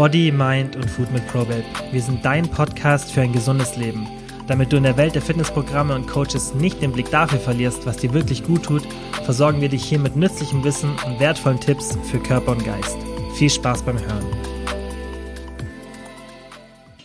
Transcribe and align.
Body, 0.00 0.32
Mind 0.32 0.76
und 0.76 0.90
Food 0.90 1.12
mit 1.12 1.26
ProBabe. 1.28 1.62
Wir 1.92 2.00
sind 2.00 2.24
dein 2.24 2.50
Podcast 2.50 3.12
für 3.12 3.20
ein 3.20 3.34
gesundes 3.34 3.76
Leben. 3.76 4.08
Damit 4.48 4.72
du 4.72 4.78
in 4.78 4.84
der 4.84 4.96
Welt 4.96 5.14
der 5.14 5.20
Fitnessprogramme 5.20 5.94
und 5.94 6.08
Coaches 6.08 6.54
nicht 6.54 6.80
den 6.80 6.92
Blick 6.92 7.10
dafür 7.10 7.38
verlierst, 7.38 7.84
was 7.84 7.98
dir 7.98 8.14
wirklich 8.14 8.42
gut 8.42 8.62
tut, 8.62 8.80
versorgen 9.24 9.60
wir 9.60 9.68
dich 9.68 9.84
hier 9.84 9.98
mit 9.98 10.16
nützlichem 10.16 10.64
Wissen 10.64 10.96
und 11.04 11.20
wertvollen 11.20 11.60
Tipps 11.60 11.98
für 12.10 12.18
Körper 12.18 12.52
und 12.52 12.64
Geist. 12.64 12.96
Viel 13.34 13.50
Spaß 13.50 13.82
beim 13.82 13.98
Hören. 14.00 14.24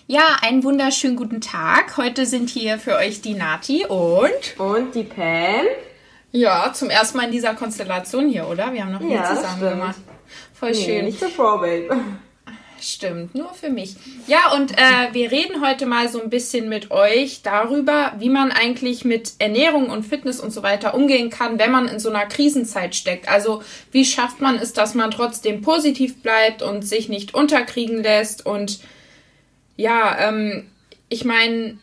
Ja, 0.08 0.38
einen 0.42 0.64
wunderschönen 0.64 1.18
guten 1.18 1.42
Tag. 1.42 1.98
Heute 1.98 2.26
sind 2.26 2.50
hier 2.50 2.80
für 2.80 2.96
euch 2.96 3.20
die 3.22 3.34
Nati 3.34 3.86
und 3.90 4.58
und 4.58 4.96
die 4.96 5.04
Pam. 5.04 5.66
Ja, 6.32 6.72
zum 6.72 6.90
ersten 6.90 7.18
Mal 7.18 7.26
in 7.26 7.34
dieser 7.34 7.56
Konstellation 7.56 8.30
hier, 8.30 8.48
oder? 8.48 8.72
Wir 8.72 8.86
haben 8.86 8.94
noch 8.94 9.02
nie 9.02 9.16
Ja, 9.16 9.36
zusammen 9.36 9.58
stimmt. 9.58 9.72
gemacht. 9.72 9.96
Voll 10.54 10.72
Nee, 10.72 10.86
schön. 10.86 11.06
nicht 11.06 11.20
für 11.20 11.28
Probabe. 11.28 11.90
Stimmt, 12.82 13.34
nur 13.36 13.54
für 13.54 13.70
mich. 13.70 13.96
Ja, 14.28 14.54
und 14.54 14.74
äh, 14.74 15.14
wir 15.14 15.32
reden 15.32 15.66
heute 15.66 15.86
mal 15.86 16.10
so 16.10 16.22
ein 16.22 16.30
bisschen 16.30 16.70
mit 16.70 16.92
euch 16.92 17.42
darüber, 17.42 18.14
wie 18.20 18.30
man 18.30 18.52
eigentlich 18.52 19.06
mit 19.06 19.34
Ernährung 19.40 19.90
und 19.90 20.04
Fitness 20.04 20.40
und 20.40 20.52
so 20.52 20.62
weiter 20.62 20.94
umgehen 20.94 21.30
kann, 21.30 21.58
wenn 21.58 21.72
man 21.72 21.88
in 21.88 22.00
so 22.00 22.10
einer 22.10 22.26
Krisenzeit 22.26 22.96
steckt. 22.96 23.30
Also 23.30 23.64
wie 23.92 24.06
schafft 24.06 24.42
man 24.42 24.56
es, 24.56 24.74
dass 24.74 24.94
man 24.94 25.12
trotzdem 25.12 25.62
positiv 25.62 26.22
bleibt 26.22 26.62
und 26.62 26.86
sich 26.86 27.10
nicht 27.10 27.34
unterkriegen 27.34 28.04
lässt. 28.04 28.46
Und 28.46 28.80
ja, 29.78 30.30
ähm, 30.30 30.68
ich 31.10 31.24
meine, 31.26 31.78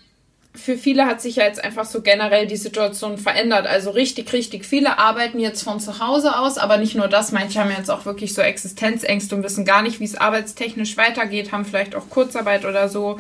für 0.55 0.77
viele 0.77 1.07
hat 1.07 1.23
sich 1.23 1.37
ja 1.37 1.45
jetzt 1.45 1.65
einfach 1.65 1.87
so 1.87 2.03
generell 2.03 2.47
die 2.47 2.57
Situation 2.57 3.17
verändert. 3.17 3.67
Also 3.67 3.91
richtig, 3.91 4.33
richtig 4.33 4.67
viele 4.67 4.99
arbeiten 4.99 5.39
jetzt 5.39 5.63
von 5.63 5.81
zu 5.81 5.99
Hause 5.99 6.37
aus, 6.37 6.59
aber 6.59 6.77
nicht 6.77 6.95
nur 6.95 7.09
das. 7.09 7.33
Manche 7.33 7.59
haben 7.59 7.71
jetzt 7.71 7.91
auch 7.91 8.05
wirklich 8.05 8.35
so 8.35 8.43
Existenzängste 8.43 9.35
und 9.35 9.43
wissen 9.43 9.65
gar 9.65 9.83
nicht, 9.83 9.99
wie 9.99 10.05
es 10.05 10.15
arbeitstechnisch 10.15 10.97
weitergeht, 10.97 11.53
haben 11.53 11.65
vielleicht 11.65 11.95
auch 11.95 12.11
Kurzarbeit 12.11 12.67
oder 12.67 12.89
so. 12.89 13.19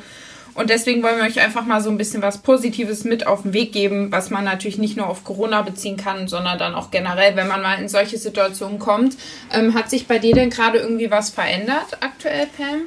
Und 0.54 0.68
deswegen 0.68 1.02
wollen 1.02 1.16
wir 1.16 1.24
euch 1.24 1.40
einfach 1.40 1.64
mal 1.64 1.80
so 1.80 1.88
ein 1.88 1.96
bisschen 1.96 2.20
was 2.20 2.38
Positives 2.38 3.04
mit 3.04 3.26
auf 3.26 3.42
den 3.42 3.54
Weg 3.54 3.72
geben, 3.72 4.12
was 4.12 4.28
man 4.28 4.44
natürlich 4.44 4.76
nicht 4.76 4.98
nur 4.98 5.08
auf 5.08 5.24
Corona 5.24 5.62
beziehen 5.62 5.96
kann, 5.96 6.28
sondern 6.28 6.58
dann 6.58 6.74
auch 6.74 6.90
generell, 6.90 7.36
wenn 7.36 7.48
man 7.48 7.62
mal 7.62 7.80
in 7.80 7.88
solche 7.88 8.18
Situationen 8.18 8.78
kommt. 8.78 9.16
Ähm, 9.50 9.72
hat 9.72 9.88
sich 9.88 10.06
bei 10.06 10.18
dir 10.18 10.34
denn 10.34 10.50
gerade 10.50 10.78
irgendwie 10.78 11.10
was 11.10 11.30
verändert 11.30 11.96
aktuell, 12.00 12.46
Pam? 12.54 12.82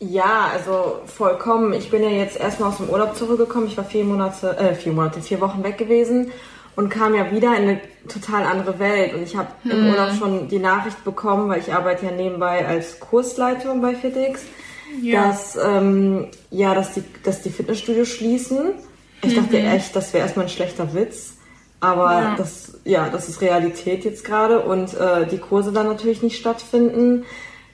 Ja, 0.00 0.50
also 0.52 1.00
vollkommen. 1.06 1.72
Ich 1.72 1.90
bin 1.90 2.02
ja 2.02 2.10
jetzt 2.10 2.38
erstmal 2.38 2.70
aus 2.70 2.76
dem 2.78 2.88
Urlaub 2.90 3.16
zurückgekommen. 3.16 3.66
Ich 3.66 3.76
war 3.76 3.84
vier 3.84 4.04
Monate, 4.04 4.56
äh, 4.58 4.74
vier 4.74 4.92
Monate, 4.92 5.20
vier 5.20 5.40
Wochen 5.40 5.62
weg 5.62 5.78
gewesen 5.78 6.30
und 6.76 6.88
kam 6.90 7.14
ja 7.14 7.30
wieder 7.30 7.56
in 7.56 7.68
eine 7.68 7.80
total 8.08 8.44
andere 8.44 8.78
Welt. 8.78 9.14
Und 9.14 9.22
ich 9.22 9.36
habe 9.36 9.48
im 9.64 9.88
Urlaub 9.88 10.10
schon 10.18 10.48
die 10.48 10.58
Nachricht 10.58 11.02
bekommen, 11.04 11.48
weil 11.48 11.60
ich 11.60 11.72
arbeite 11.72 12.06
ja 12.06 12.12
nebenbei 12.12 12.66
als 12.66 12.98
Kursleitung 13.00 13.80
bei 13.80 13.94
FitX, 13.94 14.42
Ja. 15.00 15.28
dass 15.28 15.56
ähm, 15.56 16.26
ja, 16.50 16.74
dass 16.74 16.92
die, 16.94 17.04
dass 17.22 17.42
die 17.42 17.50
Fitnessstudios 17.50 18.08
schließen. 18.08 18.74
Ich 19.22 19.34
dachte 19.36 19.58
echt, 19.58 19.96
das 19.96 20.12
wäre 20.12 20.24
erstmal 20.24 20.46
ein 20.46 20.50
schlechter 20.50 20.92
Witz. 20.92 21.34
Aber 21.80 22.12
Ja. 22.12 22.34
das, 22.36 22.78
ja, 22.84 23.08
das 23.08 23.28
ist 23.28 23.40
Realität 23.40 24.04
jetzt 24.04 24.24
gerade 24.24 24.60
und 24.60 24.92
äh, 24.94 25.26
die 25.26 25.38
Kurse 25.38 25.72
dann 25.72 25.86
natürlich 25.86 26.22
nicht 26.22 26.36
stattfinden. 26.38 27.24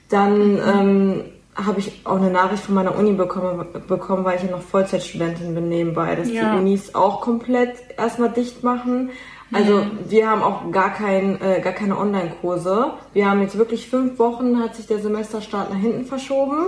Dann 0.09 0.57
ähm, 0.59 1.23
habe 1.65 1.79
ich 1.79 2.01
auch 2.05 2.17
eine 2.17 2.29
Nachricht 2.29 2.63
von 2.63 2.75
meiner 2.75 2.97
Uni 2.97 3.13
bekommen, 3.13 3.65
bekommen, 3.87 4.23
weil 4.25 4.37
ich 4.37 4.43
ja 4.43 4.51
noch 4.51 4.61
Vollzeitstudentin 4.61 5.53
bin 5.55 5.69
nebenbei, 5.69 6.15
dass 6.15 6.29
Ja. 6.29 6.53
die 6.53 6.59
Unis 6.59 6.95
auch 6.95 7.21
komplett 7.21 7.75
erstmal 7.97 8.29
dicht 8.29 8.63
machen. 8.63 9.09
Also 9.53 9.85
wir 10.07 10.29
haben 10.29 10.41
auch 10.43 10.71
gar, 10.71 10.93
kein, 10.93 11.41
äh, 11.41 11.59
gar 11.61 11.73
keine 11.73 11.97
Online-Kurse. 11.97 12.93
Wir 13.11 13.29
haben 13.29 13.41
jetzt 13.41 13.57
wirklich 13.57 13.89
fünf 13.89 14.17
Wochen, 14.17 14.59
hat 14.59 14.75
sich 14.75 14.87
der 14.87 14.99
Semesterstart 14.99 15.69
nach 15.71 15.79
hinten 15.79 16.05
verschoben. 16.05 16.67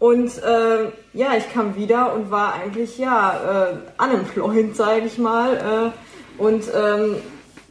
Und 0.00 0.30
äh, 0.42 0.90
ja, 1.12 1.28
ich 1.38 1.52
kam 1.52 1.76
wieder 1.76 2.12
und 2.14 2.30
war 2.30 2.54
eigentlich 2.54 2.98
ja 2.98 3.70
äh, 3.70 4.02
unemployed, 4.02 4.74
sage 4.82 5.02
ich 5.06 5.16
mal. 5.18 5.92
Äh, 6.38 6.42
und 6.42 6.64
ähm, 6.74 7.16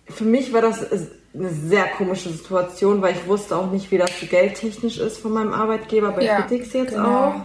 für 0.09 0.23
mich 0.23 0.53
war 0.53 0.61
das 0.61 0.81
eine 1.38 1.50
sehr 1.50 1.85
komische 1.97 2.29
Situation, 2.29 3.01
weil 3.01 3.13
ich 3.16 3.28
wusste 3.28 3.56
auch 3.57 3.69
nicht, 3.72 3.91
wie 3.91 3.97
das 3.97 4.09
geldtechnisch 4.29 4.97
ist 5.00 5.18
von 5.19 5.34
meinem 5.34 5.53
Arbeitgeber 5.53 6.12
bei 6.12 6.23
Ja, 6.23 6.41
Fitix 6.44 6.73
jetzt 6.73 6.94
genau. 6.94 7.07
auch. 7.28 7.35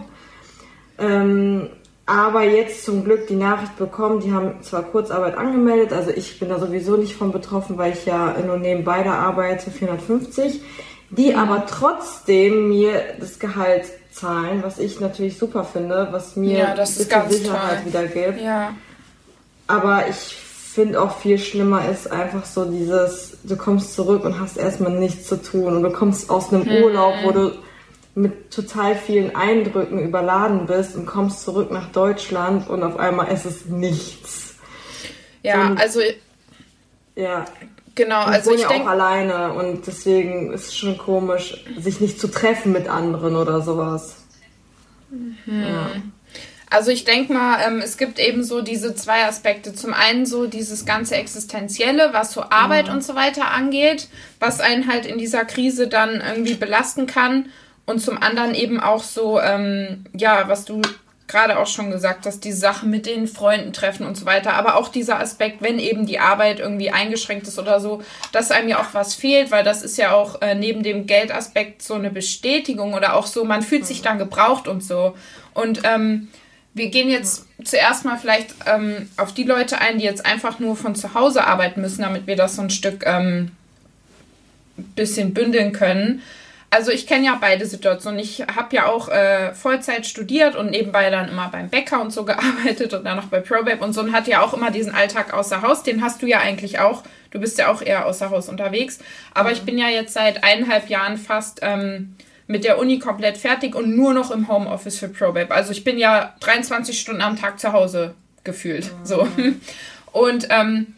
Ähm, 0.97 1.69
aber 2.05 2.43
jetzt 2.43 2.83
zum 2.85 3.03
Glück 3.03 3.27
die 3.27 3.35
Nachricht 3.35 3.77
bekommen, 3.77 4.19
die 4.19 4.31
haben 4.33 4.61
zwar 4.61 4.83
Kurzarbeit 4.83 5.37
angemeldet, 5.37 5.93
also 5.93 6.09
ich 6.11 6.39
bin 6.39 6.49
da 6.49 6.59
sowieso 6.59 6.97
nicht 6.97 7.15
von 7.15 7.31
betroffen, 7.31 7.77
weil 7.77 7.93
ich 7.93 8.05
ja 8.05 8.35
nur 8.45 8.57
nebenbei 8.57 9.03
da 9.03 9.13
arbeite, 9.13 9.71
450, 9.71 10.61
die 11.11 11.35
aber 11.35 11.65
trotzdem 11.67 12.69
mir 12.69 13.01
das 13.19 13.39
Gehalt 13.39 13.85
zahlen, 14.11 14.61
was 14.63 14.77
ich 14.79 14.99
natürlich 14.99 15.37
super 15.37 15.63
finde, 15.63 16.09
was 16.11 16.35
mir 16.35 16.57
Ja, 16.57 16.75
das 16.75 16.91
ist 16.91 16.97
bisschen 17.09 17.09
ganz 17.21 17.33
Sicherheit 17.33 17.83
toll. 17.83 17.85
wieder 17.87 18.05
gibt. 18.07 18.41
Ja. 18.41 18.73
Aber 19.67 20.07
ich 20.09 20.35
finde 20.71 21.01
auch 21.01 21.17
viel 21.19 21.37
schlimmer 21.37 21.87
ist 21.89 22.11
einfach 22.11 22.45
so 22.45 22.65
dieses, 22.65 23.37
du 23.43 23.55
kommst 23.57 23.93
zurück 23.93 24.23
und 24.23 24.39
hast 24.39 24.57
erstmal 24.57 24.91
nichts 24.91 25.27
zu 25.27 25.41
tun 25.41 25.75
und 25.77 25.83
du 25.83 25.91
kommst 25.91 26.29
aus 26.29 26.53
einem 26.53 26.65
Hm. 26.65 26.83
Urlaub, 26.83 27.13
wo 27.23 27.31
du 27.31 27.51
mit 28.15 28.51
total 28.51 28.95
vielen 28.95 29.35
Eindrücken 29.35 29.99
überladen 29.99 30.65
bist 30.67 30.95
und 30.95 31.05
kommst 31.05 31.43
zurück 31.43 31.71
nach 31.71 31.91
Deutschland 31.91 32.69
und 32.69 32.83
auf 32.83 32.97
einmal 32.97 33.27
ist 33.31 33.45
es 33.45 33.65
nichts. 33.65 34.55
Ja, 35.43 35.69
So- 35.69 35.81
also 35.81 35.99
Ja, 37.15 37.45
genau, 37.95 38.21
ich 38.21 38.27
also 38.27 38.51
ich 38.53 38.61
ja 38.61 38.69
auch 38.69 38.85
alleine 38.87 39.53
und 39.53 39.87
deswegen 39.87 40.51
ist 40.53 40.67
es 40.67 40.77
schon 40.77 40.97
komisch, 40.97 41.63
sich 41.79 41.99
nicht 42.01 42.19
zu 42.19 42.27
treffen 42.29 42.71
mit 42.71 42.87
anderen 42.87 43.35
oder 43.35 43.61
sowas. 43.61 44.17
Ja. 45.45 45.91
Also 46.71 46.89
ich 46.89 47.03
denke 47.03 47.33
mal, 47.33 47.59
ähm, 47.67 47.81
es 47.83 47.97
gibt 47.97 48.17
eben 48.17 48.45
so 48.45 48.61
diese 48.61 48.95
zwei 48.95 49.25
Aspekte. 49.25 49.75
Zum 49.75 49.93
einen 49.93 50.25
so 50.25 50.47
dieses 50.47 50.85
ganze 50.85 51.15
Existenzielle, 51.15 52.13
was 52.13 52.31
so 52.31 52.43
Arbeit 52.43 52.87
und 52.87 53.03
so 53.03 53.13
weiter 53.13 53.51
angeht, 53.51 54.07
was 54.39 54.61
einen 54.61 54.87
halt 54.87 55.05
in 55.05 55.17
dieser 55.17 55.43
Krise 55.43 55.89
dann 55.89 56.21
irgendwie 56.21 56.53
belasten 56.53 57.07
kann. 57.07 57.49
Und 57.85 57.99
zum 57.99 58.23
anderen 58.23 58.55
eben 58.55 58.79
auch 58.79 59.03
so, 59.03 59.41
ähm, 59.41 60.05
ja, 60.13 60.47
was 60.47 60.63
du 60.63 60.81
gerade 61.27 61.59
auch 61.59 61.67
schon 61.67 61.91
gesagt 61.91 62.25
hast, 62.25 62.45
die 62.45 62.53
Sache 62.53 62.85
mit 62.85 63.05
den 63.05 63.27
Freunden 63.27 63.73
treffen 63.73 64.05
und 64.05 64.15
so 64.15 64.25
weiter. 64.25 64.53
Aber 64.53 64.77
auch 64.77 64.87
dieser 64.87 65.19
Aspekt, 65.19 65.61
wenn 65.61 65.77
eben 65.77 66.05
die 66.05 66.19
Arbeit 66.19 66.61
irgendwie 66.61 66.91
eingeschränkt 66.91 67.47
ist 67.49 67.59
oder 67.59 67.81
so, 67.81 68.01
dass 68.31 68.49
einem 68.49 68.69
ja 68.69 68.79
auch 68.79 68.93
was 68.93 69.13
fehlt, 69.13 69.51
weil 69.51 69.65
das 69.65 69.81
ist 69.81 69.97
ja 69.97 70.13
auch 70.13 70.41
äh, 70.41 70.55
neben 70.55 70.83
dem 70.83 71.05
Geldaspekt 71.05 71.81
so 71.81 71.95
eine 71.95 72.11
Bestätigung 72.11 72.93
oder 72.93 73.15
auch 73.15 73.27
so, 73.27 73.43
man 73.43 73.61
fühlt 73.61 73.85
sich 73.85 74.01
dann 74.01 74.17
gebraucht 74.17 74.69
und 74.69 74.83
so. 74.83 75.15
Und 75.53 75.81
ähm, 75.83 76.29
wir 76.73 76.89
gehen 76.89 77.09
jetzt 77.09 77.45
zuerst 77.63 78.05
mal 78.05 78.17
vielleicht 78.17 78.55
ähm, 78.65 79.09
auf 79.17 79.33
die 79.33 79.43
Leute 79.43 79.79
ein, 79.79 79.97
die 79.97 80.05
jetzt 80.05 80.25
einfach 80.25 80.59
nur 80.59 80.75
von 80.75 80.95
zu 80.95 81.13
Hause 81.13 81.45
arbeiten 81.45 81.81
müssen, 81.81 82.01
damit 82.01 82.27
wir 82.27 82.35
das 82.35 82.55
so 82.55 82.61
ein 82.61 82.69
Stück 82.69 83.03
ähm, 83.05 83.51
bisschen 84.95 85.33
bündeln 85.33 85.73
können. 85.73 86.21
Also 86.73 86.91
ich 86.91 87.05
kenne 87.05 87.25
ja 87.25 87.37
beide 87.39 87.65
Situationen. 87.65 88.17
Ich 88.19 88.43
habe 88.55 88.73
ja 88.73 88.85
auch 88.85 89.09
äh, 89.09 89.53
Vollzeit 89.53 90.05
studiert 90.05 90.55
und 90.55 90.71
nebenbei 90.71 91.09
dann 91.09 91.27
immer 91.27 91.49
beim 91.49 91.69
Bäcker 91.69 92.01
und 92.01 92.11
so 92.11 92.23
gearbeitet 92.25 92.93
und 92.93 93.03
dann 93.03 93.17
noch 93.17 93.27
bei 93.27 93.41
ProBabe 93.41 93.83
und 93.83 93.91
so 93.91 93.99
und 93.99 94.13
hatte 94.13 94.31
ja 94.31 94.41
auch 94.41 94.53
immer 94.53 94.71
diesen 94.71 94.95
Alltag 94.95 95.33
außer 95.33 95.61
Haus. 95.61 95.83
Den 95.83 96.01
hast 96.01 96.21
du 96.21 96.27
ja 96.27 96.39
eigentlich 96.39 96.79
auch. 96.79 97.03
Du 97.31 97.39
bist 97.39 97.57
ja 97.57 97.69
auch 97.69 97.81
eher 97.81 98.05
außer 98.05 98.29
Haus 98.29 98.47
unterwegs. 98.47 98.99
Aber 99.33 99.51
ich 99.51 99.63
bin 99.63 99.77
ja 99.77 99.89
jetzt 99.89 100.13
seit 100.13 100.45
eineinhalb 100.45 100.89
Jahren 100.89 101.17
fast 101.17 101.59
ähm, 101.61 102.15
mit 102.51 102.63
der 102.63 102.77
Uni 102.77 102.99
komplett 102.99 103.37
fertig 103.37 103.75
und 103.75 103.95
nur 103.95 104.13
noch 104.13 104.29
im 104.29 104.47
Homeoffice 104.47 104.99
für 104.99 105.07
ProBabe. 105.07 105.51
Also 105.51 105.71
ich 105.71 105.83
bin 105.83 105.97
ja 105.97 106.35
23 106.41 106.99
Stunden 106.99 107.21
am 107.21 107.37
Tag 107.37 107.59
zu 107.59 107.71
Hause 107.71 108.13
gefühlt. 108.43 108.91
So. 109.03 109.27
Und 110.11 110.47
ähm, 110.49 110.95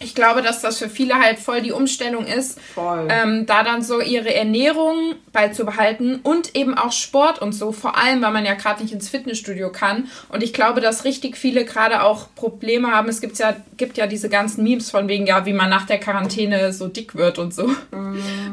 ich 0.00 0.14
glaube, 0.14 0.42
dass 0.42 0.60
das 0.60 0.78
für 0.78 0.88
viele 0.88 1.14
halt 1.14 1.38
voll 1.38 1.62
die 1.62 1.72
Umstellung 1.72 2.26
ist, 2.26 2.58
ähm, 3.08 3.46
da 3.46 3.62
dann 3.62 3.82
so 3.82 4.00
ihre 4.00 4.34
Ernährung 4.34 5.14
beizubehalten 5.32 6.20
und 6.22 6.54
eben 6.56 6.76
auch 6.76 6.92
Sport 6.92 7.40
und 7.40 7.52
so, 7.52 7.72
vor 7.72 7.96
allem, 7.96 8.20
weil 8.22 8.32
man 8.32 8.44
ja 8.44 8.54
gerade 8.54 8.82
nicht 8.82 8.92
ins 8.92 9.08
Fitnessstudio 9.08 9.70
kann. 9.70 10.08
Und 10.28 10.42
ich 10.42 10.52
glaube, 10.52 10.80
dass 10.80 11.04
richtig 11.04 11.36
viele 11.36 11.64
gerade 11.64 12.02
auch 12.02 12.28
Probleme 12.34 12.90
haben. 12.90 13.08
Es 13.08 13.20
gibt 13.20 13.38
ja, 13.38 13.56
gibt 13.76 13.96
ja 13.96 14.06
diese 14.06 14.28
ganzen 14.28 14.64
Memes 14.64 14.90
von 14.90 15.08
wegen, 15.08 15.26
ja, 15.26 15.46
wie 15.46 15.52
man 15.52 15.70
nach 15.70 15.86
der 15.86 15.98
Quarantäne 15.98 16.72
so 16.72 16.88
dick 16.88 17.14
wird 17.14 17.38
und 17.38 17.54
so. 17.54 17.70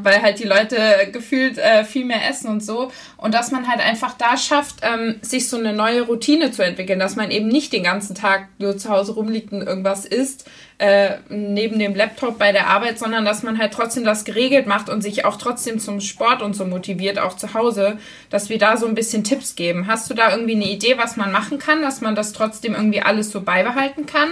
Weil 0.04 0.22
halt 0.22 0.40
die 0.40 0.48
Leute 0.48 0.78
gefühlt 1.12 1.58
äh, 1.58 1.84
viel 1.84 2.06
mehr 2.06 2.30
essen 2.30 2.50
und 2.50 2.64
so. 2.64 2.92
Und 3.18 3.34
dass 3.34 3.52
man 3.52 3.68
halt 3.68 3.82
einfach 3.82 4.14
da 4.18 4.38
schafft, 4.38 4.78
ähm, 4.82 5.16
sich 5.22 5.50
so 5.50 5.58
eine 5.58 5.74
neue 5.74 6.04
Routine 6.04 6.52
zu 6.52 6.64
entwickeln, 6.64 7.00
dass 7.00 7.16
man 7.16 7.32
eben 7.32 7.48
nicht 7.48 7.74
den 7.74 7.84
ganzen 7.84 8.16
Tag 8.16 8.48
nur 8.58 8.78
zu 8.78 8.90
Hause 8.90 9.14
rumliegt 9.14 9.52
und 9.52 9.62
irgendwas 9.62 10.06
isst, 10.06 10.46
äh, 10.82 11.20
neben 11.30 11.78
dem 11.78 11.94
Laptop 11.94 12.40
bei 12.40 12.52
der 12.52 12.68
Arbeit, 12.68 12.98
sondern 12.98 13.24
dass 13.24 13.44
man 13.44 13.60
halt 13.60 13.72
trotzdem 13.72 14.04
das 14.04 14.26
geregelt 14.26 14.66
macht 14.66 14.90
und 14.90 15.04
sich 15.04 15.26
auch 15.26 15.38
trotzdem 15.38 15.78
zum 15.78 16.02
Sport 16.02 16.42
und 16.42 16.56
so 16.56 16.66
motiviert, 16.66 17.20
auch 17.20 17.36
zu 17.36 17.54
Hause, 17.54 18.00
dass 18.32 18.50
wir 18.50 18.58
da 18.58 18.78
so 18.78 18.88
ein 18.88 18.96
bisschen 18.96 19.24
Tipps 19.24 19.56
geben. 19.56 19.86
Hast 19.86 20.10
du 20.10 20.16
da 20.16 20.32
irgendwie 20.32 20.56
eine 20.56 20.66
Idee, 20.66 20.98
was 20.98 21.18
man 21.18 21.32
machen 21.32 21.60
kann, 21.60 21.84
dass 21.84 22.02
man 22.02 22.16
das 22.16 22.34
trotzdem 22.34 22.74
irgendwie 22.74 23.00
alles 23.00 23.30
so 23.30 23.42
beibehalten 23.42 24.08
kann? 24.08 24.30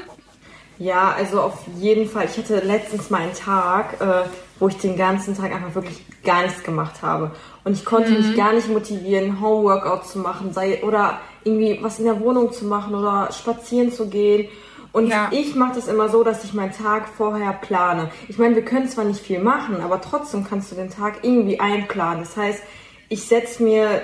Ja, 0.79 1.13
also 1.15 1.39
auf 1.39 1.65
jeden 1.77 2.09
Fall. 2.09 2.25
Ich 2.25 2.35
hatte 2.35 2.65
letztens 2.65 3.11
mal 3.11 3.21
einen 3.21 3.35
Tag, 3.35 4.01
äh, 4.01 4.27
wo 4.57 4.69
ich 4.69 4.77
den 4.77 4.97
ganzen 4.97 5.37
Tag 5.37 5.53
einfach 5.53 5.75
wirklich 5.75 6.03
gar 6.23 6.41
nichts 6.41 6.63
gemacht 6.63 7.03
habe. 7.03 7.29
Und 7.63 7.73
ich 7.73 7.85
konnte 7.85 8.09
mhm. 8.09 8.25
mich 8.25 8.35
gar 8.35 8.53
nicht 8.53 8.69
motivieren, 8.69 9.39
Homeworkout 9.39 10.07
zu 10.07 10.17
machen, 10.17 10.51
sei 10.51 10.83
oder 10.83 11.19
irgendwie 11.43 11.77
was 11.83 11.99
in 11.99 12.05
der 12.05 12.19
Wohnung 12.19 12.51
zu 12.51 12.65
machen 12.65 12.95
oder 12.95 13.29
spazieren 13.31 13.91
zu 13.91 14.07
gehen. 14.07 14.49
Und 14.91 15.07
ja. 15.07 15.29
ich 15.31 15.55
mache 15.55 15.75
das 15.75 15.87
immer 15.87 16.09
so, 16.09 16.23
dass 16.23 16.43
ich 16.43 16.53
meinen 16.53 16.73
Tag 16.73 17.07
vorher 17.09 17.53
plane. 17.53 18.11
Ich 18.27 18.37
meine, 18.37 18.55
wir 18.55 18.65
können 18.65 18.87
zwar 18.87 19.05
nicht 19.05 19.19
viel 19.19 19.39
machen, 19.39 19.81
aber 19.81 20.01
trotzdem 20.01 20.43
kannst 20.43 20.71
du 20.71 20.75
den 20.75 20.89
Tag 20.89 21.19
irgendwie 21.21 21.59
einplanen. 21.59 22.19
Das 22.21 22.35
heißt, 22.35 22.63
ich 23.07 23.27
setze 23.27 23.61
mir, 23.61 24.01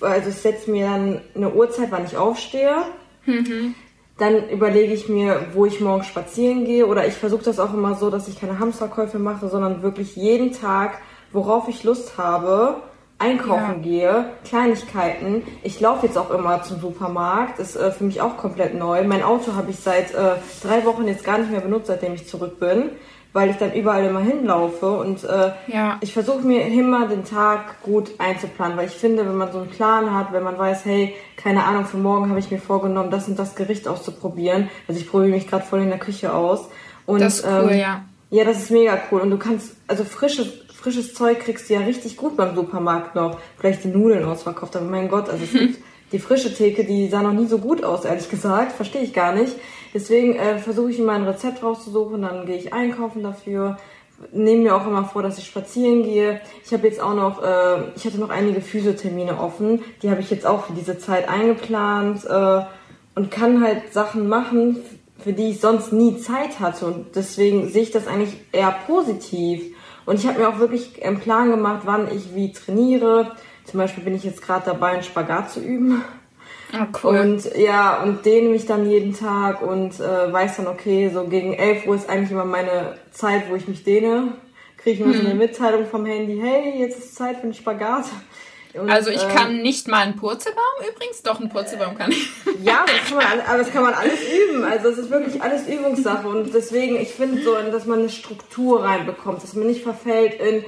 also 0.00 0.28
ich 0.28 0.36
setze 0.36 0.70
mir 0.70 0.86
dann 0.86 1.20
eine 1.34 1.52
Uhrzeit, 1.52 1.90
wann 1.90 2.04
ich 2.04 2.16
aufstehe. 2.16 2.82
Mhm. 3.26 3.74
Dann 4.18 4.48
überlege 4.50 4.92
ich 4.92 5.08
mir, 5.08 5.46
wo 5.54 5.66
ich 5.66 5.80
morgen 5.80 6.04
spazieren 6.04 6.64
gehe. 6.64 6.86
Oder 6.86 7.06
ich 7.06 7.14
versuche 7.14 7.44
das 7.44 7.58
auch 7.58 7.74
immer 7.74 7.96
so, 7.96 8.08
dass 8.08 8.28
ich 8.28 8.38
keine 8.38 8.60
Hamsterkäufe 8.60 9.18
mache, 9.18 9.48
sondern 9.48 9.82
wirklich 9.82 10.14
jeden 10.14 10.52
Tag, 10.52 10.98
worauf 11.32 11.66
ich 11.68 11.82
Lust 11.82 12.16
habe, 12.18 12.82
einkaufen 13.22 13.76
ja. 13.76 13.82
gehe, 13.82 14.24
Kleinigkeiten. 14.44 15.42
Ich 15.62 15.80
laufe 15.80 16.06
jetzt 16.06 16.18
auch 16.18 16.30
immer 16.30 16.62
zum 16.62 16.80
Supermarkt, 16.80 17.58
ist 17.58 17.76
äh, 17.76 17.92
für 17.92 18.04
mich 18.04 18.20
auch 18.20 18.36
komplett 18.36 18.74
neu. 18.74 19.04
Mein 19.04 19.22
Auto 19.22 19.54
habe 19.54 19.70
ich 19.70 19.78
seit 19.78 20.12
äh, 20.12 20.34
drei 20.62 20.84
Wochen 20.84 21.06
jetzt 21.06 21.24
gar 21.24 21.38
nicht 21.38 21.50
mehr 21.50 21.60
benutzt, 21.60 21.86
seitdem 21.86 22.14
ich 22.14 22.26
zurück 22.26 22.58
bin, 22.58 22.90
weil 23.32 23.50
ich 23.50 23.56
dann 23.56 23.72
überall 23.72 24.04
immer 24.04 24.20
hinlaufe 24.20 24.90
und 24.90 25.24
äh, 25.24 25.52
ja. 25.68 25.98
ich 26.00 26.12
versuche 26.12 26.40
mir 26.40 26.66
immer 26.66 27.06
den 27.06 27.24
Tag 27.24 27.82
gut 27.82 28.10
einzuplanen, 28.18 28.76
weil 28.76 28.88
ich 28.88 28.94
finde, 28.94 29.24
wenn 29.24 29.36
man 29.36 29.52
so 29.52 29.58
einen 29.58 29.70
Plan 29.70 30.14
hat, 30.14 30.32
wenn 30.32 30.42
man 30.42 30.58
weiß, 30.58 30.84
hey, 30.84 31.14
keine 31.36 31.64
Ahnung, 31.64 31.86
für 31.86 31.96
morgen 31.96 32.28
habe 32.28 32.40
ich 32.40 32.50
mir 32.50 32.58
vorgenommen, 32.58 33.10
das 33.10 33.28
und 33.28 33.38
das 33.38 33.54
Gericht 33.54 33.86
auszuprobieren. 33.86 34.68
Also 34.88 35.00
ich 35.00 35.08
probiere 35.08 35.30
mich 35.30 35.48
gerade 35.48 35.64
voll 35.64 35.80
in 35.80 35.88
der 35.88 35.98
Küche 35.98 36.34
aus. 36.34 36.68
Und, 37.06 37.20
das 37.20 37.40
ist 37.40 37.46
cool, 37.46 37.70
ähm, 37.70 37.78
ja. 37.78 38.04
Ja, 38.32 38.44
das 38.44 38.62
ist 38.62 38.70
mega 38.70 38.98
cool. 39.10 39.20
Und 39.20 39.30
du 39.30 39.36
kannst, 39.36 39.76
also 39.86 40.04
frische 40.04 40.61
frisches 40.82 41.14
Zeug 41.14 41.40
kriegst 41.40 41.70
du 41.70 41.74
ja 41.74 41.80
richtig 41.80 42.16
gut 42.16 42.36
beim 42.36 42.56
Supermarkt 42.56 43.14
noch. 43.14 43.38
Vielleicht 43.56 43.84
die 43.84 43.88
Nudeln 43.88 44.24
ausverkauft, 44.24 44.74
aber 44.76 44.86
mein 44.86 45.08
Gott, 45.08 45.28
also 45.28 45.44
es 45.44 45.52
gibt 45.52 45.78
die 46.12 46.18
frische 46.18 46.52
Theke, 46.52 46.84
die 46.84 47.08
sah 47.08 47.22
noch 47.22 47.32
nie 47.32 47.46
so 47.46 47.58
gut 47.58 47.84
aus, 47.84 48.04
ehrlich 48.04 48.28
gesagt. 48.28 48.72
Verstehe 48.72 49.02
ich 49.02 49.14
gar 49.14 49.32
nicht. 49.32 49.54
Deswegen 49.94 50.34
äh, 50.36 50.58
versuche 50.58 50.90
ich 50.90 50.98
immer 50.98 51.12
ein 51.12 51.24
Rezept 51.24 51.62
rauszusuchen, 51.62 52.22
dann 52.22 52.46
gehe 52.46 52.56
ich 52.56 52.72
einkaufen 52.72 53.22
dafür. 53.22 53.78
Nehme 54.32 54.62
mir 54.62 54.76
auch 54.76 54.86
immer 54.86 55.04
vor, 55.04 55.22
dass 55.22 55.38
ich 55.38 55.46
spazieren 55.46 56.02
gehe. 56.02 56.40
Ich 56.64 56.72
habe 56.72 56.86
jetzt 56.86 57.00
auch 57.00 57.14
noch, 57.14 57.42
äh, 57.42 57.92
ich 57.96 58.04
hatte 58.04 58.18
noch 58.18 58.30
einige 58.30 58.60
Physiothermine 58.60 59.38
offen. 59.38 59.82
Die 60.02 60.10
habe 60.10 60.20
ich 60.20 60.30
jetzt 60.30 60.46
auch 60.46 60.66
für 60.66 60.72
diese 60.72 60.98
Zeit 60.98 61.28
eingeplant 61.28 62.24
äh, 62.24 62.64
und 63.14 63.30
kann 63.30 63.62
halt 63.62 63.92
Sachen 63.92 64.28
machen, 64.28 64.78
für 65.18 65.32
die 65.32 65.50
ich 65.50 65.60
sonst 65.60 65.92
nie 65.92 66.18
Zeit 66.18 66.60
hatte. 66.60 66.86
Und 66.86 67.14
deswegen 67.14 67.68
sehe 67.68 67.82
ich 67.82 67.90
das 67.90 68.06
eigentlich 68.06 68.36
eher 68.52 68.74
positiv. 68.86 69.71
Und 70.04 70.18
ich 70.18 70.26
habe 70.26 70.40
mir 70.40 70.48
auch 70.48 70.58
wirklich 70.58 71.04
einen 71.04 71.20
Plan 71.20 71.50
gemacht, 71.50 71.82
wann 71.84 72.08
ich 72.14 72.34
wie 72.34 72.52
trainiere. 72.52 73.32
Zum 73.64 73.78
Beispiel 73.78 74.04
bin 74.04 74.14
ich 74.14 74.24
jetzt 74.24 74.42
gerade 74.42 74.64
dabei, 74.66 74.92
einen 74.92 75.02
Spagat 75.02 75.50
zu 75.50 75.60
üben. 75.60 76.02
Ah, 76.72 76.86
cool. 77.02 77.18
Und 77.18 77.56
ja, 77.56 78.02
und 78.02 78.24
dehne 78.24 78.48
mich 78.48 78.66
dann 78.66 78.88
jeden 78.88 79.14
Tag 79.14 79.62
und 79.62 80.00
äh, 80.00 80.32
weiß 80.32 80.56
dann, 80.56 80.66
okay, 80.66 81.10
so 81.12 81.24
gegen 81.24 81.52
11 81.52 81.86
Uhr 81.86 81.94
ist 81.94 82.08
eigentlich 82.08 82.30
immer 82.30 82.46
meine 82.46 82.96
Zeit, 83.10 83.50
wo 83.50 83.54
ich 83.54 83.68
mich 83.68 83.84
dehne. 83.84 84.32
Kriege 84.78 84.94
ich 84.94 85.00
immer 85.00 85.12
hm. 85.12 85.20
so 85.20 85.26
eine 85.26 85.34
Mitteilung 85.34 85.86
vom 85.86 86.06
Handy, 86.06 86.40
hey, 86.42 86.80
jetzt 86.80 86.98
ist 86.98 87.14
Zeit 87.14 87.36
für 87.36 87.44
einen 87.44 87.54
Spagat. 87.54 88.06
Und, 88.74 88.90
also 88.90 89.10
ich 89.10 89.22
äh, 89.22 89.34
kann 89.34 89.60
nicht 89.62 89.88
mal 89.88 90.02
einen 90.02 90.16
Purzelbaum 90.16 90.62
übrigens, 90.90 91.22
doch 91.22 91.40
einen 91.40 91.50
Purzelbaum 91.50 91.96
kann 91.96 92.10
ich. 92.10 92.28
Ja, 92.62 92.84
das 92.86 93.08
kann 93.08 93.16
man, 93.16 93.40
aber 93.46 93.58
das 93.58 93.72
kann 93.72 93.82
man 93.82 93.94
alles 93.94 94.20
üben. 94.22 94.64
Also 94.64 94.88
es 94.88 94.98
ist 94.98 95.10
wirklich 95.10 95.42
alles 95.42 95.66
Übungssache 95.66 96.26
und 96.26 96.54
deswegen, 96.54 96.96
ich 96.96 97.10
finde 97.10 97.42
so, 97.42 97.54
dass 97.54 97.86
man 97.86 98.00
eine 98.00 98.08
Struktur 98.08 98.84
reinbekommt, 98.84 99.42
dass 99.42 99.54
man 99.54 99.66
nicht 99.66 99.82
verfällt 99.82 100.40
in 100.40 100.64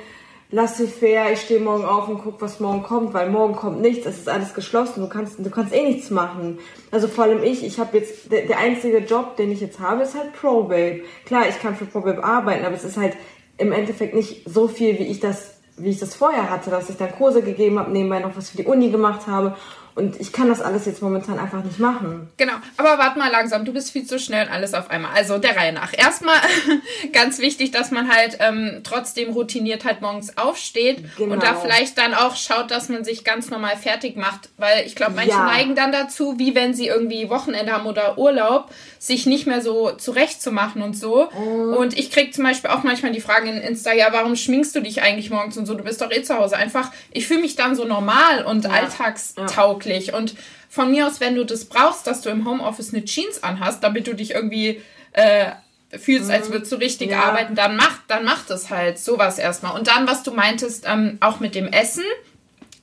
lass 0.54 0.76
dich 0.76 0.90
fair, 0.90 1.32
ich 1.32 1.40
stehe 1.40 1.58
morgen 1.58 1.84
auf 1.84 2.08
und 2.08 2.18
guck, 2.22 2.40
was 2.40 2.60
morgen 2.60 2.84
kommt, 2.84 3.12
weil 3.12 3.28
morgen 3.28 3.56
kommt 3.56 3.80
nichts, 3.80 4.06
es 4.06 4.18
ist 4.18 4.28
alles 4.28 4.54
geschlossen, 4.54 5.00
du 5.00 5.08
kannst, 5.08 5.38
du 5.38 5.50
kannst 5.50 5.74
eh 5.74 5.82
nichts 5.82 6.10
machen. 6.10 6.60
Also 6.92 7.08
vor 7.08 7.24
allem 7.24 7.42
ich, 7.42 7.64
ich 7.64 7.80
habe 7.80 7.98
jetzt, 7.98 8.30
der, 8.30 8.46
der 8.46 8.58
einzige 8.58 8.98
Job, 8.98 9.36
den 9.36 9.50
ich 9.50 9.60
jetzt 9.60 9.80
habe, 9.80 10.04
ist 10.04 10.14
halt 10.14 10.32
Probabe. 10.32 11.02
Klar, 11.26 11.48
ich 11.48 11.60
kann 11.60 11.74
für 11.74 11.86
Probabe 11.86 12.22
arbeiten, 12.22 12.64
aber 12.64 12.76
es 12.76 12.84
ist 12.84 12.96
halt 12.96 13.16
im 13.58 13.72
Endeffekt 13.72 14.14
nicht 14.14 14.48
so 14.48 14.68
viel, 14.68 14.98
wie 14.98 15.06
ich 15.06 15.18
das 15.18 15.53
wie 15.76 15.90
ich 15.90 15.98
das 15.98 16.14
vorher 16.14 16.50
hatte, 16.50 16.70
dass 16.70 16.88
ich 16.88 16.96
dann 16.96 17.12
Kurse 17.12 17.42
gegeben 17.42 17.78
habe, 17.78 17.90
nebenbei 17.90 18.20
noch 18.20 18.36
was 18.36 18.50
für 18.50 18.56
die 18.56 18.66
Uni 18.66 18.90
gemacht 18.90 19.26
habe 19.26 19.56
und 19.96 20.20
ich 20.20 20.32
kann 20.32 20.48
das 20.48 20.60
alles 20.60 20.86
jetzt 20.86 21.02
momentan 21.02 21.38
einfach 21.38 21.62
nicht 21.62 21.78
machen. 21.78 22.28
Genau, 22.36 22.54
aber 22.76 22.98
warte 22.98 23.16
mal 23.16 23.30
langsam, 23.30 23.64
du 23.64 23.72
bist 23.72 23.92
viel 23.92 24.04
zu 24.04 24.18
schnell 24.18 24.46
und 24.46 24.52
alles 24.52 24.74
auf 24.74 24.90
einmal. 24.90 25.12
Also 25.14 25.38
der 25.38 25.56
Reihe 25.56 25.72
nach. 25.72 25.96
Erstmal 25.96 26.34
ganz 27.12 27.38
wichtig, 27.38 27.70
dass 27.70 27.92
man 27.92 28.12
halt 28.12 28.38
ähm, 28.40 28.80
trotzdem 28.82 29.32
routiniert 29.32 29.84
halt 29.84 30.00
morgens 30.00 30.36
aufsteht 30.36 31.04
genau. 31.16 31.34
und 31.34 31.42
da 31.44 31.54
vielleicht 31.54 31.96
dann 31.96 32.12
auch 32.12 32.34
schaut, 32.34 32.72
dass 32.72 32.88
man 32.88 33.04
sich 33.04 33.22
ganz 33.22 33.50
normal 33.50 33.76
fertig 33.76 34.16
macht. 34.16 34.48
Weil 34.56 34.84
ich 34.84 34.96
glaube, 34.96 35.12
manche 35.14 35.30
ja. 35.30 35.44
neigen 35.44 35.76
dann 35.76 35.92
dazu, 35.92 36.40
wie 36.40 36.56
wenn 36.56 36.74
sie 36.74 36.88
irgendwie 36.88 37.30
Wochenende 37.30 37.72
haben 37.72 37.86
oder 37.86 38.18
Urlaub, 38.18 38.72
sich 38.98 39.26
nicht 39.26 39.46
mehr 39.46 39.60
so 39.60 39.92
zurechtzumachen 39.92 40.82
und 40.82 40.96
so. 40.96 41.28
Mhm. 41.30 41.74
Und 41.74 41.96
ich 41.96 42.10
krieg 42.10 42.34
zum 42.34 42.42
Beispiel 42.42 42.70
auch 42.70 42.82
manchmal 42.82 43.12
die 43.12 43.20
Frage 43.20 43.48
in 43.48 43.58
Insta, 43.58 43.92
ja, 43.92 44.08
warum 44.10 44.34
schminkst 44.34 44.74
du 44.74 44.80
dich 44.80 45.02
eigentlich 45.02 45.30
morgens 45.30 45.56
und 45.56 45.66
so? 45.66 45.74
Du 45.74 45.84
bist 45.84 46.00
doch 46.00 46.10
eh 46.10 46.22
zu 46.24 46.36
Hause. 46.36 46.56
Einfach, 46.56 46.90
ich 47.12 47.28
fühle 47.28 47.42
mich 47.42 47.54
dann 47.54 47.76
so 47.76 47.84
normal 47.84 48.44
und 48.44 48.64
ja. 48.64 48.70
alltagstauglich. 48.70 49.83
Ja 49.83 49.83
möglich. 49.84 50.14
Und 50.14 50.34
von 50.68 50.90
mir 50.90 51.06
aus, 51.06 51.20
wenn 51.20 51.34
du 51.34 51.44
das 51.44 51.66
brauchst, 51.66 52.06
dass 52.06 52.22
du 52.22 52.30
im 52.30 52.46
Homeoffice 52.46 52.92
eine 52.92 53.04
Jeans 53.04 53.42
anhast, 53.42 53.82
damit 53.82 54.06
du 54.06 54.14
dich 54.14 54.32
irgendwie 54.32 54.82
äh, 55.12 55.52
fühlst, 55.98 56.30
als 56.30 56.50
würdest 56.50 56.72
du 56.72 56.76
richtig 56.76 57.10
ja. 57.10 57.22
arbeiten, 57.22 57.54
dann 57.54 57.76
mach, 57.76 58.00
dann 58.08 58.24
mach 58.24 58.44
das 58.46 58.70
halt 58.70 58.98
sowas 58.98 59.38
erstmal. 59.38 59.76
Und 59.76 59.86
dann, 59.86 60.06
was 60.06 60.22
du 60.22 60.32
meintest, 60.32 60.84
ähm, 60.86 61.18
auch 61.20 61.40
mit 61.40 61.54
dem 61.54 61.68
Essen, 61.68 62.04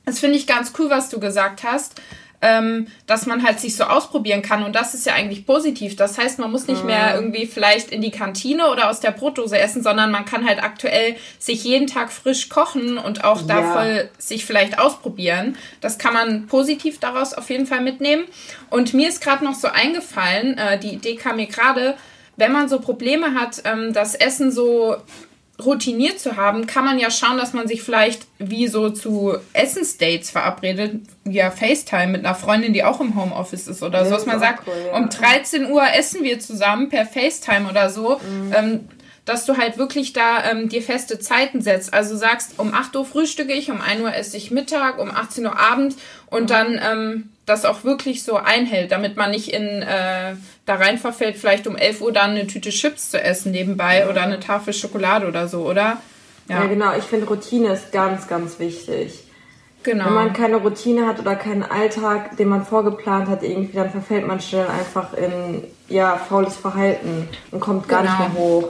das 0.05 0.19
finde 0.19 0.37
ich 0.37 0.47
ganz 0.47 0.73
cool, 0.79 0.89
was 0.89 1.09
du 1.09 1.19
gesagt 1.19 1.63
hast 1.63 2.01
ähm, 2.41 2.87
dass 3.05 3.25
man 3.25 3.43
halt 3.43 3.59
sich 3.59 3.75
so 3.75 3.83
ausprobieren 3.83 4.41
kann. 4.41 4.63
Und 4.63 4.75
das 4.75 4.93
ist 4.93 5.05
ja 5.05 5.13
eigentlich 5.13 5.45
positiv. 5.45 5.95
Das 5.95 6.17
heißt, 6.17 6.39
man 6.39 6.51
muss 6.51 6.67
nicht 6.67 6.83
mehr 6.83 7.15
irgendwie 7.15 7.45
vielleicht 7.45 7.91
in 7.91 8.01
die 8.01 8.11
Kantine 8.11 8.69
oder 8.69 8.89
aus 8.89 8.99
der 8.99 9.11
Brotdose 9.11 9.59
essen, 9.59 9.83
sondern 9.83 10.11
man 10.11 10.25
kann 10.25 10.47
halt 10.47 10.63
aktuell 10.63 11.15
sich 11.37 11.63
jeden 11.63 11.87
Tag 11.87 12.11
frisch 12.11 12.49
kochen 12.49 12.97
und 12.97 13.23
auch 13.23 13.41
da 13.43 13.59
ja. 13.59 13.73
voll 13.73 14.09
sich 14.17 14.45
vielleicht 14.45 14.79
ausprobieren. 14.79 15.55
Das 15.81 15.97
kann 15.97 16.13
man 16.13 16.47
positiv 16.47 16.99
daraus 16.99 17.33
auf 17.33 17.49
jeden 17.49 17.67
Fall 17.67 17.81
mitnehmen. 17.81 18.23
Und 18.69 18.93
mir 18.93 19.09
ist 19.09 19.21
gerade 19.21 19.45
noch 19.45 19.55
so 19.55 19.67
eingefallen, 19.67 20.57
äh, 20.57 20.79
die 20.79 20.93
Idee 20.93 21.15
kam 21.15 21.35
mir 21.35 21.47
gerade, 21.47 21.95
wenn 22.37 22.51
man 22.51 22.69
so 22.69 22.79
Probleme 22.79 23.35
hat, 23.35 23.61
ähm, 23.65 23.93
das 23.93 24.15
Essen 24.15 24.51
so 24.51 24.95
routiniert 25.65 26.19
zu 26.19 26.37
haben, 26.37 26.67
kann 26.67 26.85
man 26.85 26.99
ja 26.99 27.09
schauen, 27.11 27.37
dass 27.37 27.53
man 27.53 27.67
sich 27.67 27.81
vielleicht 27.81 28.27
wie 28.39 28.67
so 28.67 28.89
zu 28.89 29.35
Essensdates 29.53 30.29
verabredet, 30.31 31.01
via 31.23 31.51
FaceTime 31.51 32.07
mit 32.07 32.25
einer 32.25 32.35
Freundin, 32.35 32.73
die 32.73 32.83
auch 32.83 32.99
im 32.99 33.15
Homeoffice 33.15 33.67
ist 33.67 33.83
oder 33.83 34.05
so, 34.05 34.11
dass 34.11 34.25
man 34.25 34.39
sagt, 34.39 34.67
cool, 34.67 34.73
ja. 34.91 34.97
um 34.97 35.09
13 35.09 35.69
Uhr 35.71 35.83
essen 35.93 36.23
wir 36.23 36.39
zusammen 36.39 36.89
per 36.89 37.05
FaceTime 37.05 37.69
oder 37.69 37.89
so. 37.89 38.19
Mhm. 38.19 38.53
Ähm, 38.55 38.79
dass 39.25 39.45
du 39.45 39.57
halt 39.57 39.77
wirklich 39.77 40.13
da 40.13 40.43
ähm, 40.49 40.69
dir 40.69 40.81
feste 40.81 41.19
Zeiten 41.19 41.61
setzt. 41.61 41.93
Also 41.93 42.15
sagst, 42.15 42.57
um 42.57 42.73
8 42.73 42.95
Uhr 42.95 43.05
frühstücke 43.05 43.53
ich, 43.53 43.69
um 43.69 43.81
1 43.81 44.01
Uhr 44.01 44.13
esse 44.13 44.37
ich 44.37 44.51
Mittag, 44.51 44.99
um 44.99 45.11
18 45.11 45.45
Uhr 45.45 45.59
Abend 45.59 45.95
und 46.27 46.43
mhm. 46.43 46.47
dann 46.47 46.81
ähm, 46.83 47.29
das 47.45 47.65
auch 47.65 47.83
wirklich 47.83 48.23
so 48.23 48.35
einhält, 48.35 48.91
damit 48.91 49.17
man 49.17 49.31
nicht 49.31 49.53
in 49.53 49.63
äh, 49.81 50.35
da 50.65 50.75
rein 50.75 50.97
verfällt, 50.97 51.37
vielleicht 51.37 51.67
um 51.67 51.75
11 51.75 52.01
Uhr 52.01 52.11
dann 52.11 52.31
eine 52.31 52.47
Tüte 52.47 52.69
Chips 52.69 53.11
zu 53.11 53.21
essen 53.21 53.51
nebenbei 53.51 54.09
oder 54.09 54.23
eine 54.23 54.39
Tafel 54.39 54.73
Schokolade 54.73 55.27
oder 55.27 55.47
so, 55.47 55.67
oder? 55.67 56.01
Ja, 56.47 56.61
ja 56.61 56.65
genau. 56.65 56.95
Ich 56.97 57.03
finde, 57.03 57.27
Routine 57.27 57.73
ist 57.73 57.91
ganz, 57.91 58.27
ganz 58.27 58.59
wichtig. 58.59 59.23
Genau. 59.83 60.05
Wenn 60.05 60.13
man 60.13 60.33
keine 60.33 60.57
Routine 60.57 61.07
hat 61.07 61.19
oder 61.19 61.35
keinen 61.35 61.63
Alltag, 61.63 62.37
den 62.37 62.49
man 62.49 62.65
vorgeplant 62.65 63.27
hat, 63.27 63.41
irgendwie, 63.41 63.75
dann 63.75 63.89
verfällt 63.89 64.27
man 64.27 64.39
schnell 64.39 64.67
einfach 64.67 65.13
in 65.13 65.63
ja, 65.89 66.17
faules 66.17 66.55
Verhalten 66.55 67.27
und 67.49 67.59
kommt 67.59 67.87
gar 67.87 68.03
genau. 68.03 68.13
nicht 68.13 68.33
mehr 68.33 68.43
hoch. 68.43 68.69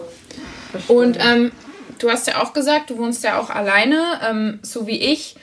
Und 0.87 1.17
ähm, 1.19 1.51
du 1.99 2.09
hast 2.09 2.27
ja 2.27 2.41
auch 2.41 2.53
gesagt, 2.53 2.89
du 2.89 2.97
wohnst 2.97 3.23
ja 3.23 3.39
auch 3.39 3.49
alleine, 3.49 4.19
ähm, 4.27 4.59
so 4.61 4.87
wie 4.87 4.99
ich. 4.99 5.35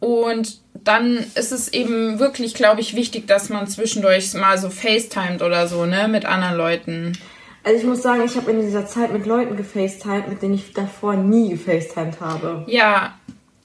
Und 0.00 0.58
dann 0.74 1.18
ist 1.36 1.52
es 1.52 1.72
eben 1.72 2.18
wirklich, 2.18 2.54
glaube 2.54 2.80
ich, 2.80 2.96
wichtig, 2.96 3.28
dass 3.28 3.48
man 3.50 3.68
zwischendurch 3.68 4.34
mal 4.34 4.58
so 4.58 4.68
FaceTimet 4.68 5.42
oder 5.42 5.68
so, 5.68 5.86
ne, 5.86 6.08
mit 6.08 6.24
anderen 6.24 6.56
Leuten. 6.56 7.12
Also 7.64 7.78
ich 7.78 7.84
muss 7.84 8.02
sagen, 8.02 8.22
ich 8.24 8.36
habe 8.36 8.50
in 8.50 8.60
dieser 8.60 8.86
Zeit 8.86 9.12
mit 9.12 9.26
Leuten 9.26 9.56
gefacetimed, 9.56 10.28
mit 10.28 10.42
denen 10.42 10.54
ich 10.54 10.72
davor 10.72 11.14
nie 11.14 11.50
gefacetimed 11.50 12.20
habe. 12.20 12.64
Ja. 12.66 13.14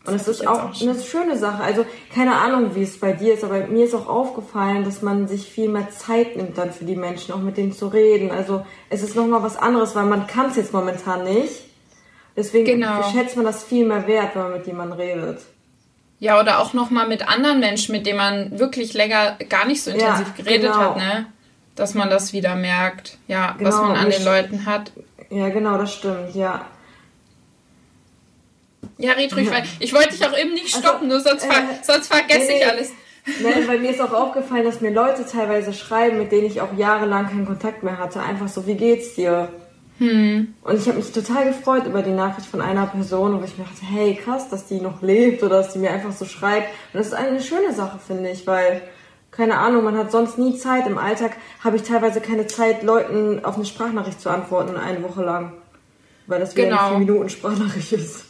Und 0.07 0.13
das, 0.13 0.25
das 0.25 0.39
ist 0.39 0.47
auch, 0.47 0.71
auch 0.71 0.81
eine 0.81 0.99
schöne 0.99 1.37
Sache. 1.37 1.61
Also 1.61 1.85
keine 2.13 2.35
Ahnung, 2.35 2.75
wie 2.75 2.83
es 2.83 2.97
bei 2.97 3.11
dir 3.11 3.33
ist, 3.33 3.43
aber 3.43 3.67
mir 3.67 3.85
ist 3.85 3.93
auch 3.93 4.07
aufgefallen, 4.07 4.85
dass 4.85 5.01
man 5.01 5.27
sich 5.27 5.49
viel 5.49 5.67
mehr 5.67 5.89
Zeit 5.89 6.37
nimmt 6.37 6.57
dann 6.57 6.71
für 6.71 6.85
die 6.85 6.95
Menschen, 6.95 7.33
auch 7.33 7.41
mit 7.41 7.57
denen 7.57 7.73
zu 7.73 7.87
reden. 7.87 8.31
Also 8.31 8.65
es 8.89 9.03
ist 9.03 9.15
nochmal 9.15 9.43
was 9.43 9.57
anderes, 9.57 9.95
weil 9.95 10.05
man 10.05 10.25
kann 10.25 10.47
es 10.47 10.55
jetzt 10.55 10.71
momentan 10.71 11.25
nicht. 11.25 11.65
Deswegen 12.37 12.65
genau. 12.65 13.03
schätzt 13.11 13.35
man 13.35 13.45
das 13.45 13.63
viel 13.63 13.85
mehr 13.85 14.07
wert, 14.07 14.35
wenn 14.35 14.43
man 14.43 14.51
mit 14.53 14.67
jemandem 14.67 14.97
redet. 14.97 15.41
Ja, 16.19 16.39
oder 16.39 16.59
auch 16.59 16.73
nochmal 16.73 17.07
mit 17.07 17.27
anderen 17.27 17.59
Menschen, 17.59 17.91
mit 17.91 18.05
denen 18.05 18.17
man 18.17 18.59
wirklich 18.59 18.93
länger 18.93 19.37
gar 19.49 19.65
nicht 19.65 19.83
so 19.83 19.91
intensiv 19.91 20.27
ja, 20.37 20.43
geredet 20.43 20.71
genau. 20.71 20.77
hat, 20.77 20.97
ne? 20.97 21.25
Dass 21.75 21.93
man 21.93 22.09
das 22.09 22.33
wieder 22.33 22.55
merkt, 22.55 23.17
ja, 23.27 23.51
genau, 23.51 23.69
was 23.69 23.75
man 23.81 23.95
an 23.95 24.09
den 24.09 24.23
Leuten 24.23 24.65
hat. 24.65 24.91
Ja, 25.29 25.49
genau, 25.49 25.77
das 25.77 25.93
stimmt, 25.93 26.33
ja. 26.33 26.65
Ja, 28.97 29.13
red 29.13 29.35
ruhig 29.35 29.49
weiter. 29.51 29.67
Ich 29.79 29.93
wollte 29.93 30.09
dich 30.09 30.25
auch 30.25 30.37
eben 30.37 30.53
nicht 30.53 30.75
also, 30.75 30.87
stoppen, 30.87 31.11
also, 31.11 31.29
nur 31.29 31.37
sonst, 31.37 31.45
ver 31.45 31.63
äh, 31.63 31.83
sonst 31.83 32.07
vergesse 32.07 32.47
nee, 32.47 32.57
ich 32.57 32.67
alles. 32.67 32.91
Nein, 33.43 33.67
bei 33.67 33.77
mir 33.77 33.91
ist 33.91 34.01
auch 34.01 34.13
aufgefallen, 34.13 34.63
dass 34.63 34.81
mir 34.81 34.91
Leute 34.91 35.25
teilweise 35.25 35.73
schreiben, 35.73 36.17
mit 36.17 36.31
denen 36.31 36.47
ich 36.47 36.61
auch 36.61 36.73
jahrelang 36.77 37.27
keinen 37.27 37.45
Kontakt 37.45 37.83
mehr 37.83 37.97
hatte. 37.97 38.21
Einfach 38.21 38.47
so, 38.47 38.65
wie 38.65 38.75
geht's 38.75 39.15
dir? 39.15 39.49
Hm. 39.99 40.53
Und 40.61 40.77
ich 40.77 40.87
habe 40.87 40.97
mich 40.97 41.11
total 41.11 41.45
gefreut 41.47 41.85
über 41.85 42.01
die 42.03 42.11
Nachricht 42.11 42.47
von 42.47 42.61
einer 42.61 42.85
Person, 42.85 43.39
wo 43.39 43.43
ich 43.43 43.57
mir 43.57 43.65
dachte, 43.65 43.85
hey, 43.85 44.15
krass, 44.15 44.47
dass 44.49 44.67
die 44.67 44.79
noch 44.79 45.01
lebt 45.01 45.43
oder 45.43 45.57
dass 45.57 45.73
die 45.73 45.79
mir 45.79 45.91
einfach 45.91 46.11
so 46.11 46.25
schreibt. 46.25 46.69
Und 46.93 46.99
das 46.99 47.07
ist 47.07 47.13
eine 47.13 47.41
schöne 47.41 47.73
Sache, 47.73 47.99
finde 48.05 48.29
ich, 48.29 48.47
weil, 48.47 48.81
keine 49.31 49.57
Ahnung, 49.57 49.83
man 49.83 49.97
hat 49.97 50.11
sonst 50.11 50.37
nie 50.37 50.55
Zeit. 50.57 50.87
Im 50.87 50.97
Alltag 50.97 51.31
habe 51.63 51.75
ich 51.75 51.83
teilweise 51.83 52.21
keine 52.21 52.47
Zeit, 52.47 52.83
Leuten 52.83 53.43
auf 53.43 53.55
eine 53.55 53.65
Sprachnachricht 53.65 54.21
zu 54.21 54.29
antworten, 54.29 54.77
eine 54.77 55.03
Woche 55.03 55.23
lang. 55.23 55.53
Weil 56.27 56.39
das 56.39 56.55
wieder 56.55 56.69
genau. 56.69 56.79
eine 56.79 56.89
4 56.89 56.99
Minuten 56.99 57.29
Sprachnachricht 57.29 57.93
ist. 57.93 58.26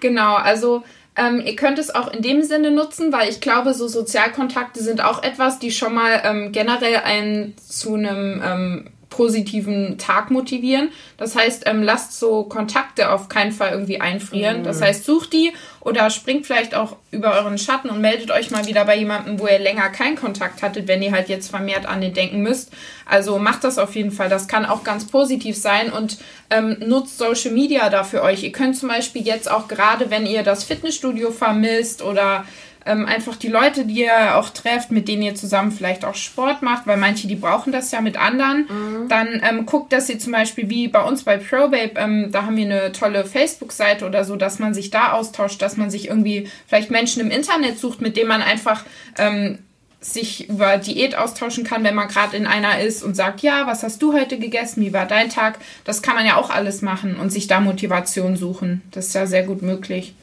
Genau, 0.00 0.34
also 0.34 0.82
ähm, 1.16 1.40
ihr 1.44 1.54
könnt 1.54 1.78
es 1.78 1.94
auch 1.94 2.12
in 2.12 2.22
dem 2.22 2.42
Sinne 2.42 2.70
nutzen, 2.70 3.12
weil 3.12 3.28
ich 3.28 3.40
glaube, 3.40 3.72
so 3.74 3.86
Sozialkontakte 3.86 4.82
sind 4.82 5.02
auch 5.02 5.22
etwas, 5.22 5.58
die 5.58 5.70
schon 5.70 5.94
mal 5.94 6.20
ähm, 6.24 6.52
generell 6.52 6.96
einen 6.96 7.54
zu 7.56 7.94
einem 7.94 8.42
ähm, 8.44 8.86
positiven 9.14 9.96
Tag 9.96 10.32
motivieren. 10.32 10.90
Das 11.16 11.36
heißt, 11.36 11.64
ähm, 11.66 11.82
lasst 11.82 12.18
so 12.18 12.42
Kontakte 12.44 13.12
auf 13.12 13.28
keinen 13.28 13.52
Fall 13.52 13.70
irgendwie 13.70 14.00
einfrieren. 14.00 14.60
Mhm. 14.60 14.64
Das 14.64 14.82
heißt, 14.82 15.04
sucht 15.04 15.32
die 15.32 15.52
oder 15.80 16.10
springt 16.10 16.46
vielleicht 16.46 16.74
auch 16.74 16.96
über 17.12 17.32
euren 17.34 17.56
Schatten 17.56 17.90
und 17.90 18.00
meldet 18.00 18.32
euch 18.32 18.50
mal 18.50 18.66
wieder 18.66 18.84
bei 18.84 18.96
jemandem, 18.96 19.38
wo 19.38 19.46
ihr 19.46 19.60
länger 19.60 19.88
keinen 19.90 20.16
Kontakt 20.16 20.62
hattet, 20.62 20.88
wenn 20.88 21.00
ihr 21.00 21.12
halt 21.12 21.28
jetzt 21.28 21.48
vermehrt 21.48 21.86
an 21.86 22.00
den 22.00 22.12
denken 22.12 22.42
müsst. 22.42 22.72
Also 23.06 23.38
macht 23.38 23.62
das 23.62 23.78
auf 23.78 23.94
jeden 23.94 24.10
Fall. 24.10 24.28
Das 24.28 24.48
kann 24.48 24.66
auch 24.66 24.82
ganz 24.82 25.06
positiv 25.06 25.56
sein 25.56 25.92
und 25.92 26.18
ähm, 26.50 26.76
nutzt 26.80 27.18
Social 27.18 27.52
Media 27.52 27.88
da 27.90 28.02
für 28.02 28.22
euch. 28.22 28.42
Ihr 28.42 28.52
könnt 28.52 28.76
zum 28.76 28.88
Beispiel 28.88 29.22
jetzt 29.22 29.48
auch 29.48 29.68
gerade, 29.68 30.10
wenn 30.10 30.26
ihr 30.26 30.42
das 30.42 30.64
Fitnessstudio 30.64 31.30
vermisst 31.30 32.02
oder 32.02 32.44
ähm, 32.86 33.06
einfach 33.06 33.36
die 33.36 33.48
Leute, 33.48 33.86
die 33.86 34.02
ihr 34.02 34.36
auch 34.36 34.50
trefft, 34.50 34.90
mit 34.90 35.08
denen 35.08 35.22
ihr 35.22 35.34
zusammen 35.34 35.72
vielleicht 35.72 36.04
auch 36.04 36.14
Sport 36.14 36.62
macht, 36.62 36.86
weil 36.86 36.96
manche, 36.96 37.26
die 37.26 37.36
brauchen 37.36 37.72
das 37.72 37.90
ja 37.90 38.00
mit 38.00 38.16
anderen, 38.16 38.68
mhm. 38.68 39.08
dann 39.08 39.42
ähm, 39.48 39.66
guckt, 39.66 39.92
dass 39.92 40.08
ihr 40.08 40.18
zum 40.18 40.32
Beispiel 40.32 40.68
wie 40.68 40.88
bei 40.88 41.02
uns 41.02 41.24
bei 41.24 41.36
ProBabe, 41.36 41.92
ähm, 41.96 42.30
da 42.30 42.44
haben 42.46 42.56
wir 42.56 42.64
eine 42.64 42.92
tolle 42.92 43.24
Facebook-Seite 43.24 44.06
oder 44.06 44.24
so, 44.24 44.36
dass 44.36 44.58
man 44.58 44.74
sich 44.74 44.90
da 44.90 45.12
austauscht, 45.12 45.62
dass 45.62 45.76
man 45.76 45.90
sich 45.90 46.08
irgendwie 46.08 46.48
vielleicht 46.66 46.90
Menschen 46.90 47.20
im 47.20 47.30
Internet 47.30 47.78
sucht, 47.78 48.00
mit 48.00 48.16
denen 48.16 48.28
man 48.28 48.42
einfach 48.42 48.84
ähm, 49.18 49.58
sich 50.04 50.50
über 50.50 50.76
Diät 50.76 51.16
austauschen 51.16 51.64
kann, 51.64 51.82
wenn 51.82 51.94
man 51.94 52.08
gerade 52.08 52.36
in 52.36 52.46
einer 52.46 52.80
ist 52.80 53.02
und 53.02 53.14
sagt, 53.14 53.40
ja, 53.40 53.66
was 53.66 53.82
hast 53.82 54.02
du 54.02 54.12
heute 54.12 54.38
gegessen, 54.38 54.82
wie 54.82 54.92
war 54.92 55.06
dein 55.06 55.30
Tag? 55.30 55.58
Das 55.84 56.02
kann 56.02 56.14
man 56.14 56.26
ja 56.26 56.36
auch 56.36 56.50
alles 56.50 56.82
machen 56.82 57.16
und 57.16 57.30
sich 57.30 57.46
da 57.46 57.60
Motivation 57.60 58.36
suchen. 58.36 58.82
Das 58.90 59.06
ist 59.06 59.14
ja 59.14 59.26
sehr 59.26 59.44
gut 59.44 59.62
möglich. 59.62 60.14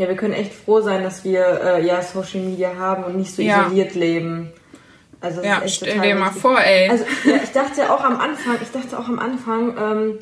Ja, 0.00 0.08
wir 0.08 0.16
können 0.16 0.32
echt 0.32 0.54
froh 0.54 0.80
sein, 0.80 1.02
dass 1.02 1.24
wir 1.24 1.60
äh, 1.62 1.86
ja 1.86 2.00
Social 2.00 2.40
Media 2.40 2.74
haben 2.78 3.04
und 3.04 3.18
nicht 3.18 3.34
so 3.34 3.42
ja. 3.42 3.66
isoliert 3.66 3.94
leben. 3.94 4.50
Also 5.20 5.42
ja, 5.42 5.60
stell 5.66 6.00
dir 6.00 6.14
mal 6.14 6.30
vor, 6.30 6.58
ey. 6.58 6.88
Also 6.88 7.04
ja, 7.24 7.36
ich 7.44 7.52
dachte 7.52 7.92
auch 7.92 8.02
am 8.02 8.18
Anfang, 8.18 8.56
ich 8.62 8.70
dachte 8.70 8.98
auch 8.98 9.08
am 9.08 9.18
Anfang, 9.18 9.76
ähm, 9.78 10.18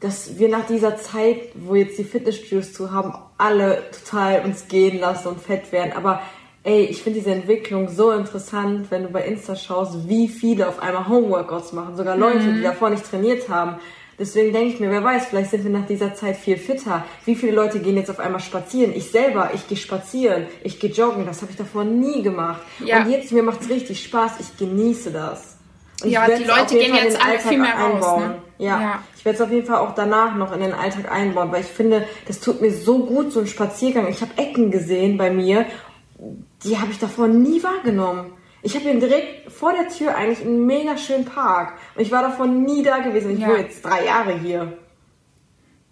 dass 0.00 0.38
wir 0.38 0.50
nach 0.50 0.66
dieser 0.66 0.98
Zeit, 0.98 1.38
wo 1.54 1.74
jetzt 1.74 1.98
die 1.98 2.04
Fitnessstudios 2.04 2.74
zu 2.74 2.92
haben, 2.92 3.14
alle 3.38 3.84
total 3.90 4.42
uns 4.44 4.68
gehen 4.68 5.00
lassen 5.00 5.28
und 5.28 5.40
fett 5.40 5.72
werden. 5.72 5.94
Aber 5.94 6.20
ey, 6.62 6.82
ich 6.82 7.02
finde 7.02 7.20
diese 7.20 7.32
Entwicklung 7.32 7.88
so 7.88 8.12
interessant, 8.12 8.90
wenn 8.90 9.04
du 9.04 9.08
bei 9.08 9.24
Insta 9.24 9.56
schaust, 9.56 10.10
wie 10.10 10.28
viele 10.28 10.68
auf 10.68 10.82
einmal 10.82 11.08
Homeworkouts 11.08 11.72
machen. 11.72 11.96
Sogar 11.96 12.18
Leute, 12.18 12.40
mhm. 12.40 12.56
die 12.56 12.62
davor 12.62 12.90
nicht 12.90 13.10
trainiert 13.10 13.48
haben. 13.48 13.76
Deswegen 14.18 14.52
denke 14.52 14.74
ich 14.74 14.80
mir, 14.80 14.90
wer 14.90 15.04
weiß, 15.04 15.26
vielleicht 15.26 15.50
sind 15.50 15.64
wir 15.64 15.70
nach 15.70 15.86
dieser 15.86 16.14
Zeit 16.14 16.36
viel 16.36 16.56
fitter. 16.56 17.04
Wie 17.26 17.34
viele 17.34 17.52
Leute 17.52 17.80
gehen 17.80 17.96
jetzt 17.96 18.10
auf 18.10 18.18
einmal 18.18 18.40
spazieren? 18.40 18.94
Ich 18.94 19.10
selber, 19.10 19.50
ich 19.52 19.68
gehe 19.68 19.76
spazieren, 19.76 20.46
ich 20.62 20.80
gehe 20.80 20.90
joggen, 20.90 21.26
das 21.26 21.42
habe 21.42 21.50
ich 21.50 21.58
davor 21.58 21.84
nie 21.84 22.22
gemacht. 22.22 22.62
Ja. 22.82 23.02
Und 23.02 23.10
jetzt, 23.10 23.30
mir 23.32 23.42
macht 23.42 23.60
es 23.60 23.68
richtig 23.68 24.02
Spaß, 24.02 24.40
ich 24.40 24.56
genieße 24.56 25.10
das. 25.10 25.56
Und 26.02 26.10
ja, 26.10 26.26
die 26.26 26.44
Leute 26.44 26.78
gehen 26.78 26.94
jetzt 26.94 27.22
alle 27.22 27.38
viel 27.38 27.58
mehr 27.58 27.76
einbauen. 27.76 28.02
raus. 28.02 28.20
Ne? 28.20 28.34
Ja. 28.58 28.80
ja. 28.80 29.02
ich 29.16 29.24
werde 29.24 29.36
es 29.36 29.42
auf 29.42 29.50
jeden 29.50 29.66
Fall 29.66 29.78
auch 29.78 29.94
danach 29.94 30.34
noch 30.34 30.52
in 30.52 30.60
den 30.60 30.72
Alltag 30.72 31.10
einbauen, 31.10 31.52
weil 31.52 31.60
ich 31.60 31.66
finde, 31.66 32.06
das 32.26 32.40
tut 32.40 32.60
mir 32.60 32.72
so 32.72 33.04
gut, 33.04 33.32
so 33.32 33.40
ein 33.40 33.46
Spaziergang. 33.46 34.08
Ich 34.08 34.22
habe 34.22 34.32
Ecken 34.36 34.70
gesehen 34.70 35.18
bei 35.18 35.30
mir, 35.30 35.66
die 36.64 36.78
habe 36.78 36.90
ich 36.90 36.98
davor 36.98 37.28
nie 37.28 37.62
wahrgenommen. 37.62 38.32
Ich 38.62 38.74
habe 38.74 38.84
hier 38.84 38.98
direkt 38.98 39.52
vor 39.52 39.72
der 39.72 39.88
Tür 39.88 40.16
eigentlich 40.16 40.40
einen 40.40 40.66
mega 40.66 40.96
schönen 40.96 41.24
Park. 41.24 41.74
Und 41.94 42.02
ich 42.02 42.10
war 42.10 42.22
davon 42.22 42.64
nie 42.64 42.82
da 42.82 42.98
gewesen. 42.98 43.32
Ich 43.32 43.40
ja. 43.40 43.48
wohne 43.48 43.60
jetzt 43.60 43.84
drei 43.84 44.04
Jahre 44.04 44.38
hier. 44.38 44.76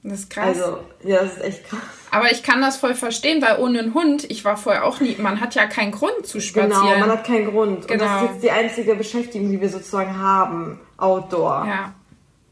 Das 0.03 0.21
ist 0.21 0.31
krass. 0.31 0.61
Also, 0.61 0.81
ja, 1.03 1.23
das 1.23 1.37
ist 1.37 1.45
echt 1.45 1.69
krass. 1.69 1.81
Aber 2.11 2.31
ich 2.31 2.43
kann 2.43 2.61
das 2.61 2.77
voll 2.77 2.95
verstehen, 2.95 3.41
weil 3.41 3.59
ohne 3.59 3.79
einen 3.79 3.95
Hund, 3.95 4.25
ich 4.31 4.45
war 4.45 4.57
vorher 4.57 4.85
auch 4.85 5.01
nie, 5.01 5.17
man 5.19 5.41
hat 5.41 5.55
ja 5.55 5.67
keinen 5.67 5.93
Grund 5.93 6.27
zu 6.27 6.41
spazieren. 6.41 6.83
Genau, 6.83 6.99
man 6.99 7.11
hat 7.11 7.25
keinen 7.25 7.47
Grund. 7.47 7.89
Genau. 7.89 8.05
Und 8.05 8.11
das 8.11 8.11
ist 8.11 8.21
genau. 8.21 8.33
jetzt 8.33 8.43
die 8.43 8.51
einzige 8.51 8.95
Beschäftigung, 8.95 9.51
die 9.51 9.61
wir 9.61 9.71
sozusagen 9.71 10.19
haben, 10.19 10.79
Outdoor. 10.99 11.67
Ja. 11.67 11.95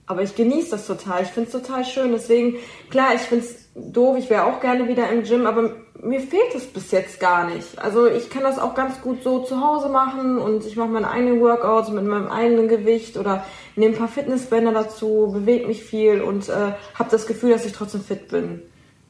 Aber 0.07 0.23
ich 0.23 0.35
genieße 0.35 0.71
das 0.71 0.87
total. 0.87 1.23
Ich 1.23 1.28
finde 1.28 1.50
es 1.50 1.52
total 1.52 1.85
schön. 1.85 2.12
Deswegen, 2.12 2.57
klar, 2.90 3.14
ich 3.14 3.21
finde 3.21 3.45
es 3.45 3.62
doof. 3.75 4.17
Ich 4.19 4.31
wäre 4.31 4.45
auch 4.45 4.61
gerne 4.61 4.88
wieder 4.88 5.09
im 5.11 5.23
Gym, 5.23 5.47
aber 5.47 5.71
mir 6.02 6.21
fehlt 6.21 6.55
es 6.55 6.67
bis 6.67 6.91
jetzt 6.91 7.21
gar 7.21 7.49
nicht. 7.49 7.79
Also 7.79 8.07
ich 8.07 8.29
kann 8.29 8.43
das 8.43 8.59
auch 8.59 8.75
ganz 8.75 9.00
gut 9.00 9.23
so 9.23 9.41
zu 9.41 9.61
Hause 9.61 9.88
machen 9.88 10.38
und 10.38 10.67
ich 10.67 10.76
mache 10.76 10.88
meine 10.88 11.11
eigenen 11.11 11.41
Workouts 11.41 11.91
mit 11.91 12.05
meinem 12.05 12.29
eigenen 12.29 12.69
Gewicht 12.69 13.17
oder 13.17 13.45
nehme 13.76 13.95
ein 13.95 13.99
paar 13.99 14.09
Fitnessbänder 14.09 14.73
dazu, 14.73 15.31
bewege 15.33 15.67
mich 15.67 15.83
viel 15.85 16.21
und 16.21 16.49
äh, 16.49 16.73
habe 16.95 17.11
das 17.11 17.26
Gefühl, 17.26 17.50
dass 17.50 17.64
ich 17.64 17.73
trotzdem 17.73 18.02
fit 18.02 18.29
bin. 18.29 18.62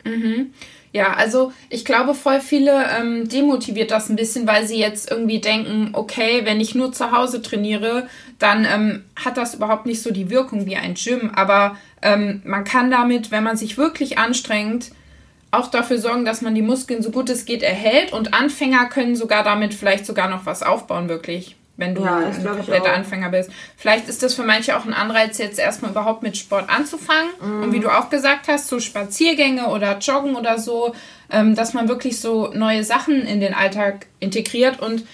Mhm. 0.05 0.53
Ja, 0.93 1.15
also 1.15 1.53
ich 1.71 1.87
glaube, 1.87 2.15
voll 2.15 2.41
viele 2.41 2.85
ähm, 2.99 3.27
demotiviert 3.27 3.91
das 3.91 4.11
ein 4.11 4.17
bisschen, 4.17 4.47
weil 4.47 4.67
sie 4.67 4.79
jetzt 4.79 5.11
irgendwie 5.11 5.41
denken, 5.41 5.91
okay, 5.95 6.43
wenn 6.45 6.61
ich 6.61 6.75
nur 6.75 6.93
zu 6.93 7.13
Hause 7.13 7.41
trainiere, 7.41 8.09
dann 8.39 8.67
ähm, 8.67 9.05
hat 9.17 9.39
das 9.39 9.55
überhaupt 9.55 9.87
nicht 9.87 10.03
so 10.03 10.11
die 10.13 10.29
Wirkung 10.29 10.67
wie 10.67 10.77
ein 10.77 10.95
Gym. 10.95 11.31
Aber 11.35 11.77
ähm, 12.03 12.43
man 12.45 12.65
kann 12.65 12.91
damit, 12.91 13.31
wenn 13.31 13.43
man 13.43 13.57
sich 13.57 13.79
wirklich 13.79 14.19
anstrengt, 14.19 14.91
auch 15.51 15.69
dafür 15.69 15.99
sorgen, 15.99 16.27
dass 16.27 16.43
man 16.43 16.55
die 16.55 16.63
Muskeln 16.63 17.03
so 17.03 17.11
gut 17.11 17.31
es 17.31 17.47
geht 17.47 17.63
erhält 17.63 18.13
und 18.13 18.35
Anfänger 18.35 18.87
können 18.87 19.17
sogar 19.17 19.45
damit 19.45 19.73
vielleicht 19.73 20.05
sogar 20.05 20.29
noch 20.29 20.45
was 20.45 20.63
aufbauen, 20.63 21.09
wirklich 21.09 21.57
wenn 21.77 21.95
du 21.95 22.03
ja, 22.03 22.17
ein 22.17 22.45
kompletter 22.45 22.93
Anfänger 22.93 23.31
bist. 23.31 23.51
Vielleicht 23.77 24.09
ist 24.09 24.23
das 24.23 24.35
für 24.35 24.43
manche 24.43 24.77
auch 24.77 24.85
ein 24.85 24.93
Anreiz, 24.93 25.39
jetzt 25.39 25.59
erstmal 25.59 25.91
überhaupt 25.91 26.23
mit 26.23 26.37
Sport 26.37 26.69
anzufangen. 26.69 27.31
Mhm. 27.41 27.63
Und 27.63 27.73
wie 27.73 27.81
du 27.81 27.89
auch 27.89 28.11
gesagt 28.11 28.49
hast, 28.49 28.69
so 28.69 28.79
Spaziergänge 28.79 29.69
oder 29.69 29.99
Joggen 29.99 30.37
oder 30.37 30.59
so, 30.59 30.95
ähm, 31.31 31.55
dass 31.55 31.73
man 31.73 31.89
wirklich 31.89 32.21
so 32.21 32.53
neue 32.53 32.85
Sachen 32.85 33.23
in 33.23 33.41
den 33.41 33.55
Alltag 33.55 34.07
integriert. 34.21 34.81
Und 34.81 35.05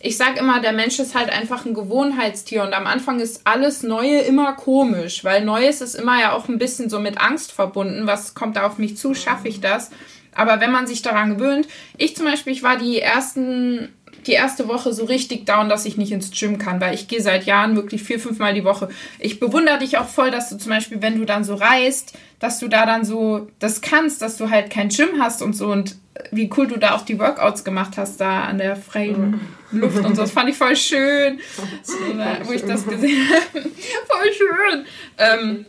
ich 0.00 0.16
sage 0.16 0.40
immer, 0.40 0.60
der 0.60 0.72
Mensch 0.72 0.98
ist 0.98 1.14
halt 1.14 1.30
einfach 1.30 1.64
ein 1.64 1.74
Gewohnheitstier 1.74 2.62
und 2.62 2.72
am 2.72 2.86
Anfang 2.86 3.20
ist 3.20 3.42
alles 3.46 3.82
Neue 3.82 4.20
immer 4.20 4.54
komisch, 4.54 5.24
weil 5.24 5.44
Neues 5.44 5.80
ist 5.80 5.94
immer 5.94 6.18
ja 6.20 6.32
auch 6.32 6.48
ein 6.48 6.58
bisschen 6.58 6.90
so 6.90 6.98
mit 6.98 7.20
Angst 7.20 7.52
verbunden. 7.52 8.06
Was 8.06 8.34
kommt 8.34 8.56
da 8.56 8.66
auf 8.66 8.78
mich 8.78 8.96
zu? 8.96 9.14
Schaffe 9.14 9.48
ich 9.48 9.60
das? 9.60 9.90
Aber 10.34 10.60
wenn 10.60 10.70
man 10.70 10.86
sich 10.86 11.02
daran 11.02 11.36
gewöhnt, 11.36 11.68
ich 11.96 12.16
zum 12.16 12.24
Beispiel, 12.24 12.52
ich 12.52 12.62
war 12.62 12.78
die 12.78 13.00
ersten 13.00 13.94
die 14.26 14.32
erste 14.32 14.68
Woche 14.68 14.92
so 14.92 15.04
richtig 15.04 15.46
down, 15.46 15.68
dass 15.68 15.86
ich 15.86 15.96
nicht 15.96 16.12
ins 16.12 16.30
Gym 16.30 16.58
kann, 16.58 16.80
weil 16.80 16.94
ich 16.94 17.08
gehe 17.08 17.22
seit 17.22 17.44
Jahren 17.44 17.76
wirklich 17.76 18.02
vier, 18.02 18.20
fünf 18.20 18.38
Mal 18.38 18.54
die 18.54 18.64
Woche. 18.64 18.88
Ich 19.18 19.40
bewundere 19.40 19.78
dich 19.78 19.98
auch 19.98 20.08
voll, 20.08 20.30
dass 20.30 20.50
du 20.50 20.58
zum 20.58 20.70
Beispiel, 20.70 21.02
wenn 21.02 21.18
du 21.18 21.24
dann 21.24 21.44
so 21.44 21.54
reist, 21.54 22.14
dass 22.38 22.58
du 22.58 22.68
da 22.68 22.86
dann 22.86 23.04
so 23.04 23.48
das 23.58 23.80
kannst, 23.80 24.22
dass 24.22 24.36
du 24.36 24.50
halt 24.50 24.70
kein 24.70 24.88
Gym 24.88 25.20
hast 25.20 25.42
und 25.42 25.54
so 25.54 25.68
und 25.68 25.96
wie 26.32 26.50
cool 26.56 26.66
du 26.66 26.78
da 26.78 26.94
auch 26.94 27.04
die 27.04 27.18
Workouts 27.18 27.64
gemacht 27.64 27.96
hast, 27.96 28.20
da 28.20 28.42
an 28.42 28.58
der 28.58 28.76
freien 28.76 29.40
Luft 29.72 30.04
und 30.04 30.16
so. 30.16 30.22
Das 30.22 30.32
fand 30.32 30.50
ich 30.50 30.56
voll 30.56 30.76
schön, 30.76 31.40
so, 31.82 31.94
wo 32.44 32.52
ich 32.52 32.64
das 32.64 32.86
gesehen 32.86 33.26
habe. 33.30 33.62
voll 34.06 34.32
schön. 34.36 34.84
Ähm, 35.18 35.66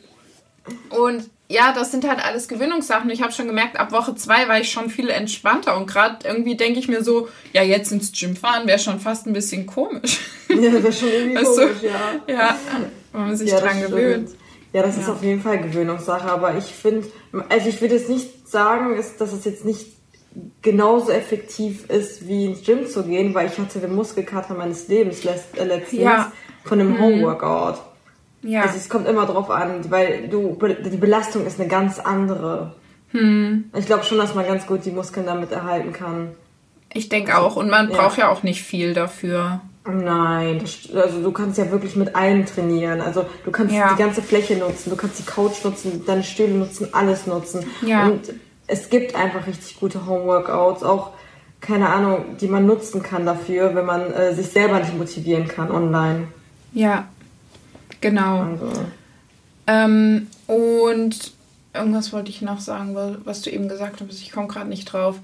und 0.90 1.30
ja, 1.52 1.74
das 1.74 1.92
sind 1.92 2.08
halt 2.08 2.24
alles 2.24 2.48
Gewinnungssachen. 2.48 3.10
Ich 3.10 3.22
habe 3.22 3.32
schon 3.32 3.48
gemerkt, 3.48 3.80
ab 3.80 3.92
Woche 3.92 4.16
zwei 4.16 4.48
war 4.48 4.60
ich 4.60 4.72
schon 4.72 4.90
viel 4.90 5.10
entspannter 5.10 5.78
und 5.78 5.88
gerade 5.88 6.26
irgendwie 6.28 6.56
denke 6.56 6.80
ich 6.80 6.88
mir 6.88 7.04
so, 7.04 7.28
ja, 7.54 7.62
jetzt 7.62 7.92
ins 7.92 8.12
Gym 8.12 8.36
fahren 8.36 8.68
wäre 8.68 8.80
schon 8.80 9.00
fast 9.00 9.28
ein 9.28 9.34
bisschen 9.34 9.66
komisch. 9.66 10.20
Ja, 10.52 10.70
das 10.70 10.84
wäre 10.84 10.94
schon 10.94 11.08
irgendwie 11.08 11.36
weißt 11.38 11.58
komisch, 11.58 11.80
du? 11.80 11.88
ja. 11.88 12.12
Ja, 12.28 12.58
wenn 13.14 13.22
man 13.22 13.38
sich 13.38 13.50
ja, 13.50 13.62
dran 13.62 13.80
gewöhnt. 13.80 14.32
Ja, 14.74 14.84
das 14.84 14.98
ja. 14.98 15.04
ist 15.04 15.10
auf 15.10 15.24
jeden 15.24 15.42
Fall 15.42 15.62
Gewöhnungssache, 15.62 16.30
aber 16.30 16.58
ich 16.58 16.66
finde, 16.66 17.08
also 17.48 17.70
ich 17.70 17.80
würde 17.80 17.96
jetzt 17.96 18.10
nicht 18.10 18.50
sagen, 18.50 19.02
dass 19.18 19.32
es 19.32 19.46
jetzt 19.46 19.64
nicht 19.64 19.88
genauso 20.62 21.12
effektiv 21.12 21.90
ist, 21.90 22.28
wie 22.28 22.46
ins 22.46 22.64
Gym 22.64 22.86
zu 22.86 23.04
gehen, 23.04 23.34
weil 23.34 23.48
ich 23.48 23.58
hatte 23.58 23.80
den 23.80 23.96
Muskelkater 23.96 24.54
meines 24.54 24.90
Lebens 24.90 25.24
äh, 25.26 25.64
letztens 25.64 26.02
ja. 26.02 26.32
von 26.64 26.80
einem 26.80 26.94
mhm. 26.94 27.00
Homeworkout. 27.00 27.80
Ja. 28.44 28.62
Also 28.64 28.78
es 28.78 28.90
kommt 28.90 29.08
immer 29.08 29.26
drauf 29.26 29.50
an, 29.50 29.90
weil 29.90 30.28
du 30.28 30.58
die 30.86 30.98
Belastung 30.98 31.46
ist 31.46 31.60
eine 31.60 31.70
ganz 31.70 32.00
andere. 32.00 32.74
Hm. 33.12 33.66
Ich 33.78 33.86
glaube 33.86 34.04
schon, 34.04 34.18
dass 34.18 34.36
man 34.36 34.46
ganz 34.46 34.66
gut 34.66 34.86
die 34.86 34.92
Muskeln 34.92 35.26
damit 35.26 35.52
erhalten 35.52 35.94
kann. 35.94 36.30
Ich 36.94 37.10
denke 37.10 37.38
auch. 37.38 37.56
Und 37.56 37.70
man 37.70 37.90
ja. 37.90 37.98
braucht 37.98 38.18
ja 38.18 38.30
auch 38.30 38.44
nicht 38.44 38.64
viel 38.64 38.94
dafür. 38.94 39.62
Nein, 39.86 40.60
das, 40.60 40.96
also 40.96 41.24
du 41.24 41.32
kannst 41.32 41.58
ja 41.58 41.72
wirklich 41.72 41.96
mit 41.96 42.16
allem 42.16 42.46
trainieren. 42.46 43.02
Also 43.02 43.26
du 43.46 43.52
kannst 43.52 43.74
ja. 43.74 43.94
die 43.94 44.02
ganze 44.02 44.22
Fläche 44.22 44.56
nutzen, 44.56 44.92
du 44.92 44.96
kannst 44.96 45.18
die 45.20 45.26
Couch 45.26 45.64
nutzen, 45.64 46.04
deine 46.06 46.24
Stühle 46.24 46.54
nutzen, 46.54 46.90
alles 46.92 47.26
nutzen. 47.26 47.66
Ja. 47.82 48.06
Und 48.06 48.34
es 48.68 48.90
gibt 48.90 49.16
einfach 49.16 49.48
richtig 49.48 49.80
gute 49.80 50.06
Homeworkouts, 50.06 50.84
auch 50.84 51.12
keine 51.62 51.90
Ahnung, 51.90 52.38
die 52.40 52.48
man 52.48 52.66
nutzen 52.66 53.02
kann 53.02 53.26
dafür, 53.26 53.74
wenn 53.74 53.86
man 53.86 54.14
äh, 54.14 54.34
sich 54.34 54.48
selber 54.48 54.80
nicht 54.80 54.98
motivieren 54.98 55.48
kann 55.48 55.72
online. 55.72 56.28
Ja, 56.74 57.08
genau. 58.02 58.42
Also. 58.42 58.72
Ähm, 59.68 60.28
und 60.48 61.32
irgendwas 61.74 62.12
wollte 62.12 62.30
ich 62.30 62.42
noch 62.42 62.60
sagen, 62.60 62.96
was 63.24 63.42
du 63.42 63.50
eben 63.50 63.70
gesagt 63.70 64.02
hast. 64.02 64.22
Ich 64.22 64.32
komme 64.32 64.48
gerade 64.48 64.70
nicht 64.70 64.86
drauf. 64.86 65.20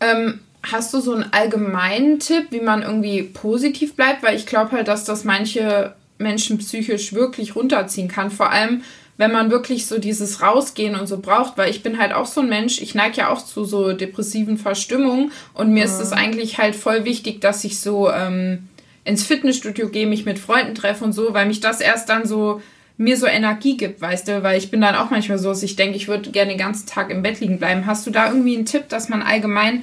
Ähm, 0.00 0.40
hast 0.62 0.92
du 0.94 1.00
so 1.00 1.14
einen 1.14 1.32
allgemeinen 1.32 2.18
Tipp, 2.18 2.46
wie 2.50 2.60
man 2.60 2.82
irgendwie 2.82 3.22
positiv 3.22 3.94
bleibt? 3.94 4.22
Weil 4.22 4.36
ich 4.36 4.46
glaube 4.46 4.72
halt, 4.72 4.88
dass 4.88 5.04
das 5.04 5.24
manche 5.24 5.94
Menschen 6.18 6.58
psychisch 6.58 7.12
wirklich 7.12 7.54
runterziehen 7.54 8.08
kann. 8.08 8.30
Vor 8.30 8.50
allem, 8.50 8.82
wenn 9.16 9.32
man 9.32 9.50
wirklich 9.50 9.86
so 9.86 9.98
dieses 9.98 10.42
Rausgehen 10.42 10.98
und 10.98 11.06
so 11.06 11.18
braucht, 11.18 11.56
weil 11.56 11.70
ich 11.70 11.82
bin 11.82 11.98
halt 11.98 12.12
auch 12.12 12.26
so 12.26 12.40
ein 12.40 12.48
Mensch, 12.48 12.80
ich 12.80 12.94
neige 12.94 13.18
ja 13.18 13.30
auch 13.30 13.44
zu 13.44 13.64
so 13.64 13.92
depressiven 13.92 14.58
Verstimmungen 14.58 15.30
und 15.54 15.70
mir 15.70 15.84
ja. 15.84 15.86
ist 15.86 16.00
es 16.00 16.12
eigentlich 16.12 16.58
halt 16.58 16.74
voll 16.74 17.04
wichtig, 17.04 17.40
dass 17.40 17.62
ich 17.64 17.78
so 17.78 18.10
ähm, 18.10 18.68
ins 19.04 19.24
Fitnessstudio 19.24 19.88
gehe, 19.88 20.06
mich 20.06 20.24
mit 20.24 20.38
Freunden 20.38 20.74
treffe 20.74 21.04
und 21.04 21.12
so, 21.12 21.34
weil 21.34 21.46
mich 21.46 21.60
das 21.60 21.80
erst 21.80 22.08
dann 22.08 22.26
so 22.26 22.60
mir 22.96 23.16
so 23.16 23.26
Energie 23.26 23.76
gibt, 23.76 24.00
weißt 24.00 24.28
du, 24.28 24.42
weil 24.42 24.56
ich 24.56 24.70
bin 24.70 24.80
dann 24.80 24.94
auch 24.94 25.10
manchmal 25.10 25.38
so, 25.38 25.48
dass 25.48 25.62
ich 25.62 25.76
denke, 25.76 25.96
ich 25.96 26.06
würde 26.06 26.30
gerne 26.30 26.50
den 26.50 26.58
ganzen 26.58 26.86
Tag 26.86 27.10
im 27.10 27.22
Bett 27.22 27.40
liegen 27.40 27.58
bleiben. 27.58 27.86
Hast 27.86 28.06
du 28.06 28.10
da 28.10 28.28
irgendwie 28.28 28.56
einen 28.56 28.66
Tipp, 28.66 28.88
dass 28.88 29.08
man 29.08 29.22
allgemein 29.22 29.82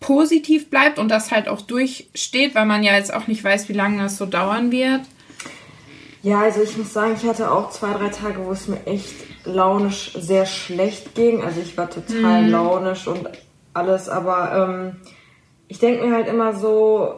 positiv 0.00 0.68
bleibt 0.68 0.98
und 0.98 1.08
das 1.08 1.30
halt 1.30 1.48
auch 1.48 1.62
durchsteht, 1.62 2.54
weil 2.54 2.66
man 2.66 2.82
ja 2.82 2.94
jetzt 2.94 3.14
auch 3.14 3.26
nicht 3.26 3.42
weiß, 3.42 3.68
wie 3.68 3.72
lange 3.72 4.02
das 4.02 4.18
so 4.18 4.26
dauern 4.26 4.70
wird? 4.70 5.00
Ja, 6.22 6.40
also 6.40 6.62
ich 6.62 6.76
muss 6.76 6.92
sagen, 6.92 7.14
ich 7.16 7.26
hatte 7.26 7.50
auch 7.50 7.70
zwei, 7.70 7.94
drei 7.94 8.08
Tage, 8.08 8.44
wo 8.44 8.52
es 8.52 8.68
mir 8.68 8.84
echt 8.86 9.14
launisch 9.44 10.12
sehr 10.14 10.46
schlecht 10.46 11.14
ging. 11.14 11.42
Also 11.42 11.60
ich 11.60 11.76
war 11.76 11.88
total 11.90 12.42
mhm. 12.42 12.50
launisch 12.50 13.06
und 13.06 13.28
alles, 13.72 14.08
aber 14.08 14.68
ähm, 14.68 14.96
ich 15.68 15.78
denke 15.78 16.06
mir 16.06 16.14
halt 16.14 16.28
immer 16.28 16.54
so, 16.54 17.14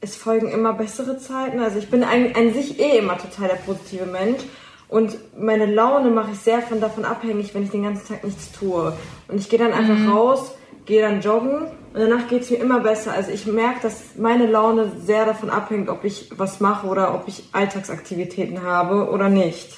es 0.00 0.16
folgen 0.16 0.48
immer 0.48 0.72
bessere 0.72 1.18
Zeiten. 1.18 1.60
Also 1.60 1.78
ich 1.78 1.90
bin 1.90 2.04
an, 2.04 2.32
an 2.34 2.52
sich 2.52 2.78
eh 2.80 2.98
immer 2.98 3.18
total 3.18 3.48
der 3.48 3.56
positive 3.56 4.06
Mensch. 4.06 4.42
Und 4.88 5.18
meine 5.38 5.66
Laune 5.66 6.10
mache 6.10 6.30
ich 6.32 6.38
sehr 6.38 6.62
von 6.62 6.80
davon 6.80 7.04
abhängig, 7.04 7.54
wenn 7.54 7.64
ich 7.64 7.70
den 7.70 7.82
ganzen 7.82 8.08
Tag 8.08 8.24
nichts 8.24 8.52
tue. 8.52 8.96
Und 9.28 9.38
ich 9.38 9.50
gehe 9.50 9.58
dann 9.58 9.72
einfach 9.72 9.98
mhm. 9.98 10.10
raus, 10.10 10.54
gehe 10.86 11.02
dann 11.02 11.20
joggen 11.20 11.66
und 11.92 12.00
danach 12.00 12.28
geht 12.28 12.42
es 12.42 12.50
mir 12.50 12.56
immer 12.56 12.80
besser. 12.80 13.12
Also 13.12 13.30
ich 13.30 13.46
merke, 13.46 13.80
dass 13.82 14.16
meine 14.16 14.46
Laune 14.46 14.92
sehr 15.04 15.26
davon 15.26 15.50
abhängt, 15.50 15.90
ob 15.90 16.04
ich 16.04 16.30
was 16.36 16.60
mache 16.60 16.86
oder 16.86 17.14
ob 17.14 17.28
ich 17.28 17.44
Alltagsaktivitäten 17.52 18.62
habe 18.62 19.10
oder 19.10 19.28
nicht. 19.28 19.68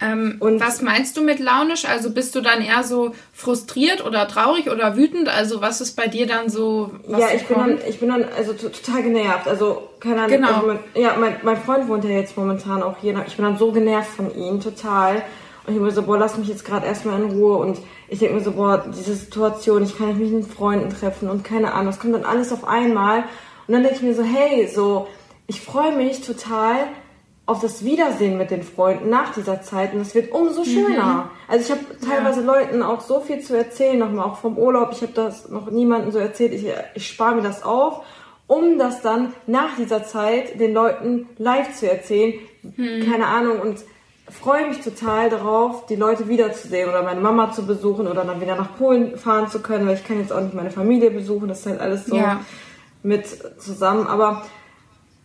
Ähm, 0.00 0.36
und 0.40 0.60
was 0.60 0.82
meinst 0.82 1.16
du 1.16 1.22
mit 1.22 1.38
launisch? 1.38 1.84
Also 1.84 2.10
bist 2.10 2.34
du 2.34 2.40
dann 2.40 2.60
eher 2.60 2.82
so 2.82 3.12
frustriert 3.32 4.04
oder 4.04 4.26
traurig 4.26 4.68
oder 4.70 4.96
wütend? 4.96 5.28
Also 5.28 5.60
was 5.60 5.80
ist 5.80 5.94
bei 5.94 6.08
dir 6.08 6.26
dann 6.26 6.48
so? 6.48 6.90
ja, 7.06 7.28
ich 7.34 7.46
bin 7.46 7.56
dann, 7.56 7.78
ich 7.88 8.00
bin 8.00 8.08
dann 8.08 8.24
also 8.36 8.52
total 8.54 9.02
genervt. 9.02 9.46
Also 9.46 9.88
keine 10.00 10.22
Ahnung. 10.22 10.30
Genau. 10.30 10.48
Also 10.48 10.66
mein, 10.66 10.78
ja, 10.94 11.16
mein, 11.18 11.36
mein 11.42 11.56
Freund 11.56 11.88
wohnt 11.88 12.04
ja 12.04 12.10
jetzt 12.10 12.36
momentan 12.36 12.82
auch 12.82 12.96
hier. 13.00 13.14
Ich 13.26 13.36
bin 13.36 13.44
dann 13.44 13.56
so 13.56 13.72
genervt 13.72 14.10
von 14.10 14.34
ihm, 14.36 14.60
total. 14.60 15.22
Und 15.66 15.74
ich 15.74 15.80
bin 15.80 15.90
so, 15.90 16.02
boah, 16.02 16.18
lass 16.18 16.36
mich 16.36 16.48
jetzt 16.48 16.64
gerade 16.64 16.86
erstmal 16.86 17.22
in 17.22 17.30
Ruhe. 17.30 17.56
Und 17.56 17.78
ich 18.08 18.18
denke 18.18 18.34
mir 18.34 18.42
so, 18.42 18.52
boah, 18.52 18.84
diese 18.94 19.14
Situation, 19.14 19.82
ich 19.84 19.96
kann 19.96 20.18
mich 20.18 20.30
mit 20.30 20.46
Freunden 20.46 20.90
treffen 20.90 21.30
und 21.30 21.44
keine 21.44 21.72
Ahnung, 21.72 21.86
das 21.86 22.00
kommt 22.00 22.14
dann 22.14 22.24
alles 22.24 22.52
auf 22.52 22.66
einmal. 22.66 23.24
Und 23.66 23.72
dann 23.72 23.82
denke 23.82 23.96
ich 23.96 24.02
mir 24.02 24.14
so, 24.14 24.22
hey, 24.22 24.66
so, 24.66 25.06
ich 25.46 25.60
freue 25.62 25.96
mich 25.96 26.20
total, 26.20 26.76
auf 27.46 27.60
das 27.60 27.84
Wiedersehen 27.84 28.38
mit 28.38 28.50
den 28.50 28.62
Freunden 28.62 29.10
nach 29.10 29.34
dieser 29.34 29.60
Zeit 29.60 29.92
und 29.92 30.00
es 30.00 30.14
wird 30.14 30.32
umso 30.32 30.64
schöner. 30.64 31.14
Mhm. 31.14 31.30
Also 31.46 31.64
ich 31.64 31.78
habe 31.78 31.98
teilweise 31.98 32.40
ja. 32.40 32.46
Leuten 32.46 32.82
auch 32.82 33.02
so 33.02 33.20
viel 33.20 33.40
zu 33.40 33.56
erzählen, 33.56 33.98
nochmal 33.98 34.24
auch 34.24 34.38
vom 34.38 34.56
Urlaub. 34.56 34.90
Ich 34.92 35.02
habe 35.02 35.12
das 35.12 35.50
noch 35.50 35.70
niemandem 35.70 36.10
so 36.10 36.18
erzählt. 36.18 36.54
Ich, 36.54 36.66
ich 36.94 37.06
spare 37.06 37.34
mir 37.34 37.42
das 37.42 37.62
auf, 37.62 38.02
um 38.46 38.78
das 38.78 39.02
dann 39.02 39.34
nach 39.46 39.76
dieser 39.76 40.04
Zeit 40.04 40.58
den 40.58 40.72
Leuten 40.72 41.28
live 41.36 41.74
zu 41.74 41.90
erzählen. 41.90 42.34
Mhm. 42.62 43.10
Keine 43.10 43.26
Ahnung 43.26 43.60
und 43.60 43.78
freue 44.30 44.68
mich 44.68 44.80
total 44.80 45.28
darauf, 45.28 45.84
die 45.86 45.96
Leute 45.96 46.28
wiederzusehen 46.28 46.88
oder 46.88 47.02
meine 47.02 47.20
Mama 47.20 47.52
zu 47.52 47.66
besuchen 47.66 48.06
oder 48.06 48.24
dann 48.24 48.40
wieder 48.40 48.56
nach 48.56 48.76
Polen 48.78 49.18
fahren 49.18 49.48
zu 49.48 49.60
können, 49.60 49.86
weil 49.86 49.96
ich 49.96 50.04
kann 50.04 50.18
jetzt 50.18 50.32
auch 50.32 50.40
nicht 50.40 50.54
meine 50.54 50.70
Familie 50.70 51.10
besuchen. 51.10 51.48
Das 51.48 51.60
ist 51.60 51.66
halt 51.66 51.80
alles 51.80 52.06
so 52.06 52.16
ja. 52.16 52.40
mit 53.02 53.26
zusammen. 53.60 54.06
Aber 54.06 54.46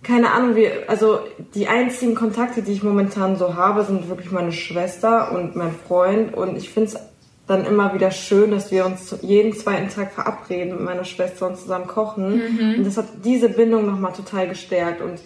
keine 0.01 0.31
Ahnung, 0.31 0.55
wie, 0.55 0.69
also 0.87 1.19
die 1.53 1.67
einzigen 1.67 2.15
Kontakte, 2.15 2.61
die 2.61 2.71
ich 2.71 2.83
momentan 2.83 3.35
so 3.35 3.55
habe, 3.55 3.83
sind 3.83 4.07
wirklich 4.07 4.31
meine 4.31 4.51
Schwester 4.51 5.31
und 5.33 5.55
mein 5.55 5.73
Freund. 5.73 6.33
Und 6.33 6.55
ich 6.55 6.69
finde 6.69 6.89
es 6.89 6.99
dann 7.47 7.65
immer 7.65 7.93
wieder 7.93 8.11
schön, 8.11 8.51
dass 8.51 8.71
wir 8.71 8.85
uns 8.85 9.15
jeden 9.21 9.53
zweiten 9.53 9.89
Tag 9.89 10.13
verabreden 10.13 10.75
mit 10.75 10.81
meiner 10.81 11.03
Schwester 11.03 11.47
und 11.47 11.57
zusammen 11.57 11.87
kochen. 11.87 12.35
Mhm. 12.35 12.75
Und 12.77 12.85
das 12.85 12.95
hat 12.95 13.07
diese 13.25 13.49
Bindung 13.49 13.85
nochmal 13.87 14.13
total 14.13 14.47
gestärkt. 14.47 15.01
Und 15.01 15.19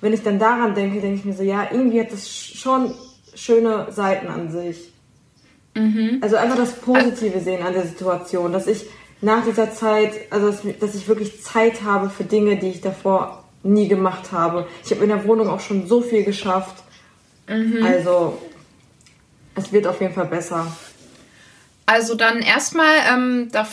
wenn 0.00 0.12
ich 0.12 0.22
dann 0.22 0.38
daran 0.38 0.74
denke, 0.74 1.00
denke 1.00 1.16
ich 1.16 1.24
mir 1.24 1.32
so, 1.32 1.42
ja, 1.42 1.68
irgendwie 1.70 2.00
hat 2.00 2.12
das 2.12 2.28
schon 2.30 2.94
schöne 3.34 3.88
Seiten 3.90 4.28
an 4.28 4.50
sich. 4.50 4.92
Mhm. 5.74 6.18
Also 6.20 6.36
einfach 6.36 6.56
das 6.56 6.74
Positive 6.74 7.40
sehen 7.40 7.64
an 7.64 7.72
der 7.72 7.86
Situation, 7.86 8.52
dass 8.52 8.66
ich 8.66 8.86
nach 9.22 9.44
dieser 9.44 9.72
Zeit, 9.72 10.12
also 10.30 10.48
dass, 10.48 10.62
dass 10.78 10.94
ich 10.94 11.08
wirklich 11.08 11.42
Zeit 11.42 11.82
habe 11.82 12.10
für 12.10 12.24
Dinge, 12.24 12.56
die 12.56 12.68
ich 12.68 12.80
davor 12.80 13.44
nie 13.62 13.88
gemacht 13.88 14.32
habe. 14.32 14.66
Ich 14.84 14.90
habe 14.90 15.02
in 15.02 15.08
der 15.10 15.24
Wohnung 15.24 15.48
auch 15.48 15.60
schon 15.60 15.86
so 15.86 16.00
viel 16.00 16.24
geschafft. 16.24 16.82
Mhm. 17.48 17.84
Also 17.84 18.38
es 19.54 19.72
wird 19.72 19.86
auf 19.86 20.00
jeden 20.00 20.14
Fall 20.14 20.26
besser. 20.26 20.66
Also 21.86 22.14
dann 22.14 22.40
erstmal, 22.40 22.94
ähm, 23.12 23.48
da 23.50 23.66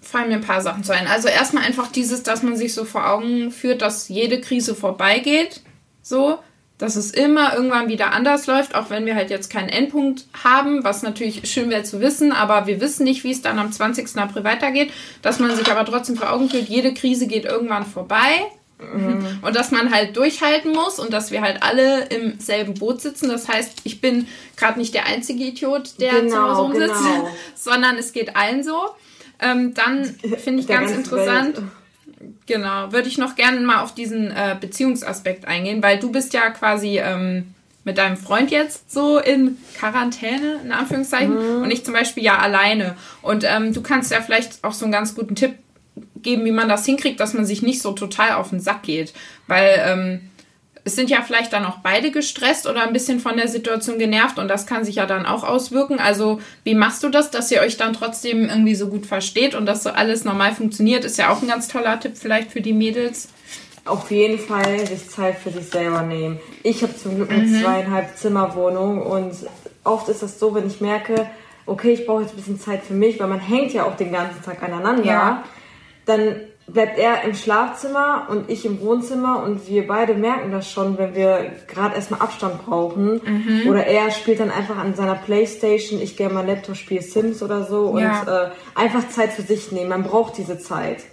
fallen 0.00 0.28
mir 0.28 0.36
ein 0.36 0.42
paar 0.42 0.60
Sachen 0.60 0.84
zu 0.84 0.92
ein. 0.92 1.08
Also 1.08 1.28
erstmal 1.28 1.64
einfach 1.64 1.90
dieses, 1.90 2.22
dass 2.22 2.42
man 2.42 2.56
sich 2.56 2.72
so 2.72 2.84
vor 2.84 3.10
Augen 3.10 3.50
führt, 3.50 3.82
dass 3.82 4.08
jede 4.08 4.40
Krise 4.40 4.74
vorbeigeht. 4.74 5.62
So, 6.00 6.38
dass 6.78 6.96
es 6.96 7.12
immer 7.12 7.54
irgendwann 7.54 7.88
wieder 7.88 8.12
anders 8.12 8.46
läuft, 8.46 8.74
auch 8.74 8.90
wenn 8.90 9.06
wir 9.06 9.14
halt 9.14 9.30
jetzt 9.30 9.50
keinen 9.50 9.68
Endpunkt 9.68 10.26
haben, 10.44 10.84
was 10.84 11.02
natürlich 11.02 11.48
schön 11.50 11.70
wäre 11.70 11.84
zu 11.84 12.00
wissen, 12.00 12.32
aber 12.32 12.66
wir 12.66 12.80
wissen 12.80 13.04
nicht, 13.04 13.24
wie 13.24 13.30
es 13.30 13.42
dann 13.42 13.58
am 13.58 13.72
20. 13.72 14.16
April 14.18 14.44
weitergeht. 14.44 14.92
Dass 15.22 15.38
man 15.38 15.54
sich 15.56 15.70
aber 15.70 15.84
trotzdem 15.84 16.16
vor 16.16 16.32
Augen 16.32 16.50
führt, 16.50 16.68
jede 16.68 16.92
Krise 16.94 17.26
geht 17.26 17.44
irgendwann 17.44 17.86
vorbei. 17.86 18.46
Mhm. 18.78 19.38
Und 19.42 19.56
dass 19.56 19.70
man 19.70 19.92
halt 19.94 20.16
durchhalten 20.16 20.72
muss 20.72 20.98
und 20.98 21.12
dass 21.12 21.30
wir 21.30 21.42
halt 21.42 21.62
alle 21.62 22.06
im 22.06 22.38
selben 22.40 22.74
Boot 22.74 23.00
sitzen. 23.00 23.28
Das 23.28 23.48
heißt, 23.48 23.82
ich 23.84 24.00
bin 24.00 24.26
gerade 24.56 24.78
nicht 24.78 24.94
der 24.94 25.06
einzige 25.06 25.44
Idiot, 25.44 26.00
der 26.00 26.20
genau, 26.20 26.30
zu 26.30 26.42
Hause 26.42 26.60
rumsitzt, 26.62 27.02
genau. 27.02 27.28
sondern 27.54 27.96
es 27.96 28.12
geht 28.12 28.36
allen 28.36 28.62
so. 28.62 28.78
Ähm, 29.40 29.74
dann 29.74 30.04
finde 30.38 30.60
ich 30.60 30.66
der 30.66 30.80
ganz 30.80 30.92
interessant. 30.92 31.56
Welt. 31.56 31.66
Genau, 32.46 32.92
würde 32.92 33.08
ich 33.08 33.18
noch 33.18 33.36
gerne 33.36 33.60
mal 33.60 33.82
auf 33.82 33.94
diesen 33.94 34.30
äh, 34.30 34.56
Beziehungsaspekt 34.58 35.46
eingehen, 35.46 35.82
weil 35.82 35.98
du 35.98 36.10
bist 36.10 36.32
ja 36.32 36.50
quasi 36.50 36.98
ähm, 36.98 37.54
mit 37.84 37.98
deinem 37.98 38.16
Freund 38.16 38.50
jetzt 38.50 38.90
so 38.90 39.18
in 39.18 39.58
Quarantäne, 39.78 40.60
in 40.64 40.72
Anführungszeichen, 40.72 41.56
mhm. 41.58 41.62
und 41.62 41.70
ich 41.70 41.84
zum 41.84 41.92
Beispiel 41.92 42.22
ja 42.22 42.38
alleine. 42.38 42.96
Und 43.20 43.44
ähm, 43.44 43.72
du 43.72 43.82
kannst 43.82 44.10
ja 44.10 44.20
vielleicht 44.22 44.64
auch 44.64 44.72
so 44.72 44.86
einen 44.86 44.92
ganz 44.92 45.14
guten 45.14 45.34
Tipp 45.34 45.54
geben, 46.24 46.44
wie 46.44 46.50
man 46.50 46.68
das 46.68 46.84
hinkriegt, 46.84 47.20
dass 47.20 47.34
man 47.34 47.44
sich 47.44 47.62
nicht 47.62 47.80
so 47.80 47.92
total 47.92 48.32
auf 48.32 48.50
den 48.50 48.60
Sack 48.60 48.82
geht. 48.82 49.12
Weil 49.46 49.80
ähm, 49.86 50.30
es 50.84 50.96
sind 50.96 51.08
ja 51.08 51.22
vielleicht 51.22 51.52
dann 51.52 51.64
auch 51.64 51.78
beide 51.78 52.10
gestresst 52.10 52.66
oder 52.66 52.82
ein 52.82 52.92
bisschen 52.92 53.18
von 53.18 53.36
der 53.36 53.48
Situation 53.48 53.98
genervt 53.98 54.38
und 54.38 54.48
das 54.48 54.66
kann 54.66 54.84
sich 54.84 54.96
ja 54.96 55.06
dann 55.06 55.24
auch 55.24 55.42
auswirken. 55.42 55.98
Also 55.98 56.40
wie 56.62 56.74
machst 56.74 57.02
du 57.02 57.08
das, 57.08 57.30
dass 57.30 57.50
ihr 57.50 57.60
euch 57.62 57.78
dann 57.78 57.94
trotzdem 57.94 58.48
irgendwie 58.48 58.74
so 58.74 58.88
gut 58.88 59.06
versteht 59.06 59.54
und 59.54 59.64
dass 59.64 59.82
so 59.82 59.90
alles 59.90 60.24
normal 60.24 60.54
funktioniert, 60.54 61.04
ist 61.04 61.18
ja 61.18 61.32
auch 61.32 61.40
ein 61.40 61.48
ganz 61.48 61.68
toller 61.68 61.98
Tipp 61.98 62.12
vielleicht 62.16 62.52
für 62.52 62.60
die 62.60 62.74
Mädels. 62.74 63.28
Auf 63.86 64.10
jeden 64.10 64.38
Fall 64.38 64.86
sich 64.86 65.08
Zeit 65.08 65.38
für 65.38 65.50
sich 65.50 65.66
selber 65.66 66.02
nehmen. 66.02 66.38
Ich 66.62 66.82
habe 66.82 66.96
zum 66.96 67.16
Glück 67.16 67.30
eine 67.30 67.44
mhm. 67.44 67.62
zweieinhalb 67.62 68.16
Zimmerwohnung 68.16 69.02
und 69.02 69.34
oft 69.84 70.08
ist 70.08 70.22
das 70.22 70.38
so, 70.38 70.54
wenn 70.54 70.66
ich 70.66 70.80
merke, 70.82 71.26
okay, 71.66 71.92
ich 71.92 72.04
brauche 72.06 72.22
jetzt 72.22 72.32
ein 72.32 72.36
bisschen 72.36 72.60
Zeit 72.60 72.82
für 72.82 72.94
mich, 72.94 73.18
weil 73.20 73.28
man 73.28 73.40
hängt 73.40 73.72
ja 73.72 73.84
auch 73.84 73.96
den 73.96 74.12
ganzen 74.12 74.42
Tag 74.42 74.62
aneinander. 74.62 75.04
Ja 75.04 75.44
dann 76.06 76.36
bleibt 76.66 76.98
er 76.98 77.24
im 77.24 77.34
Schlafzimmer 77.34 78.26
und 78.30 78.50
ich 78.50 78.64
im 78.64 78.80
Wohnzimmer 78.80 79.42
und 79.42 79.68
wir 79.68 79.86
beide 79.86 80.14
merken 80.14 80.50
das 80.50 80.70
schon, 80.70 80.96
wenn 80.96 81.14
wir 81.14 81.52
gerade 81.68 81.94
erstmal 81.94 82.20
Abstand 82.20 82.64
brauchen. 82.64 83.20
Mhm. 83.24 83.68
Oder 83.68 83.86
er 83.86 84.10
spielt 84.10 84.40
dann 84.40 84.50
einfach 84.50 84.78
an 84.78 84.94
seiner 84.94 85.14
Playstation, 85.14 86.00
ich 86.00 86.16
gehe 86.16 86.30
mein 86.30 86.46
Laptop, 86.46 86.76
spiele 86.76 87.02
Sims 87.02 87.42
oder 87.42 87.64
so 87.64 87.88
und 87.88 88.02
ja. 88.02 88.46
äh, 88.46 88.50
einfach 88.74 89.08
Zeit 89.08 89.32
für 89.32 89.42
sich 89.42 89.72
nehmen. 89.72 89.90
Man 89.90 90.04
braucht 90.04 90.38
diese 90.38 90.58
Zeit. 90.58 91.04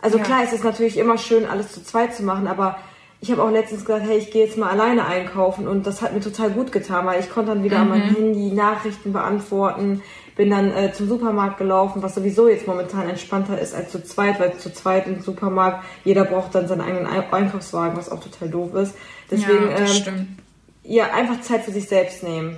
Also 0.00 0.18
ja. 0.18 0.24
klar, 0.24 0.40
es 0.44 0.52
ist 0.52 0.64
natürlich 0.64 0.96
immer 0.96 1.18
schön, 1.18 1.44
alles 1.44 1.72
zu 1.72 1.82
zweit 1.82 2.14
zu 2.14 2.22
machen, 2.22 2.46
aber 2.46 2.76
ich 3.20 3.30
habe 3.30 3.42
auch 3.42 3.50
letztens 3.50 3.86
gesagt, 3.86 4.04
hey, 4.06 4.18
ich 4.18 4.30
gehe 4.30 4.44
jetzt 4.44 4.58
mal 4.58 4.68
alleine 4.68 5.06
einkaufen 5.06 5.66
und 5.66 5.86
das 5.86 6.02
hat 6.02 6.12
mir 6.12 6.20
total 6.20 6.50
gut 6.50 6.72
getan, 6.72 7.06
weil 7.06 7.20
ich 7.20 7.30
konnte 7.30 7.52
dann 7.52 7.64
wieder 7.64 7.82
mhm. 7.82 7.92
an 7.92 7.98
mein. 7.98 8.14
Handy 8.14 8.52
Nachrichten 8.52 9.12
beantworten 9.12 10.02
bin 10.36 10.50
dann 10.50 10.72
äh, 10.72 10.92
zum 10.92 11.08
Supermarkt 11.08 11.58
gelaufen, 11.58 12.02
was 12.02 12.14
sowieso 12.14 12.48
jetzt 12.48 12.66
momentan 12.66 13.08
entspannter 13.08 13.58
ist 13.58 13.74
als 13.74 13.90
zu 13.90 14.02
zweit, 14.02 14.40
weil 14.40 14.56
zu 14.58 14.72
zweit 14.72 15.06
im 15.06 15.20
Supermarkt 15.20 15.84
jeder 16.04 16.24
braucht 16.24 16.54
dann 16.54 16.66
seinen 16.66 16.80
eigenen 16.80 17.06
Einkaufswagen, 17.06 17.96
was 17.96 18.10
auch 18.10 18.20
total 18.20 18.48
doof 18.48 18.74
ist. 18.74 18.94
Deswegen 19.30 19.70
ja, 19.70 19.78
ähm, 19.78 20.36
ja 20.82 21.12
einfach 21.12 21.40
Zeit 21.40 21.64
für 21.64 21.70
sich 21.70 21.88
selbst 21.88 22.22
nehmen, 22.22 22.56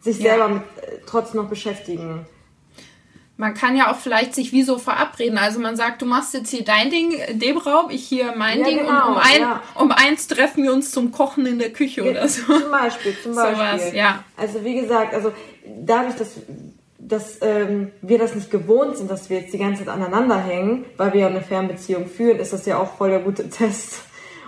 sich 0.00 0.18
ja. 0.18 0.32
selber 0.32 0.48
mit, 0.48 0.62
äh, 0.62 0.98
trotzdem 1.06 1.40
noch 1.40 1.48
beschäftigen. 1.48 2.26
man 3.38 3.54
kann 3.54 3.76
ja 3.76 3.90
auch 3.90 3.96
vielleicht 3.96 4.34
sich 4.34 4.52
wie 4.52 4.62
so 4.62 4.78
verabreden. 4.78 5.38
Also 5.38 5.58
man 5.58 5.76
sagt, 5.76 6.02
du 6.02 6.06
machst 6.06 6.34
jetzt 6.34 6.50
hier 6.50 6.64
dein 6.64 6.90
Ding 6.90 7.12
in 7.12 7.38
dem 7.38 7.56
Raum, 7.56 7.90
ich 7.90 8.06
hier 8.06 8.34
mein 8.36 8.60
ja, 8.60 8.66
Ding 8.66 8.78
genau, 8.78 9.08
und 9.08 9.12
um, 9.14 9.18
ein, 9.18 9.40
ja. 9.40 9.62
um 9.74 9.90
eins 9.90 10.26
treffen 10.26 10.64
wir 10.64 10.72
uns 10.72 10.90
zum 10.90 11.12
Kochen 11.12 11.46
in 11.46 11.58
der 11.58 11.72
Küche 11.72 12.04
ja, 12.04 12.10
oder 12.10 12.28
so. 12.28 12.42
Zum 12.44 12.70
Beispiel, 12.70 13.16
zum 13.22 13.34
Beispiel. 13.34 13.56
Sowas, 13.56 13.94
ja. 13.94 14.22
Also 14.36 14.62
wie 14.64 14.80
gesagt, 14.80 15.14
also 15.14 15.32
dadurch, 15.66 16.16
dass, 16.16 16.32
dass 17.08 17.38
ähm, 17.40 17.92
wir 18.02 18.18
das 18.18 18.34
nicht 18.34 18.50
gewohnt 18.50 18.96
sind, 18.96 19.10
dass 19.10 19.30
wir 19.30 19.40
jetzt 19.40 19.52
die 19.52 19.58
ganze 19.58 19.84
Zeit 19.84 19.94
aneinander 19.94 20.38
hängen, 20.38 20.84
weil 20.96 21.12
wir 21.12 21.20
ja 21.20 21.26
eine 21.28 21.40
Fernbeziehung 21.40 22.06
führen, 22.06 22.38
ist 22.38 22.52
das 22.52 22.66
ja 22.66 22.78
auch 22.78 22.96
voll 22.96 23.10
der 23.10 23.20
gute 23.20 23.48
Test, 23.50 24.00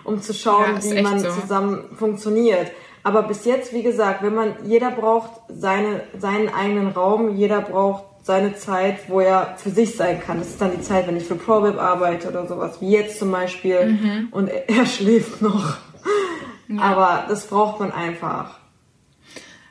um 0.04 0.20
zu 0.20 0.34
schauen, 0.34 0.82
wie 0.82 1.02
man 1.02 1.20
so. 1.20 1.30
zusammen 1.30 1.84
funktioniert. 1.96 2.70
Aber 3.04 3.22
bis 3.22 3.44
jetzt, 3.44 3.72
wie 3.72 3.82
gesagt, 3.82 4.22
wenn 4.22 4.34
man, 4.34 4.54
jeder 4.64 4.90
braucht 4.90 5.30
seine, 5.48 6.02
seinen 6.18 6.48
eigenen 6.48 6.88
Raum, 6.88 7.36
jeder 7.36 7.60
braucht 7.60 8.04
seine 8.22 8.54
Zeit, 8.56 9.08
wo 9.08 9.20
er 9.20 9.54
für 9.56 9.70
sich 9.70 9.96
sein 9.96 10.20
kann. 10.20 10.38
Das 10.38 10.48
ist 10.48 10.60
dann 10.60 10.72
die 10.72 10.82
Zeit, 10.82 11.06
wenn 11.06 11.16
ich 11.16 11.24
für 11.24 11.36
ProWeb 11.36 11.78
arbeite 11.78 12.28
oder 12.28 12.46
sowas, 12.46 12.80
wie 12.80 12.90
jetzt 12.90 13.18
zum 13.18 13.30
Beispiel. 13.30 13.86
Mhm. 13.86 14.28
Und 14.32 14.48
er, 14.48 14.68
er, 14.68 14.84
schläft 14.84 15.40
noch. 15.40 15.78
Ja. 16.68 16.82
Aber 16.82 17.24
das 17.28 17.46
braucht 17.46 17.80
man 17.80 17.92
einfach. 17.92 18.58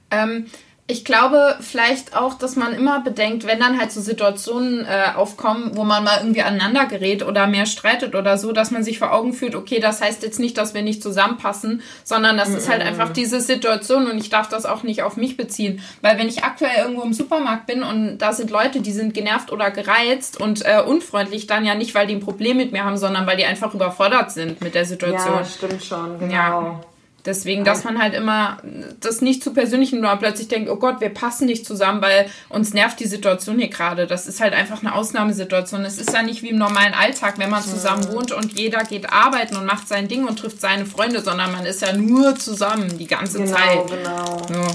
Ähm, 0.09 0.47
ich 0.89 1.03
glaube 1.03 1.57
vielleicht 1.59 2.15
auch, 2.15 2.35
dass 2.35 2.55
man 2.55 2.73
immer 2.73 3.01
bedenkt, 3.01 3.45
wenn 3.45 3.59
dann 3.59 3.77
halt 3.77 3.91
so 3.91 3.99
Situationen 3.99 4.85
äh, 4.85 5.15
aufkommen, 5.15 5.71
wo 5.75 5.83
man 5.83 6.05
mal 6.05 6.19
irgendwie 6.19 6.43
aneinander 6.43 6.85
gerät 6.85 7.23
oder 7.23 7.45
mehr 7.45 7.65
streitet 7.65 8.15
oder 8.15 8.37
so, 8.37 8.53
dass 8.53 8.71
man 8.71 8.85
sich 8.85 8.97
vor 8.97 9.11
Augen 9.11 9.33
führt, 9.33 9.53
okay, 9.53 9.81
das 9.81 9.99
heißt 9.99 10.23
jetzt 10.23 10.39
nicht, 10.39 10.57
dass 10.57 10.73
wir 10.73 10.83
nicht 10.83 11.03
zusammenpassen, 11.03 11.81
sondern 12.05 12.37
das 12.37 12.49
mm 12.49 12.53
-mm. 12.53 12.57
ist 12.57 12.69
halt 12.69 12.81
einfach 12.81 13.11
diese 13.11 13.41
Situation 13.41 14.09
und 14.09 14.17
ich 14.17 14.29
darf 14.29 14.47
das 14.47 14.65
auch 14.65 14.83
nicht 14.83 15.03
auf 15.03 15.17
mich 15.17 15.35
beziehen. 15.35 15.81
Weil 16.01 16.17
wenn 16.17 16.29
ich 16.29 16.45
aktuell 16.45 16.77
irgendwo 16.77 17.01
im 17.01 17.11
Supermarkt 17.11 17.67
bin 17.67 17.83
und 17.83 18.19
da 18.19 18.31
sind 18.31 18.49
Leute, 18.49 18.79
die 18.79 18.93
sind 18.93 19.13
genervt 19.13 19.51
oder 19.51 19.71
gereizt 19.71 20.39
und 20.39 20.65
äh, 20.65 20.81
unfreundlich, 20.81 21.47
dann 21.47 21.65
ja 21.65 21.75
nicht, 21.75 21.95
weil 21.95 22.07
die 22.07 22.15
ein 22.15 22.21
Problem 22.21 22.55
mit 22.55 22.71
mir 22.71 22.85
haben, 22.85 22.97
sondern 22.97 23.27
weil 23.27 23.35
die 23.35 23.45
einfach 23.45 23.73
überfordert 23.73 24.31
sind 24.31 24.61
mit 24.61 24.73
der 24.73 24.85
Situation. 24.85 25.35
Ja, 25.35 25.43
stimmt 25.43 25.83
schon, 25.83 26.17
genau. 26.17 26.33
Ja. 26.33 26.81
Deswegen, 27.27 27.65
dass 27.65 27.83
man 27.83 28.01
halt 28.01 28.13
immer 28.13 28.57
das 29.01 29.19
nicht 29.19 29.43
zu 29.43 29.53
persönlich 29.53 29.91
nimmt, 29.91 30.05
aber 30.05 30.17
plötzlich 30.17 30.47
denkt, 30.47 30.69
oh 30.69 30.77
Gott, 30.77 31.01
wir 31.01 31.09
passen 31.09 31.45
nicht 31.45 31.65
zusammen, 31.65 32.01
weil 32.01 32.29
uns 32.47 32.73
nervt 32.73 33.01
die 33.01 33.05
Situation 33.05 33.59
hier 33.59 33.67
gerade. 33.67 34.07
Das 34.07 34.27
ist 34.27 34.39
halt 34.39 34.53
einfach 34.53 34.81
eine 34.81 34.95
Ausnahmesituation. 34.95 35.83
Es 35.83 35.97
ist 35.97 36.13
ja 36.13 36.23
nicht 36.23 36.41
wie 36.41 36.51
im 36.51 36.57
normalen 36.57 36.93
Alltag, 36.93 37.37
wenn 37.37 37.49
man 37.49 37.61
zusammen 37.61 38.13
wohnt 38.13 38.31
und 38.31 38.57
jeder 38.57 38.85
geht 38.85 39.11
arbeiten 39.11 39.57
und 39.57 39.65
macht 39.65 39.89
sein 39.89 40.07
Ding 40.07 40.25
und 40.25 40.39
trifft 40.39 40.61
seine 40.61 40.85
Freunde, 40.85 41.19
sondern 41.19 41.51
man 41.51 41.65
ist 41.65 41.81
ja 41.81 41.91
nur 41.91 42.37
zusammen 42.37 42.97
die 42.97 43.07
ganze 43.07 43.39
genau, 43.39 43.57
Zeit. 43.57 43.87
Genau, 43.89 44.41
genau. 44.47 44.67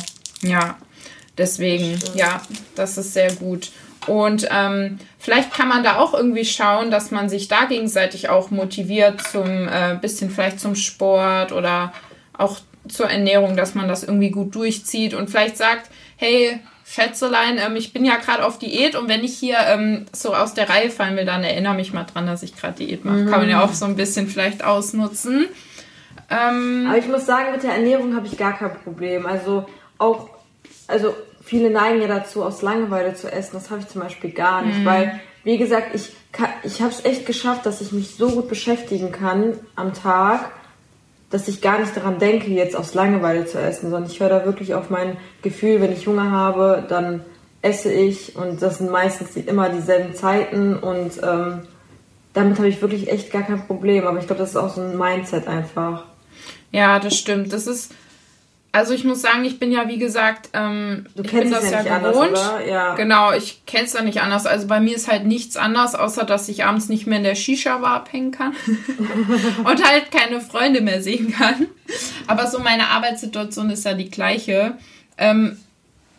Ja, 0.43 0.77
deswegen, 1.39 1.97
Stimmt. 1.97 2.17
ja, 2.17 2.43
das 2.75 2.99
ist 2.99 3.15
sehr 3.15 3.33
gut. 3.33 3.71
Und 4.07 4.47
ähm, 4.51 4.99
vielleicht 5.19 5.55
kann 5.55 5.69
man 5.69 5.83
da 5.83 5.97
auch 5.97 6.13
irgendwie 6.13 6.45
schauen, 6.45 6.91
dass 6.91 7.13
man 7.13 7.31
sich 7.31 7.49
da 7.49 7.65
gegenseitig 7.65 8.29
auch 8.29 8.51
motiviert 8.51 9.23
zum 9.23 9.69
äh, 9.69 9.97
bisschen 9.99 10.29
vielleicht 10.29 10.61
zum 10.61 10.75
Sport 10.75 11.53
oder 11.53 11.95
auch 12.37 12.59
zur 12.89 13.07
Ernährung, 13.07 13.57
dass 13.57 13.75
man 13.75 13.89
das 13.89 14.03
irgendwie 14.03 14.31
gut 14.31 14.55
durchzieht 14.55 15.15
und 15.15 15.31
vielleicht 15.31 15.57
sagt, 15.57 15.91
hey, 16.17 16.59
Schätzelein, 16.85 17.59
ähm, 17.59 17.77
ich 17.77 17.93
bin 17.93 18.05
ja 18.05 18.17
gerade 18.17 18.45
auf 18.45 18.59
Diät 18.59 18.97
und 18.97 19.09
wenn 19.09 19.25
ich 19.25 19.39
hier 19.39 19.57
ähm, 19.67 20.07
so 20.13 20.35
aus 20.35 20.55
der 20.55 20.69
Reihe 20.69 20.91
fallen 20.91 21.17
will, 21.17 21.25
dann 21.25 21.43
erinnere 21.43 21.75
mich 21.75 21.93
mal 21.93 22.05
dran, 22.05 22.27
dass 22.27 22.43
ich 22.43 22.57
gerade 22.57 22.85
Diät 22.85 23.05
mache. 23.05 23.19
Mhm. 23.19 23.31
Kann 23.31 23.41
man 23.41 23.49
ja 23.49 23.65
auch 23.65 23.73
so 23.73 23.85
ein 23.87 23.97
bisschen 23.97 24.29
vielleicht 24.29 24.65
ausnutzen. 24.65 25.47
Ähm, 26.29 26.87
Aber 26.89 26.99
ich 26.99 27.09
muss 27.09 27.25
sagen, 27.25 27.53
mit 27.53 27.63
der 27.63 27.73
Ernährung 27.73 28.15
habe 28.15 28.27
ich 28.27 28.37
gar 28.37 28.59
kein 28.59 28.75
Problem. 28.83 29.27
Also 29.27 29.67
auch, 29.99 30.29
also 30.89 31.15
viele 31.43 31.71
neigen 31.71 32.03
ja 32.03 32.09
dazu, 32.09 32.43
aus 32.43 32.63
Langeweile 32.63 33.15
zu 33.15 33.31
essen. 33.31 33.53
Das 33.55 33.71
habe 33.71 33.81
ich 33.81 33.89
zum 33.89 34.03
Beispiel 34.03 34.31
gar 34.31 34.63
nicht, 34.63 34.81
mhm. 34.81 34.85
weil, 34.85 35.21
wie 35.45 35.59
gesagt, 35.59 35.95
ich, 35.95 36.13
ich 36.65 36.83
habe 36.83 36.91
es 36.91 37.05
echt 37.05 37.27
geschafft, 37.27 37.65
dass 37.65 37.81
ich 37.81 37.93
mich 37.93 38.17
so 38.17 38.29
gut 38.29 38.49
beschäftigen 38.49 39.13
kann 39.13 39.55
am 39.77 39.95
Tag 39.95 40.51
dass 41.33 41.49
ich 41.49 41.63
gar 41.63 41.81
nicht 41.81 41.97
daran 41.97 42.19
denke, 42.19 42.51
jetzt 42.51 42.77
aus 42.77 42.95
Langeweile 42.95 43.47
zu 43.47 43.59
essen, 43.59 43.91
sondern 43.91 44.11
ich 44.11 44.21
höre 44.21 44.29
da 44.29 44.45
wirklich 44.45 44.75
auf 44.75 44.91
mein 44.91 45.17
Gefühl, 45.41 45.81
wenn 45.81 45.93
ich 45.93 46.07
Hunger 46.07 46.31
habe, 46.31 46.85
dann 46.89 47.25
esse 47.63 47.91
ich 47.91 48.37
und 48.37 48.61
das 48.61 48.79
sind 48.79 48.91
meistens 48.91 49.35
immer 49.37 49.71
dieselben 49.71 50.15
Zeiten 50.15 50.77
und 50.77 51.13
ähm, 51.23 51.61
damit 52.35 52.59
habe 52.59 52.69
ich 52.69 52.83
wirklich 52.83 53.11
echt 53.11 53.33
gar 53.33 53.43
kein 53.43 53.67
Problem. 53.67 54.07
Aber 54.07 54.19
ich 54.19 54.27
glaube, 54.27 54.41
das 54.41 54.51
ist 54.51 54.57
auch 54.57 54.75
so 54.75 54.83
ein 54.83 54.99
Mindset 54.99 55.49
einfach. 55.49 56.05
Ja, 56.71 56.99
das 56.99 57.17
stimmt. 57.17 57.53
Das 57.53 57.67
ist 57.67 57.95
also 58.73 58.95
ich 58.95 59.05
muss 59.05 59.21
sagen, 59.21 59.45
ich 59.45 59.59
bin 59.59 59.71
ja 59.71 59.87
wie 59.87 59.99
gesagt, 59.99 60.49
ähm, 60.55 61.05
du 61.15 61.23
ich 61.23 61.31
bin 61.31 61.51
das 61.51 61.71
ja, 61.71 61.83
ja 61.83 61.99
gewohnt. 61.99 62.29
Anders, 62.29 62.67
ja. 62.67 62.95
Genau, 62.95 63.33
ich 63.33 63.67
kenne 63.67 63.85
es 63.85 63.93
ja 63.93 64.03
nicht 64.03 64.23
anders. 64.23 64.47
Also 64.47 64.67
bei 64.67 64.81
mir 64.81 64.97
ist 64.97 65.09
halt 65.09 65.27
nichts 65.27 65.59
anders, 65.59 65.95
außer 65.95 66.25
dass 66.25 66.49
ich 66.49 66.65
abends 66.65 66.89
nicht 66.89 67.07
mehr 67.07 67.19
in 67.19 67.25
der 67.25 67.35
Shisha-Bar 67.35 67.97
abhängen 67.97 68.31
kann 68.31 68.55
und 69.65 69.85
halt 69.87 70.11
keine 70.11 70.41
Freunde 70.41 70.81
mehr 70.81 71.03
sehen 71.03 71.33
kann. 71.33 71.67
Aber 72.27 72.47
so 72.47 72.61
meine 72.61 72.89
Arbeitssituation 72.89 73.69
ist 73.69 73.85
ja 73.85 73.93
die 73.93 74.11
gleiche. 74.11 74.79
Ähm, 75.19 75.59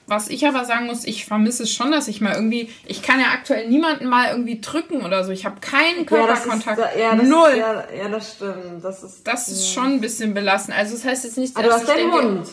was 0.06 0.28
ich 0.28 0.46
aber 0.46 0.66
sagen 0.66 0.88
muss, 0.88 1.06
ich 1.06 1.26
vermisse 1.26 1.66
schon, 1.66 1.92
dass 1.92 2.08
ich 2.08 2.20
mal 2.20 2.34
irgendwie, 2.34 2.70
ich 2.86 3.02
kann 3.02 3.20
ja 3.20 3.28
aktuell 3.34 3.68
niemanden 3.68 4.08
mal 4.08 4.30
irgendwie 4.30 4.60
drücken 4.60 5.02
oder 5.02 5.24
so. 5.24 5.32
Ich 5.32 5.46
habe 5.46 5.60
keinen 5.62 6.06
Körperkontakt. 6.06 6.78
Ja, 6.78 6.86
ist, 6.86 7.00
ja, 7.00 7.16
Null. 7.16 7.50
Ist, 7.52 7.58
ja, 7.58 7.86
ja, 7.98 8.10
das 8.10 8.34
stimmt. 8.34 8.84
Das 8.84 9.04
ist, 9.04 9.28
das 9.28 9.48
ist 9.48 9.72
schon 9.72 9.94
ein 9.94 10.02
bisschen 10.02 10.34
belastend. 10.34 10.78
Also 10.78 10.96
das 10.96 11.06
heißt 11.06 11.24
jetzt 11.24 11.38
nicht, 11.38 11.56
dass 11.56 11.64
aber 11.64 11.74
du 11.74 11.80
hast 11.80 11.88
denke, 11.88 12.18
Hund. 12.18 12.48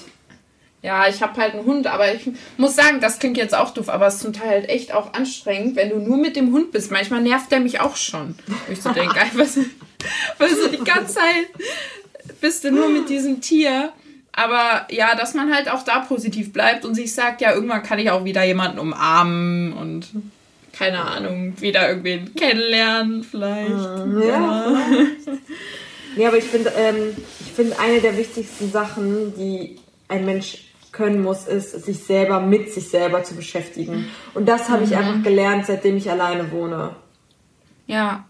Ja, 0.83 1.09
ich 1.09 1.23
habe 1.23 1.39
halt 1.39 1.55
einen 1.55 1.67
Hund, 1.67 1.87
aber 1.87 2.15
ich 2.15 2.31
muss 2.57 2.75
sagen, 2.75 3.01
das 3.01 3.19
klingt 3.19 3.37
jetzt 3.37 3.55
auch 3.55 3.71
doof, 3.71 3.91
aber 3.91 4.07
es 4.07 4.15
ist 4.15 4.23
zum 4.23 4.33
Teil 4.33 4.49
halt 4.49 4.69
echt 4.71 4.95
auch 4.95 5.13
anstrengend, 5.13 5.77
wenn 5.77 5.91
du 5.91 5.97
nur 5.97 6.17
mit 6.17 6.37
dem 6.37 6.53
Hund 6.53 6.73
bist. 6.73 6.91
Manchmal 6.91 7.21
nervt 7.21 7.53
der 7.53 7.61
mich 7.61 7.81
auch 7.81 7.97
schon. 7.97 8.35
Ich 8.71 8.81
so 8.81 8.91
denke, 8.91 9.15
einfach, 9.21 9.47
weil 10.39 10.49
so 10.49 10.69
die 10.69 10.79
ganze 10.79 11.15
Zeit 11.15 11.49
bist 12.41 12.65
du 12.65 12.71
nur 12.71 12.89
mit 12.89 13.09
diesem 13.09 13.41
Tier. 13.41 13.93
Aber 14.33 14.87
ja, 14.91 15.15
dass 15.17 15.35
man 15.35 15.53
halt 15.53 15.71
auch 15.71 15.83
da 15.83 16.01
positiv 16.01 16.53
bleibt 16.53 16.85
und 16.85 16.95
sich 16.95 17.15
sagt, 17.15 17.41
ja, 17.41 17.53
irgendwann 17.53 17.83
kann 17.83 17.99
ich 17.99 18.11
auch 18.11 18.25
wieder 18.25 18.45
jemanden 18.45 18.79
umarmen 18.79 19.73
und 19.73 20.09
keine 20.73 21.05
Ahnung, 21.05 21.61
wieder 21.61 21.89
irgendwen 21.89 22.35
kennenlernen 22.35 23.25
vielleicht. 23.25 23.71
Ja. 23.71 24.25
ja. 24.25 24.79
ja 26.17 26.29
aber 26.29 26.39
ich 26.39 26.45
finde, 26.45 26.73
ähm, 26.77 27.17
ich 27.41 27.53
finde 27.53 27.79
eine 27.79 28.01
der 28.01 28.17
wichtigsten 28.17 28.71
Sachen, 28.71 29.35
die 29.37 29.79
ein 30.09 30.25
Mensch 30.25 30.71
können 30.93 31.23
muss, 31.23 31.47
ist, 31.47 31.85
sich 31.85 31.99
selber 32.05 32.41
mit 32.41 32.73
sich 32.73 32.89
selber 32.89 33.23
zu 33.25 33.35
beschäftigen. 33.35 34.11
Und 34.35 34.49
das 34.49 34.69
habe 34.69 34.85
mhm. 34.85 34.89
ich 34.91 34.97
einfach 34.97 35.23
gelernt, 35.23 35.67
seitdem 35.67 35.97
ich 35.97 36.11
alleine 36.11 36.51
wohne. 36.51 36.97
Ja, 37.87 38.25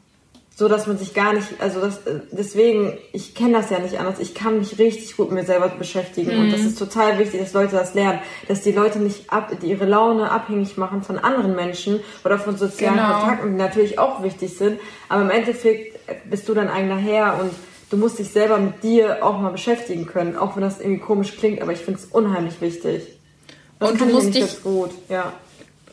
so 0.60 0.68
dass 0.68 0.86
man 0.86 0.98
sich 0.98 1.14
gar 1.14 1.32
nicht, 1.32 1.46
also 1.58 1.80
das, 1.80 2.00
deswegen, 2.32 2.98
ich 3.14 3.34
kenne 3.34 3.54
das 3.54 3.70
ja 3.70 3.78
nicht 3.78 3.98
anders. 3.98 4.18
Ich 4.18 4.34
kann 4.34 4.58
mich 4.58 4.78
richtig 4.78 5.16
gut 5.16 5.30
mit 5.30 5.40
mir 5.40 5.46
selber 5.46 5.68
beschäftigen 5.70 6.36
mhm. 6.36 6.42
und 6.42 6.52
das 6.52 6.60
mhm. 6.60 6.66
ist 6.66 6.78
total 6.78 7.18
wichtig, 7.18 7.40
dass 7.40 7.54
Leute 7.54 7.76
das 7.76 7.94
lernen, 7.94 8.18
dass 8.46 8.60
die 8.60 8.72
Leute 8.72 8.98
nicht 8.98 9.32
ab, 9.32 9.50
die 9.62 9.68
ihre 9.68 9.86
Laune 9.86 10.30
abhängig 10.30 10.76
machen 10.76 11.02
von 11.02 11.18
anderen 11.18 11.56
Menschen 11.56 12.00
oder 12.26 12.38
von 12.38 12.58
sozialen 12.58 12.96
genau. 12.96 13.20
Kontakten, 13.20 13.52
die 13.52 13.56
natürlich 13.56 13.98
auch 13.98 14.22
wichtig 14.22 14.58
sind. 14.58 14.78
Aber 15.08 15.22
im 15.22 15.30
Endeffekt 15.30 15.98
bist 16.28 16.46
du 16.46 16.52
dein 16.52 16.68
eigener 16.68 16.98
Herr 16.98 17.40
und 17.40 17.52
du 17.88 17.96
musst 17.96 18.18
dich 18.18 18.28
selber 18.28 18.58
mit 18.58 18.82
dir 18.82 19.24
auch 19.24 19.40
mal 19.40 19.52
beschäftigen 19.52 20.04
können, 20.04 20.36
auch 20.36 20.56
wenn 20.56 20.62
das 20.62 20.78
irgendwie 20.78 21.00
komisch 21.00 21.38
klingt, 21.38 21.62
aber 21.62 21.72
ich 21.72 21.80
finde 21.80 22.00
es 22.00 22.04
unheimlich 22.04 22.60
wichtig. 22.60 23.18
Das 23.78 23.92
und 23.92 23.98
du 23.98 24.04
musst 24.04 24.34
dich 24.34 24.62
gut, 24.62 24.90
ja 25.08 25.32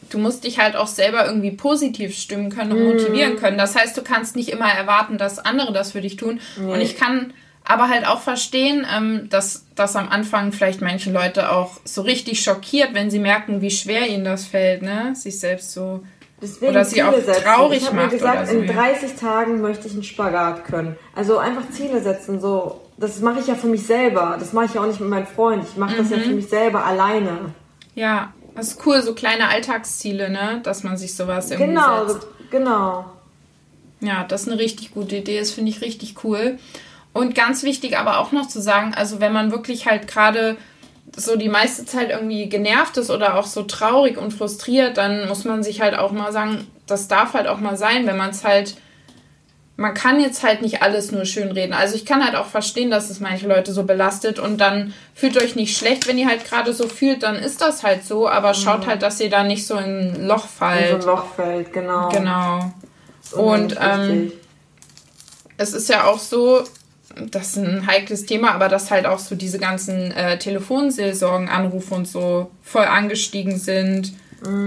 du 0.09 0.17
musst 0.17 0.43
dich 0.43 0.59
halt 0.59 0.75
auch 0.75 0.87
selber 0.87 1.25
irgendwie 1.25 1.51
positiv 1.51 2.15
stimmen 2.15 2.49
können 2.49 2.71
und 2.71 2.83
motivieren 2.83 3.35
mm. 3.35 3.37
können. 3.37 3.57
Das 3.57 3.75
heißt, 3.75 3.97
du 3.97 4.01
kannst 4.01 4.35
nicht 4.35 4.49
immer 4.49 4.69
erwarten, 4.69 5.17
dass 5.17 5.39
andere 5.39 5.73
das 5.73 5.91
für 5.91 6.01
dich 6.01 6.15
tun. 6.15 6.39
Nee. 6.57 6.71
Und 6.73 6.81
ich 6.81 6.97
kann 6.97 7.33
aber 7.63 7.89
halt 7.89 8.07
auch 8.07 8.21
verstehen, 8.21 8.87
ähm, 8.95 9.27
dass 9.29 9.65
das 9.75 9.95
am 9.95 10.07
Anfang 10.07 10.51
vielleicht 10.53 10.81
manche 10.81 11.11
Leute 11.11 11.51
auch 11.51 11.79
so 11.83 12.01
richtig 12.01 12.41
schockiert, 12.41 12.93
wenn 12.93 13.09
sie 13.09 13.19
merken, 13.19 13.61
wie 13.61 13.71
schwer 13.71 14.07
ihnen 14.07 14.23
das 14.23 14.45
fällt, 14.45 14.81
ne? 14.81 15.13
Sich 15.15 15.39
selbst 15.39 15.73
so 15.73 16.01
Deswegen 16.41 16.71
oder 16.71 16.85
sie 16.85 17.01
auch 17.03 17.13
setzen. 17.13 17.43
traurig 17.43 17.83
ich 17.83 17.91
macht. 17.91 18.11
Mir 18.11 18.17
gesagt, 18.17 18.47
so, 18.47 18.57
in 18.57 18.67
30 18.67 19.09
ja. 19.09 19.17
Tagen 19.17 19.61
möchte 19.61 19.87
ich 19.87 19.93
einen 19.93 20.03
Spagat 20.03 20.65
können. 20.65 20.95
Also 21.15 21.37
einfach 21.39 21.69
Ziele 21.71 22.01
setzen, 22.01 22.39
so. 22.39 22.81
Das 22.99 23.19
mache 23.19 23.39
ich 23.39 23.47
ja 23.47 23.55
für 23.55 23.67
mich 23.67 23.85
selber. 23.85 24.37
Das 24.39 24.53
mache 24.53 24.65
ich 24.65 24.73
ja 24.73 24.81
auch 24.81 24.87
nicht 24.87 24.99
mit 24.99 25.09
meinem 25.09 25.27
Freund. 25.27 25.63
Ich 25.63 25.77
mache 25.77 25.93
mhm. 25.93 25.97
das 25.97 26.09
ja 26.09 26.17
für 26.17 26.29
mhm. 26.29 26.35
mich 26.35 26.47
selber 26.47 26.85
alleine. 26.85 27.53
Ja, 27.95 28.33
das 28.57 28.69
ist 28.69 28.85
cool, 28.85 29.01
so 29.01 29.13
kleine 29.13 29.47
Alltagsziele, 29.47 30.29
ne? 30.29 30.59
Dass 30.63 30.83
man 30.83 30.97
sich 30.97 31.15
sowas 31.15 31.49
irgendwie 31.51 31.71
Genau, 31.73 32.07
setzt. 32.07 32.27
genau. 32.51 33.05
Ja, 34.01 34.23
das 34.25 34.41
ist 34.43 34.47
eine 34.49 34.59
richtig 34.59 34.93
gute 34.93 35.15
Idee. 35.17 35.39
Das 35.39 35.51
finde 35.51 35.71
ich 35.71 35.81
richtig 35.81 36.23
cool. 36.23 36.59
Und 37.13 37.33
ganz 37.33 37.63
wichtig 37.63 37.97
aber 37.97 38.19
auch 38.19 38.31
noch 38.31 38.47
zu 38.47 38.61
sagen, 38.61 38.93
also 38.95 39.19
wenn 39.19 39.33
man 39.33 39.51
wirklich 39.51 39.87
halt 39.87 40.07
gerade 40.07 40.57
so 41.15 41.35
die 41.35 41.49
meiste 41.49 41.85
Zeit 41.85 42.09
irgendwie 42.11 42.47
genervt 42.49 42.97
ist 42.97 43.09
oder 43.09 43.37
auch 43.39 43.45
so 43.47 43.63
traurig 43.63 44.17
und 44.17 44.33
frustriert, 44.33 44.97
dann 44.97 45.27
muss 45.27 45.45
man 45.45 45.63
sich 45.63 45.81
halt 45.81 45.97
auch 45.97 46.11
mal 46.11 46.31
sagen, 46.31 46.67
das 46.85 47.07
darf 47.07 47.33
halt 47.33 47.47
auch 47.47 47.59
mal 47.59 47.77
sein, 47.77 48.05
wenn 48.05 48.17
man 48.17 48.31
es 48.31 48.43
halt 48.43 48.75
man 49.79 49.93
kann 49.93 50.19
jetzt 50.19 50.43
halt 50.43 50.61
nicht 50.63 50.81
alles 50.81 51.11
nur 51.11 51.23
schön 51.25 51.51
reden. 51.51 51.71
Also 51.73 51.95
ich 51.95 52.03
kann 52.05 52.23
halt 52.25 52.35
auch 52.35 52.47
verstehen, 52.47 52.89
dass 52.89 53.09
es 53.11 53.19
manche 53.19 53.47
Leute 53.47 53.71
so 53.73 53.83
belastet 53.83 54.39
und 54.39 54.57
dann 54.59 54.93
fühlt 55.13 55.37
euch 55.41 55.55
nicht 55.55 55.77
schlecht, 55.77 56.07
wenn 56.07 56.17
ihr 56.17 56.27
halt 56.27 56.45
gerade 56.45 56.73
so 56.73 56.87
fühlt, 56.89 57.21
dann 57.23 57.35
ist 57.35 57.61
das 57.61 57.83
halt 57.83 58.03
so, 58.03 58.27
aber 58.27 58.53
schaut 58.55 58.81
Mhm. 58.85 58.87
halt, 58.89 59.01
dass 59.03 59.19
ihr 59.19 59.29
da 59.29 59.43
nicht 59.43 59.67
so 59.67 59.77
in 59.77 60.15
ein 60.15 60.27
Loch 60.27 60.43
In 60.45 60.49
fallt. 60.49 61.01
so 61.03 61.09
ein 61.09 61.15
Loch 61.15 61.33
fällt, 61.35 61.71
genau. 61.73 62.09
Genau. 62.09 62.73
Und 63.33 63.77
ähm, 63.79 64.31
es 65.57 65.73
ist 65.73 65.89
ja 65.89 66.05
auch 66.05 66.19
so, 66.19 66.63
das 67.29 67.49
ist 67.49 67.57
ein 67.57 67.85
heikles 67.87 68.25
Thema, 68.25 68.53
aber 68.53 68.69
dass 68.69 68.89
halt 68.89 69.05
auch 69.05 69.19
so 69.19 69.35
diese 69.35 69.59
ganzen 69.59 70.11
äh, 70.11 70.37
Telefonseelsorgenanrufe 70.39 71.93
und 71.95 72.07
so 72.07 72.49
voll 72.63 72.85
angestiegen 72.85 73.57
sind. 73.59 74.13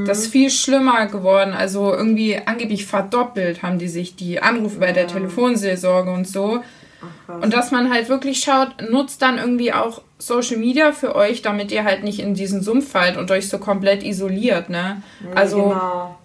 Das 0.06 0.18
ist 0.18 0.32
viel 0.32 0.50
schlimmer 0.50 1.06
geworden. 1.06 1.52
Also 1.52 1.92
irgendwie 1.94 2.36
angeblich 2.36 2.86
verdoppelt 2.86 3.62
haben 3.62 3.78
die 3.78 3.88
sich 3.88 4.16
die 4.16 4.42
Anrufe 4.42 4.78
bei 4.80 4.92
der 4.92 5.06
Telefonseelsorge 5.06 6.10
und 6.10 6.26
so. 6.26 6.62
krass. 7.26 7.42
Und 7.42 7.54
dass 7.54 7.70
man 7.70 7.92
halt 7.92 8.08
wirklich 8.08 8.40
schaut, 8.40 8.90
nutzt 8.90 9.22
dann 9.22 9.38
irgendwie 9.38 9.72
auch 9.72 10.02
Social 10.18 10.56
Media 10.56 10.92
für 10.92 11.14
euch, 11.14 11.42
damit 11.42 11.72
ihr 11.72 11.84
halt 11.84 12.04
nicht 12.04 12.20
in 12.20 12.34
diesen 12.34 12.62
Sumpf 12.62 12.90
fallt 12.90 13.16
und 13.16 13.30
euch 13.30 13.48
so 13.48 13.58
komplett 13.58 14.02
isoliert, 14.02 14.68
ne? 14.68 15.02
Also 15.34 15.68
genau. 15.68 16.18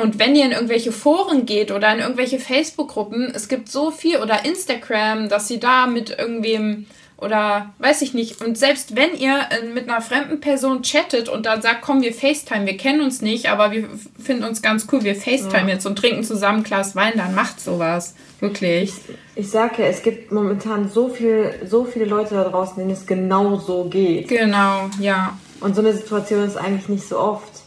und 0.00 0.18
wenn 0.18 0.36
ihr 0.36 0.44
in 0.44 0.52
irgendwelche 0.52 0.92
Foren 0.92 1.44
geht 1.44 1.72
oder 1.72 1.92
in 1.92 2.00
irgendwelche 2.00 2.38
Facebook-Gruppen, 2.38 3.32
es 3.34 3.48
gibt 3.48 3.68
so 3.68 3.90
viel 3.90 4.18
oder 4.18 4.44
Instagram, 4.44 5.28
dass 5.28 5.50
ihr 5.50 5.58
da 5.58 5.86
mit 5.86 6.10
irgendwem 6.10 6.86
oder 7.22 7.72
weiß 7.78 8.02
ich 8.02 8.14
nicht. 8.14 8.44
Und 8.44 8.58
selbst 8.58 8.96
wenn 8.96 9.14
ihr 9.16 9.34
äh, 9.50 9.66
mit 9.66 9.88
einer 9.88 10.00
fremden 10.00 10.40
Person 10.40 10.82
chattet 10.82 11.28
und 11.28 11.46
dann 11.46 11.62
sagt, 11.62 11.82
komm, 11.82 12.02
wir 12.02 12.12
FaceTime, 12.12 12.66
wir 12.66 12.76
kennen 12.76 13.00
uns 13.00 13.22
nicht, 13.22 13.48
aber 13.48 13.70
wir 13.70 13.88
finden 14.22 14.44
uns 14.44 14.60
ganz 14.60 14.86
cool, 14.92 15.04
wir 15.04 15.14
FaceTime 15.14 15.70
jetzt 15.70 15.86
und 15.86 15.96
trinken 15.96 16.24
zusammen 16.24 16.58
ein 16.58 16.64
Glas 16.64 16.96
Wein, 16.96 17.12
dann 17.16 17.34
macht 17.34 17.60
sowas. 17.60 18.14
Wirklich. 18.40 18.92
Ich 19.36 19.50
sag 19.50 19.78
ja, 19.78 19.86
es 19.86 20.02
gibt 20.02 20.32
momentan 20.32 20.88
so 20.88 21.08
viel, 21.08 21.54
so 21.64 21.84
viele 21.84 22.06
Leute 22.06 22.34
da 22.34 22.44
draußen, 22.44 22.76
denen 22.76 22.90
es 22.90 23.06
genau 23.06 23.56
so 23.56 23.84
geht. 23.84 24.28
Genau, 24.28 24.90
ja. 24.98 25.38
Und 25.60 25.76
so 25.76 25.80
eine 25.80 25.92
Situation 25.92 26.42
ist 26.44 26.56
eigentlich 26.56 26.88
nicht 26.88 27.06
so 27.08 27.20
oft, 27.20 27.62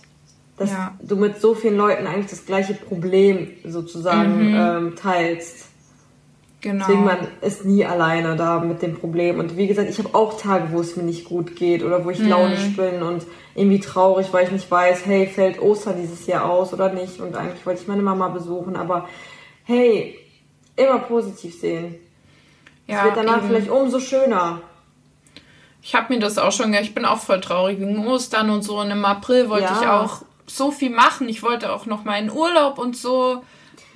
dass 0.58 0.72
Ja. 0.72 0.94
du 1.02 1.16
mit 1.16 1.40
so 1.40 1.56
vielen 1.56 1.78
Leuten 1.78 2.08
eigentlich 2.08 2.30
das 2.30 2.46
gleiche 2.46 2.74
Problem 2.74 3.52
sozusagen 3.64 4.54
ähm, 4.54 4.96
teilst. 4.96 5.65
Genau. 6.66 6.84
Deswegen 6.88 7.06
man 7.06 7.28
ist 7.42 7.64
nie 7.64 7.86
alleine 7.86 8.36
da 8.36 8.60
mit 8.60 8.82
dem 8.82 8.98
Problem. 8.98 9.38
Und 9.38 9.56
wie 9.56 9.68
gesagt, 9.68 9.88
ich 9.88 10.00
habe 10.00 10.16
auch 10.16 10.36
Tage, 10.42 10.70
wo 10.72 10.82
es 10.82 10.96
mir 10.96 11.04
nicht 11.04 11.26
gut 11.26 11.56
geht 11.56 11.84
oder 11.84 12.04
wo 12.04 12.10
ich 12.10 12.18
launisch 12.18 12.76
bin 12.76 13.04
und 13.04 13.24
irgendwie 13.54 13.80
traurig, 13.80 14.30
weil 14.32 14.46
ich 14.46 14.52
nicht 14.52 14.72
weiß, 14.72 15.06
hey, 15.06 15.28
fällt 15.28 15.62
Ostern 15.62 16.02
dieses 16.02 16.26
Jahr 16.26 16.50
aus 16.50 16.74
oder 16.74 16.92
nicht. 16.92 17.20
Und 17.22 17.36
eigentlich 17.36 17.64
wollte 17.68 17.82
ich 17.84 17.88
meine 17.88 18.02
Mama 18.02 18.30
besuchen, 18.30 18.76
aber 18.76 19.08
hey, 19.66 20.18
immer 20.76 20.98
positiv 20.98 21.60
sehen. 21.60 21.96
ja, 22.88 22.98
es 22.98 23.04
wird 23.06 23.18
danach 23.18 23.38
eben. 23.38 23.48
vielleicht 23.48 23.70
umso 23.70 24.00
schöner. 24.00 24.62
Ich 25.84 25.94
habe 25.94 26.12
mir 26.16 26.20
das 26.20 26.40
auch 26.40 26.52
schon, 26.52 26.74
ich 26.74 26.96
bin 26.96 27.06
auch 27.06 27.20
voll 27.20 27.42
traurig 27.42 27.80
wegen 27.80 28.08
Ostern 28.08 28.50
und 28.50 28.64
so. 28.64 28.80
Und 28.80 28.90
im 28.90 29.06
April 29.06 29.50
wollte 29.50 29.66
Ja. 29.66 29.80
ich 29.80 29.88
auch 29.88 30.24
so 30.48 30.72
viel 30.72 30.90
machen. 30.90 31.30
Ich 31.30 31.44
wollte 31.44 31.72
auch 31.72 31.86
noch 31.86 32.04
in 32.08 32.32
Urlaub 32.32 32.80
und 32.80 32.98
so, 32.98 33.44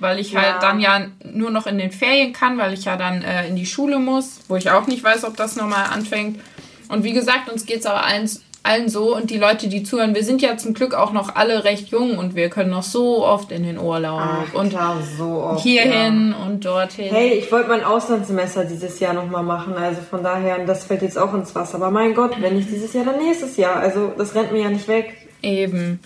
weil 0.00 0.18
ich 0.18 0.32
Ja. 0.32 0.42
halt 0.42 0.62
dann 0.62 0.80
ja 0.80 1.02
nur 1.32 1.50
noch 1.50 1.66
in 1.66 1.78
den 1.78 1.92
Ferien 1.92 2.32
kann, 2.32 2.58
weil 2.58 2.72
ich 2.72 2.84
ja 2.84 2.96
dann 2.96 3.22
äh, 3.22 3.46
in 3.48 3.56
die 3.56 3.66
Schule 3.66 3.98
muss, 3.98 4.40
wo 4.48 4.56
ich 4.56 4.70
auch 4.70 4.86
nicht 4.86 5.04
weiß, 5.04 5.24
ob 5.24 5.36
das 5.36 5.56
nochmal 5.56 5.84
anfängt. 5.92 6.40
Und 6.88 7.04
wie 7.04 7.12
gesagt, 7.12 7.48
uns 7.50 7.66
geht's 7.66 7.86
aber 7.86 8.04
allen, 8.04 8.28
allen 8.62 8.88
so 8.88 9.14
und 9.16 9.30
die 9.30 9.38
Leute, 9.38 9.68
die 9.68 9.82
zuhören, 9.84 10.14
wir 10.14 10.24
sind 10.24 10.42
ja 10.42 10.56
zum 10.56 10.74
Glück 10.74 10.92
auch 10.94 11.12
noch 11.12 11.34
alle 11.36 11.64
recht 11.64 11.88
jung 11.88 12.18
und 12.18 12.34
wir 12.34 12.50
können 12.50 12.70
noch 12.70 12.82
so 12.82 13.24
oft 13.24 13.52
in 13.52 13.62
den 13.62 13.78
Urlaub 13.78 14.20
Ach, 14.22 14.54
und 14.54 14.70
klar, 14.70 14.98
so 15.16 15.24
oft, 15.42 15.62
hierhin 15.62 16.34
und 16.34 16.64
dorthin. 16.64 17.08
Hey, 17.10 17.34
ich 17.34 17.50
wollte 17.52 17.68
mein 17.68 17.84
Auslandssemester 17.84 18.64
dieses 18.64 18.98
Jahr 19.00 19.14
nochmal 19.14 19.44
machen, 19.44 19.74
also 19.74 20.00
von 20.02 20.22
daher, 20.22 20.58
das 20.66 20.84
fällt 20.84 21.02
jetzt 21.02 21.16
auch 21.16 21.32
ins 21.32 21.54
Wasser. 21.54 21.76
Aber 21.76 21.90
mein 21.90 22.12
Gott, 22.14 22.32
wenn 22.40 22.56
nicht 22.56 22.68
dieses 22.70 22.92
Jahr, 22.92 23.04
dann 23.04 23.18
nächstes 23.18 23.56
Jahr. 23.56 23.76
Also 23.76 24.12
das 24.18 24.34
rennt 24.34 24.52
mir 24.52 24.62
ja 24.62 24.68
nicht 24.68 24.88
weg. 24.88 25.14
Eben. 25.42 26.00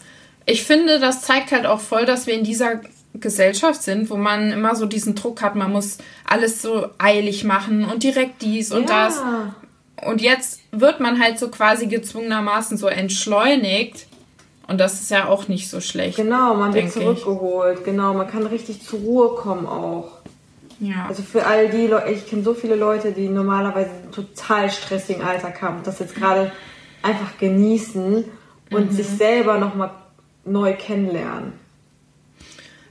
Ich 0.47 0.63
finde, 0.65 1.01
das 1.01 1.23
zeigt 1.23 1.51
halt 1.53 1.65
auch 1.67 1.81
voll, 1.81 2.05
dass 2.05 2.27
wir 2.27 2.35
in 2.35 2.45
dieser 2.45 2.81
Gesellschaft 3.15 3.83
sind, 3.83 4.11
wo 4.11 4.17
man 4.17 4.51
immer 4.53 4.75
so 4.75 4.87
diesen 4.87 5.15
Druck 5.15 5.43
hat, 5.43 5.55
man 5.55 5.73
muss 5.73 5.99
alles 6.29 6.61
so 6.63 6.89
eilig 6.99 7.45
machen 7.45 7.85
und 7.85 8.03
direkt 8.03 8.43
dies 8.43 8.73
und 8.73 8.91
das. 8.91 9.23
Und 10.05 10.21
jetzt 10.21 10.61
wird 10.73 11.01
man 11.01 11.21
halt 11.23 11.39
so 11.39 11.49
quasi 11.49 11.87
gezwungenermaßen 11.87 12.77
so 12.77 12.89
entschleunigt. 12.89 14.07
Und 14.67 14.81
das 14.81 15.01
ist 15.01 15.11
ja 15.11 15.29
auch 15.29 15.47
nicht 15.49 15.69
so 15.69 15.81
schlecht. 15.81 16.17
Genau, 16.17 16.55
man 16.55 16.73
wird 16.75 16.85
Denke 16.87 16.99
ich. 16.99 17.05
zurückgeholt. 17.21 17.85
Genau, 17.85 18.15
man 18.15 18.27
kann 18.29 18.47
richtig 18.47 18.83
zur 18.83 18.99
Ruhe 19.01 19.35
kommen 19.37 19.67
auch. 19.67 20.09
Ja. 20.81 21.07
Also 21.09 21.23
für 21.23 21.47
all 21.47 21.69
die 21.69 21.87
Leute, 21.87 22.11
ich 22.11 22.27
kenne 22.27 22.43
so 22.43 22.55
viele 22.55 22.75
Leute, 22.75 23.13
die 23.13 23.29
normalerweise 23.29 23.91
einen 23.91 24.11
total 24.11 24.71
stressigen 24.71 25.23
Alltag 25.23 25.61
haben 25.63 25.77
und 25.79 25.87
das 25.87 25.99
jetzt 25.99 26.15
gerade 26.15 26.51
einfach 27.03 27.39
genießen 27.39 28.25
und 28.71 28.91
Mhm. 28.91 28.95
sich 28.97 29.07
selber 29.07 29.59
nochmal 29.59 29.91
neu 30.45 30.73
kennenlernen. 30.75 31.53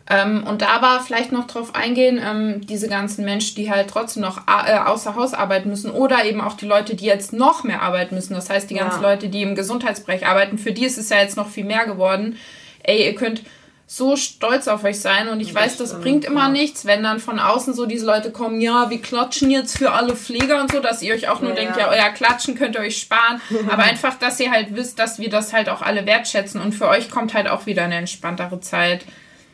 Ähm, 0.09 0.43
und 0.45 0.61
da 0.61 0.67
aber 0.67 0.99
vielleicht 0.99 1.31
noch 1.31 1.47
drauf 1.47 1.75
eingehen, 1.75 2.19
ähm, 2.21 2.67
diese 2.67 2.89
ganzen 2.89 3.23
Menschen, 3.23 3.55
die 3.55 3.71
halt 3.71 3.89
trotzdem 3.89 4.21
noch 4.21 4.41
äh, 4.47 4.73
außer 4.77 5.15
Haus 5.15 5.33
arbeiten 5.33 5.69
müssen 5.69 5.91
oder 5.91 6.25
eben 6.25 6.41
auch 6.41 6.53
die 6.55 6.65
Leute, 6.65 6.95
die 6.95 7.05
jetzt 7.05 7.31
noch 7.31 7.63
mehr 7.63 7.81
arbeiten 7.81 8.15
müssen. 8.15 8.33
Das 8.33 8.49
heißt, 8.49 8.69
die 8.69 8.75
Ja. 8.75 8.83
ganzen 8.83 9.01
Leute, 9.01 9.29
die 9.29 9.41
im 9.43 9.55
Gesundheitsbereich 9.55 10.27
arbeiten, 10.27 10.57
für 10.57 10.73
die 10.73 10.85
ist 10.85 10.97
es 10.97 11.09
ja 11.09 11.17
jetzt 11.19 11.37
noch 11.37 11.49
viel 11.49 11.63
mehr 11.63 11.85
geworden. 11.85 12.37
Ey, 12.83 13.05
ihr 13.05 13.15
könnt 13.15 13.43
so 13.85 14.15
stolz 14.17 14.67
auf 14.67 14.83
euch 14.83 14.99
sein 14.99 15.27
und 15.29 15.39
ich 15.39 15.53
weiß, 15.53 15.77
das 15.77 15.89
stimmt, 15.89 16.03
bringt 16.03 16.25
immer 16.25 16.43
ja. 16.45 16.49
nichts, 16.49 16.85
wenn 16.85 17.03
dann 17.03 17.19
von 17.19 17.39
außen 17.39 17.73
so 17.73 17.85
diese 17.85 18.05
Leute 18.05 18.31
kommen, 18.31 18.59
ja, 18.59 18.89
wir 18.89 18.99
klatschen 19.01 19.51
jetzt 19.51 19.77
für 19.77 19.91
alle 19.91 20.15
Pfleger 20.15 20.59
und 20.61 20.71
so, 20.71 20.79
dass 20.79 21.01
ihr 21.01 21.13
euch 21.13 21.29
auch 21.29 21.41
nur 21.41 21.51
Ja. 21.51 21.55
denkt, 21.57 21.77
ja, 21.77 21.89
euer 21.89 22.09
Klatschen 22.09 22.55
könnt 22.55 22.75
ihr 22.75 22.81
euch 22.81 22.97
sparen, 22.97 23.39
aber 23.69 23.83
einfach, 23.83 24.15
dass 24.17 24.39
ihr 24.39 24.51
halt 24.51 24.75
wisst, 24.75 24.99
dass 24.99 25.19
wir 25.19 25.29
das 25.29 25.53
halt 25.53 25.69
auch 25.69 25.81
alle 25.81 26.05
wertschätzen 26.05 26.59
und 26.59 26.73
für 26.73 26.87
euch 26.87 27.09
kommt 27.11 27.33
halt 27.33 27.47
auch 27.47 27.67
wieder 27.67 27.83
eine 27.83 27.95
entspanntere 27.95 28.59
Zeit. 28.61 29.05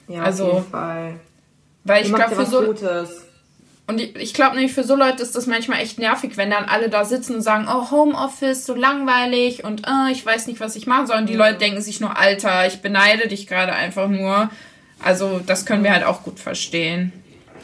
Ja, 0.09 0.23
Also, 0.23 0.45
auf 0.45 0.53
jeden 0.55 0.71
Fall. 0.71 1.13
Weil 1.85 2.05
ich 2.05 2.13
glaube, 2.13 2.31
für 2.35 2.41
was 2.41 2.49
so, 2.49 2.61
Gutes. 2.63 3.25
und 3.87 4.01
ich, 4.01 4.33
glaube 4.33 4.55
nämlich, 4.55 4.73
für 4.73 4.83
so 4.83 4.95
Leute 4.95 5.23
ist 5.23 5.35
das 5.35 5.47
manchmal 5.47 5.79
echt 5.79 5.97
nervig, 5.97 6.35
wenn 6.35 6.49
dann 6.51 6.65
alle 6.65 6.89
da 6.89 7.05
sitzen 7.05 7.35
und 7.35 7.41
sagen, 7.41 7.67
oh, 7.69 7.89
Homeoffice, 7.91 8.65
so 8.65 8.75
langweilig 8.75 9.63
und 9.63 9.87
äh, 9.87 10.11
ich 10.11 10.25
weiß 10.25 10.47
nicht, 10.47 10.59
was 10.59 10.75
ich 10.75 10.87
machen 10.87 11.07
soll. 11.07 11.17
Und 11.17 11.29
die 11.29 11.35
Leute 11.35 11.59
denken 11.59 11.81
sich 11.81 12.01
nur, 12.01 12.17
Alter, 12.17 12.67
ich 12.67 12.81
beneide 12.81 13.27
dich 13.29 13.47
gerade 13.47 13.71
einfach 13.71 14.09
nur. 14.09 14.49
Also, 15.01 15.39
das 15.45 15.65
können 15.65 15.83
wir 15.83 15.93
halt 15.93 16.03
auch 16.03 16.23
gut 16.23 16.39
verstehen. 16.39 17.13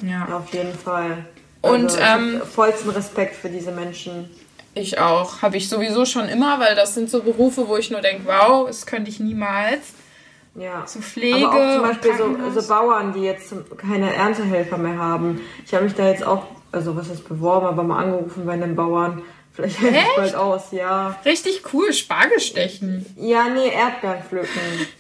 Ja, 0.02 0.28
Auf 0.38 0.54
jeden 0.54 0.74
Fall. 0.74 1.26
Und, 1.62 1.86
also, 1.86 1.98
ich 1.98 2.04
hab 2.04 2.20
ähm, 2.20 2.42
vollsten 2.54 2.90
Respekt 2.92 3.36
für 3.36 3.50
diese 3.50 3.72
Menschen. 3.72 4.30
ich 4.76 5.00
auch. 5.00 5.42
Habe 5.42 5.58
ich 5.58 5.68
sowieso 5.68 6.06
schon 6.06 6.30
immer, 6.30 6.60
weil 6.60 6.76
das 6.76 6.94
sind 6.94 7.10
so 7.10 7.22
Berufe, 7.24 7.68
wo 7.68 7.76
ich 7.78 7.92
nur 7.92 8.02
denke, 8.02 8.24
wow, 8.26 8.68
das 8.68 8.86
könnte 8.86 9.10
ich 9.10 9.20
niemals. 9.20 9.94
Ja. 10.56 10.84
So 10.86 11.00
Pflege 11.00 11.48
Aber 11.48 11.50
auch 11.50 11.74
zum 11.74 11.82
Beispiel 11.82 12.12
so, 12.18 12.60
so 12.60 12.68
Bauern, 12.68 13.14
die 13.14 13.22
jetzt 13.22 13.54
keine 13.78 14.14
Erntehelfer 14.14 14.78
mehr 14.78 14.98
haben. 14.98 15.42
Ich 15.66 15.74
habe 15.74 15.84
mich 15.84 15.96
da 15.96 16.08
jetzt 16.08 16.26
auch, 16.26 16.44
also 16.72 16.96
was 16.96 17.10
heißt 17.10 17.28
beworben, 17.28 17.68
aber 17.68 17.84
mal 17.84 18.04
angerufen 18.04 18.46
bei 18.46 18.54
einem 18.54 18.76
Bauern. 18.76 19.22
Vielleicht 19.52 19.80
helfe 19.80 19.98
ich 19.98 20.16
bald 20.18 20.36
aus, 20.36 20.72
ja. 20.72 21.18
Richtig 21.24 21.62
cool, 21.74 21.94
Spargel 21.94 22.40
stechen. 22.40 23.06
Ja, 23.18 23.48
nee, 23.48 23.70
Erdbeeren 23.70 24.24
pflücken. 24.24 24.50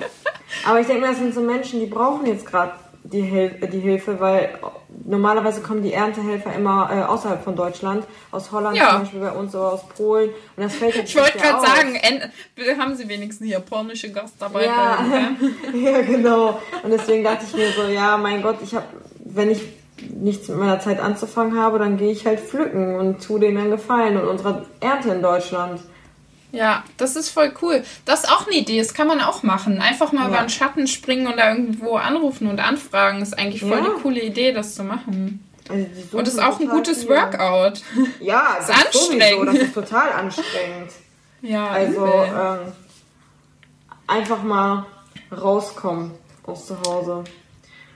aber 0.66 0.80
ich 0.80 0.88
denke 0.88 1.02
mir, 1.02 1.10
das 1.10 1.18
sind 1.18 1.34
so 1.34 1.42
Menschen, 1.42 1.82
die 1.82 1.88
brauchen 1.88 2.26
jetzt 2.26 2.46
gerade 2.46 2.74
die, 3.12 3.22
Hil 3.22 3.50
die 3.72 3.80
Hilfe, 3.80 4.20
weil 4.20 4.58
normalerweise 5.06 5.62
kommen 5.62 5.84
die 5.84 5.94
Erntehelfer 5.94 6.54
immer 6.56 6.90
äh, 6.92 7.02
außerhalb 7.04 7.44
von 7.44 7.56
Deutschland, 7.56 8.06
aus 8.32 8.52
Holland 8.52 8.76
Ja. 8.78 8.92
zum 8.92 9.00
Beispiel 9.02 9.20
bei 9.20 9.32
uns 9.32 9.54
oder 9.56 9.74
aus 9.74 9.88
Polen. 9.90 10.30
Und 10.56 10.64
das 10.64 10.76
fällt 10.76 10.96
jetzt 10.96 11.10
Ich 11.10 11.16
wollte 11.16 11.38
gerade 11.38 11.66
sagen, 11.66 11.96
en- 11.96 12.80
haben 12.80 12.96
sie 12.96 13.08
wenigstens 13.08 13.48
japanische 13.50 14.12
Gastarbeiter. 14.12 14.66
Ja, 14.66 15.06
Ja. 15.74 15.92
ja, 15.92 16.02
genau. 16.02 16.60
Und 16.84 16.92
deswegen 16.92 17.24
dachte 17.24 17.46
ich 17.48 17.56
mir 17.56 17.70
so, 17.72 17.84
ja, 17.92 18.18
mein 18.18 18.42
Gott, 18.42 18.58
ich 18.64 18.74
habe, 18.74 18.86
wenn 19.24 19.52
ich 19.52 19.62
nichts 20.10 20.48
mit 20.50 20.58
meiner 20.58 20.80
Zeit 20.80 21.00
anzufangen 21.00 21.58
habe, 21.60 21.80
dann 21.80 21.98
gehe 21.98 22.12
ich 22.12 22.26
halt 22.26 22.40
pflücken 22.40 22.96
und 22.96 23.24
tu 23.26 23.38
denen 23.40 23.58
einen 23.58 23.72
Gefallen 23.72 24.18
und 24.18 24.28
unserer 24.28 24.66
Ernte 24.80 25.10
in 25.10 25.22
Deutschland. 25.22 25.80
Ja, 26.56 26.84
das 26.98 27.16
ist 27.16 27.30
voll 27.30 27.54
cool. 27.62 27.84
Das 28.06 28.24
ist 28.24 28.30
auch 28.32 28.48
eine 28.48 28.56
Idee, 28.56 28.80
das 28.80 28.94
kann 28.94 29.08
man 29.08 29.22
auch 29.22 29.44
machen. 29.44 29.82
Einfach 29.82 30.12
mal 30.12 30.24
Ja. 30.24 30.28
über 30.30 30.38
den 30.40 30.50
Schatten 30.50 30.88
springen 30.88 31.28
und 31.28 31.38
da 31.38 31.52
irgendwo 31.52 31.96
anrufen 31.98 32.48
und 32.48 32.60
anfragen. 32.60 33.22
Ist 33.22 33.38
eigentlich 33.38 33.62
voll 33.62 33.78
Ja. 33.80 33.84
die 33.96 34.02
coole 34.02 34.22
Idee, 34.22 34.52
das 34.54 34.76
zu 34.76 34.84
machen. 34.84 35.46
Also 35.70 36.18
Und 36.18 36.28
ist 36.28 36.40
auch 36.40 36.60
ein 36.60 36.68
gutes 36.70 37.00
viel. 37.02 37.10
Workout. 37.10 37.82
Ja, 38.20 38.58
das 38.60 38.70
Ist 38.70 38.76
ist 38.76 38.94
sowieso, 38.94 39.12
anstrengend. 39.14 39.48
das 39.48 39.56
ist 39.56 39.74
total 39.74 40.12
anstrengend. 40.14 40.92
Ja, 41.42 41.68
Also 41.68 42.06
ähm, 42.06 42.60
einfach 44.08 44.42
mal 44.44 44.86
rauskommen 45.32 46.12
aus 46.44 46.66
zu 46.68 46.78
Hause. 46.88 47.24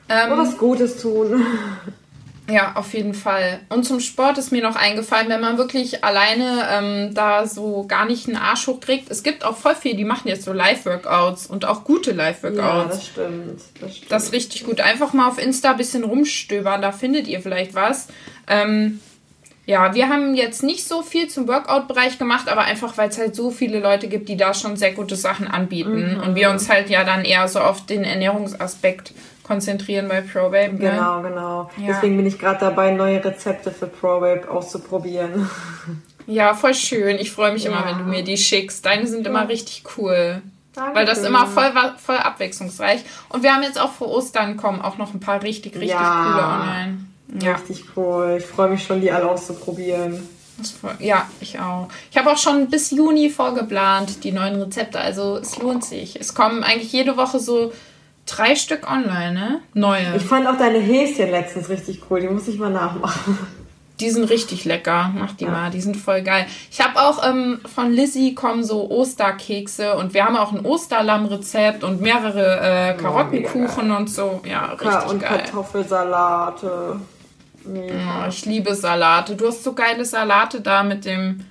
ähm, 0.09 0.31
Und 0.31 0.37
was 0.39 0.57
Gutes 0.57 1.01
tun. 1.01 1.45
Ja, 2.49 2.73
auf 2.75 2.93
jeden 2.93 3.13
Fall. 3.13 3.59
Und 3.69 3.83
zum 3.83 3.99
Sport 3.99 4.37
ist 4.37 4.51
mir 4.51 4.61
noch 4.61 4.75
eingefallen, 4.75 5.29
wenn 5.29 5.41
man 5.41 5.57
wirklich 5.57 6.03
alleine 6.03 6.67
ähm, 6.71 7.13
da 7.13 7.45
so 7.45 7.85
gar 7.87 8.05
nicht 8.05 8.27
einen 8.27 8.37
Arsch 8.37 8.67
hochkriegt. 8.67 9.09
Es 9.09 9.23
gibt 9.23 9.43
auch 9.43 9.57
voll 9.57 9.75
viele, 9.75 9.95
die 9.95 10.05
machen 10.05 10.27
jetzt 10.27 10.45
so 10.45 10.53
Live-Workouts 10.53 11.47
und 11.47 11.65
auch 11.65 11.83
gute 11.83 12.11
Live-Workouts. 12.11 12.57
Ja, 12.57 12.85
das 12.85 13.05
stimmt, 13.05 13.61
das 13.79 13.95
stimmt. 13.95 14.11
Das 14.11 14.23
ist 14.25 14.33
richtig 14.33 14.65
gut. 14.65 14.81
Einfach 14.81 15.13
mal 15.13 15.27
auf 15.27 15.41
Insta 15.41 15.71
ein 15.71 15.77
bisschen 15.77 16.03
rumstöbern, 16.03 16.81
da 16.81 16.91
findet 16.91 17.27
ihr 17.27 17.41
vielleicht 17.41 17.75
was. 17.75 18.07
Ähm, 18.47 18.99
ja, 19.69 19.93
wir 19.93 20.09
haben 20.09 20.33
jetzt 20.33 20.63
nicht 20.63 20.87
so 20.87 21.03
viel 21.03 21.27
zum 21.27 21.47
Workout-Bereich 21.47 22.17
gemacht, 22.17 22.49
aber 22.49 22.61
einfach, 22.61 22.97
weil 22.97 23.09
es 23.09 23.19
halt 23.19 23.35
so 23.35 23.51
viele 23.51 23.79
Leute 23.79 24.07
gibt, 24.07 24.27
die 24.27 24.35
da 24.35 24.55
schon 24.55 24.77
sehr 24.77 24.93
gute 24.93 25.15
Sachen 25.15 25.47
anbieten. 25.47 26.15
Mhm. 26.15 26.23
Und 26.23 26.33
wir 26.33 26.49
uns 26.49 26.69
halt 26.69 26.89
ja 26.89 27.03
dann 27.03 27.23
eher 27.23 27.47
so 27.47 27.59
auf 27.59 27.85
den 27.85 28.03
Ernährungsaspekt 28.03 29.13
konzentrieren 29.49 30.07
bei 30.07 30.21
ProBabe. 30.21 30.73
Ne? 30.73 30.91
Genau, 30.91 31.21
genau. 31.23 31.69
Ja. 31.77 31.87
Deswegen 31.87 32.15
bin 32.15 32.27
ich 32.27 32.37
gerade 32.37 32.59
dabei, 32.59 32.91
neue 32.91 33.23
Rezepte 33.25 33.71
für 33.71 33.87
ProBabe 33.87 34.49
auszuprobieren. 34.49 35.49
Ja, 36.31 36.53
voll 36.53 36.75
schön. 36.75 37.17
Ich 37.17 37.31
freue 37.31 37.53
mich 37.53 37.63
ja. 37.63 37.71
immer, 37.71 37.87
wenn 37.87 37.97
du 37.97 38.03
mir 38.03 38.23
die 38.23 38.37
schickst. 38.37 38.85
Deine 38.85 39.07
sind 39.07 39.23
ja. 39.23 39.31
immer 39.31 39.49
richtig 39.49 39.81
cool. 39.97 40.43
Danke. 40.75 40.95
Weil 40.95 41.07
das 41.07 41.23
immer 41.23 41.47
voll, 41.47 41.73
voll 41.97 42.17
abwechslungsreich. 42.17 43.01
Und 43.29 43.41
wir 43.41 43.51
haben 43.51 43.63
jetzt 43.63 43.81
auch 43.81 43.91
vor 43.91 44.09
Ostern 44.09 44.55
kommen 44.55 44.79
auch 44.79 44.99
noch 44.99 45.11
ein 45.11 45.19
paar 45.19 45.41
richtig, 45.41 45.73
richtig 45.75 45.97
coole 45.97 46.43
online. 46.43 46.99
Ja. 47.41 47.53
Richtig 47.53 47.83
cool. 47.95 48.35
Ich 48.37 48.45
freue 48.45 48.69
mich 48.69 48.83
schon, 48.83 49.01
die 49.01 49.11
alle 49.11 49.27
auszuprobieren. 49.27 50.29
Ja, 50.99 51.27
ich 51.39 51.59
auch. 51.59 51.87
Ich 52.11 52.17
habe 52.17 52.31
auch 52.31 52.37
schon 52.37 52.69
bis 52.69 52.91
Juni 52.91 53.31
vorgeplant, 53.31 54.23
die 54.23 54.31
neuen 54.31 54.61
Rezepte. 54.61 54.99
Also 54.99 55.37
es 55.37 55.57
lohnt 55.57 55.83
sich. 55.83 56.19
Es 56.19 56.35
kommen 56.35 56.63
eigentlich 56.63 56.93
jede 56.93 57.17
Woche 57.17 57.39
so 57.39 57.71
drei 58.25 58.55
Stück 58.55 58.89
online, 58.89 59.33
ne? 59.33 59.61
Neue. 59.73 60.15
Ich 60.15 60.23
fand 60.23 60.47
auch 60.47 60.57
deine 60.57 60.79
Häschen 60.79 61.31
letztens 61.31 61.69
richtig 61.69 62.01
cool. 62.09 62.21
Die 62.21 62.27
muss 62.27 62.47
ich 62.47 62.57
mal 62.59 62.71
nachmachen. 62.71 63.37
Die 63.99 64.09
sind 64.09 64.29
richtig 64.29 64.63
lecker. 64.63 65.11
Mach 65.13 65.33
die 65.33 65.45
ja. 65.45 65.51
mal. 65.51 65.71
Die 65.71 65.81
sind 65.81 65.97
voll 65.97 66.21
geil. 66.21 66.45
Ich 66.71 66.79
habe 66.79 67.01
auch 67.01 67.27
ähm, 67.27 67.59
von 67.65 67.91
Lizzie 67.91 68.33
kommen 68.33 68.63
so 68.63 68.89
Osterkekse 68.89 69.97
und 69.97 70.13
wir 70.13 70.25
haben 70.25 70.37
auch 70.37 70.53
ein 70.53 70.65
Osterlammrezept 70.65 71.83
und 71.83 72.01
mehrere 72.01 72.59
äh, 72.61 72.93
Karottenkuchen 72.93 73.91
oh, 73.91 73.97
und 73.97 74.09
so. 74.09 74.41
Ja, 74.45 74.67
richtig 74.73 75.11
und 75.11 75.19
geil. 75.19 75.39
Kartoffelsalate. 75.43 77.01
Ja. 77.65 78.23
Oh, 78.23 78.29
ich 78.29 78.45
liebe 78.45 78.73
Salate. 78.73 79.35
Du 79.35 79.47
hast 79.47 79.63
so 79.63 79.73
geile 79.73 80.05
Salate 80.05 80.61
da 80.61 80.83
mit 80.83 81.05
dem. 81.05 81.45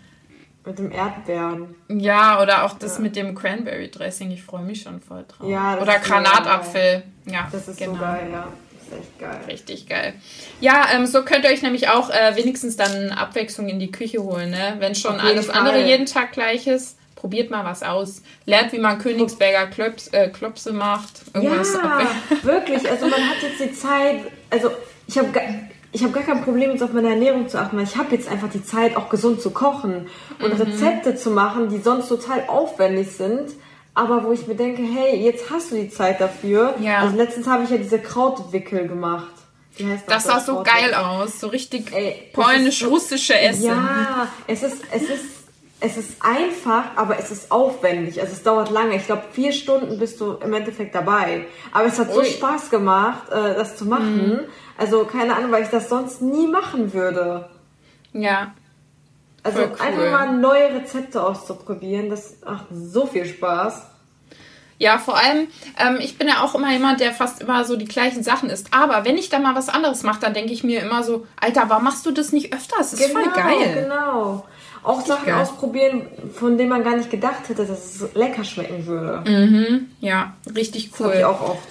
Mit 0.69 0.79
dem 0.79 0.93
Erdbeeren. 0.93 1.75
Ja, 1.89 2.43
oder 2.43 2.65
auch 2.65 2.75
das 2.79 2.97
ja. 2.97 3.03
mit 3.03 3.17
dem 3.17 3.35
Cranberry 3.35 3.91
Dressing. 3.91 4.31
Ich 4.31 4.43
freue 4.43 4.63
mich 4.63 4.83
schon 4.83 5.01
voll 5.01 5.25
drauf. 5.27 5.49
Ja, 5.49 5.79
oder 5.79 5.99
Granatapfel. 5.99 7.03
Ja, 7.25 7.49
das 7.51 7.69
ist 7.69 7.79
genau. 7.79 7.95
so 7.95 8.01
geil, 8.01 8.29
ja. 8.31 8.49
Das 8.73 8.99
ist 8.99 9.01
echt 9.01 9.19
geil. 9.19 9.41
Richtig 9.49 9.89
geil. 9.89 10.15
Ja, 10.61 10.89
ähm, 10.95 11.07
so 11.07 11.25
könnt 11.25 11.45
ihr 11.45 11.51
euch 11.51 11.63
nämlich 11.63 11.89
auch 11.89 12.11
äh, 12.11 12.37
wenigstens 12.37 12.77
dann 12.77 13.11
Abwechslung 13.11 13.69
in 13.69 13.79
die 13.79 13.91
Küche 13.91 14.23
holen, 14.23 14.51
ne? 14.51 14.77
Wenn 14.79 14.95
schon 14.95 15.19
alles 15.19 15.47
Fall. 15.47 15.57
andere 15.57 15.87
jeden 15.87 16.05
Tag 16.07 16.33
gleich 16.33 16.67
ist 16.67 16.99
probiert 17.19 17.51
mal 17.51 17.65
was 17.65 17.83
aus. 17.83 18.23
Lernt, 18.47 18.73
wie 18.73 18.79
man 18.79 18.99
Königsberger 18.99 19.67
Klops, 19.67 20.07
äh, 20.09 20.29
Klopse 20.29 20.73
macht. 20.73 21.23
Irgendwas 21.35 21.75
ja, 21.75 22.01
wirklich. 22.43 22.89
Also 22.89 23.07
man 23.07 23.21
hat 23.21 23.43
jetzt 23.43 23.61
die 23.61 23.73
Zeit. 23.73 24.21
Also 24.51 24.71
ich 25.09 25.19
habe 25.19 25.29
ich 25.93 26.03
habe 26.03 26.13
gar 26.13 26.23
kein 26.23 26.43
Problem, 26.45 26.71
jetzt 26.71 26.83
auf 26.83 26.93
meine 26.93 27.09
Ernährung 27.11 27.49
zu 27.49 27.59
achten, 27.59 27.77
weil 27.77 27.85
ich 27.85 27.97
habe 27.97 28.15
jetzt 28.15 28.29
einfach 28.29 28.51
die 28.51 28.63
Zeit, 28.63 28.97
auch 28.97 29.09
gesund 29.09 29.41
zu 29.41 29.51
kochen 29.51 30.07
und 30.41 30.55
mhm. 30.55 30.61
Rezepte 30.61 31.17
zu 31.17 31.31
machen, 31.31 31.71
die 31.71 31.79
sonst 31.79 32.09
total 32.09 32.45
aufwendig 32.47 33.13
sind, 33.13 33.53
aber 33.95 34.25
wo 34.25 34.33
ich 34.33 34.47
mir 34.47 34.55
denke, 34.55 34.83
hey, 34.83 35.17
jetzt 35.17 35.51
hast 35.51 35.73
du 35.73 35.77
die 35.77 35.89
Zeit 35.89 36.21
dafür. 36.21 36.75
Ja. 36.81 36.99
Also 37.01 37.17
letztens 37.17 37.47
habe 37.47 37.65
ich 37.65 37.71
ja 37.71 37.79
diese 37.79 37.99
Krautwickel 37.99 38.87
gemacht. 38.87 39.33
das 40.07 40.25
sah 40.25 40.41
so 40.41 40.63
geil 40.63 40.95
aus, 40.95 41.41
so 41.41 41.49
richtig 41.49 41.91
polnisch-russische 42.33 43.39
Essen. 43.39 43.65
Ja, 43.65 44.29
es 44.47 44.63
ist, 44.63 44.83
es 44.93 45.03
ist, 45.03 45.25
es 45.81 45.97
ist 45.97 46.17
einfach, 46.21 46.97
aber 46.97 47.19
es 47.19 47.31
ist 47.31 47.53
aufwendig. 47.53 48.21
Also 48.21 48.33
es 48.33 48.43
dauert 48.43 48.71
lange. 48.71 48.97
Ich 48.97 49.07
glaube, 49.07 49.23
vier 49.33 49.53
Stunden 49.53 49.99
bist 49.99 50.21
du 50.21 50.33
im 50.35 50.53
Endeffekt 50.53 50.95
dabei. 50.95 51.47
Aber 51.73 51.87
es 51.87 51.99
hat 51.99 52.09
Ui. 52.09 52.15
so 52.15 52.25
Spaß 52.25 52.71
gemacht, 52.71 53.31
äh, 53.31 53.55
das 53.55 53.77
zu 53.77 53.85
machen. 53.85 54.29
Mhm. 54.29 54.41
Also 54.77 55.05
keine 55.05 55.37
Ahnung, 55.37 55.53
weil 55.53 55.63
ich 55.63 55.71
das 55.71 55.89
sonst 55.89 56.21
nie 56.21 56.49
machen 56.49 56.93
würde. 56.93 57.49
Ja. 58.13 58.55
Also 59.43 59.61
cool. 59.61 59.77
einfach 59.81 60.11
mal 60.11 60.37
neue 60.37 60.75
Rezepte 60.75 61.23
auszuprobieren, 61.23 62.11
das 62.11 62.37
macht 62.45 62.67
so 62.71 63.07
viel 63.07 63.25
Spaß. 63.25 63.87
Ja, 64.79 64.99
vor 64.99 65.17
allem, 65.17 65.49
ähm, 65.79 65.99
ich 66.01 66.19
bin 66.19 66.29
ja 66.29 66.43
auch 66.43 66.55
immer 66.55 66.73
jemand, 66.73 67.01
der 67.01 67.13
fast 67.13 67.41
immer 67.41 67.65
so 67.65 67.77
die 67.77 67.87
gleichen 67.87 68.23
Sachen 68.23 68.49
isst. 68.49 68.69
Aber 68.73 69.05
wenn 69.05 69.17
ich 69.17 69.29
da 69.29 69.41
mal 69.41 69.57
was 69.57 69.69
anderes 69.69 70.05
mache, 70.05 70.21
dann 70.21 70.35
denke 70.35 70.53
ich 70.53 70.63
mir 70.63 70.81
immer 70.83 71.03
so, 71.03 71.27
Alter, 71.41 71.65
warum 71.69 71.85
machst 71.85 72.07
du 72.07 72.13
das 72.13 72.33
nicht 72.33 72.53
öfter? 72.53 72.77
Das 72.79 72.93
ist 72.93 73.09
genau, 73.09 73.21
voll 73.21 73.33
geil. 73.33 73.83
Genau. 73.83 74.45
Auch 74.83 75.05
Sachen 75.05 75.27
geil. 75.27 75.43
ausprobieren, 75.43 76.03
von 76.35 76.57
denen 76.57 76.71
man 76.71 76.85
gar 76.85 76.97
nicht 76.97 77.11
gedacht 77.11 77.49
hätte, 77.49 77.65
dass 77.67 77.97
es 77.97 78.15
lecker 78.15 78.45
schmecken 78.45 78.87
würde. 78.87 79.29
Mhm. 79.29 79.89
Ja, 80.01 80.35
richtig 80.55 80.91
cool. 80.93 80.97
Das 80.99 81.07
habe 81.07 81.19
ich 81.19 81.25
auch 81.25 81.41
oft. 81.51 81.69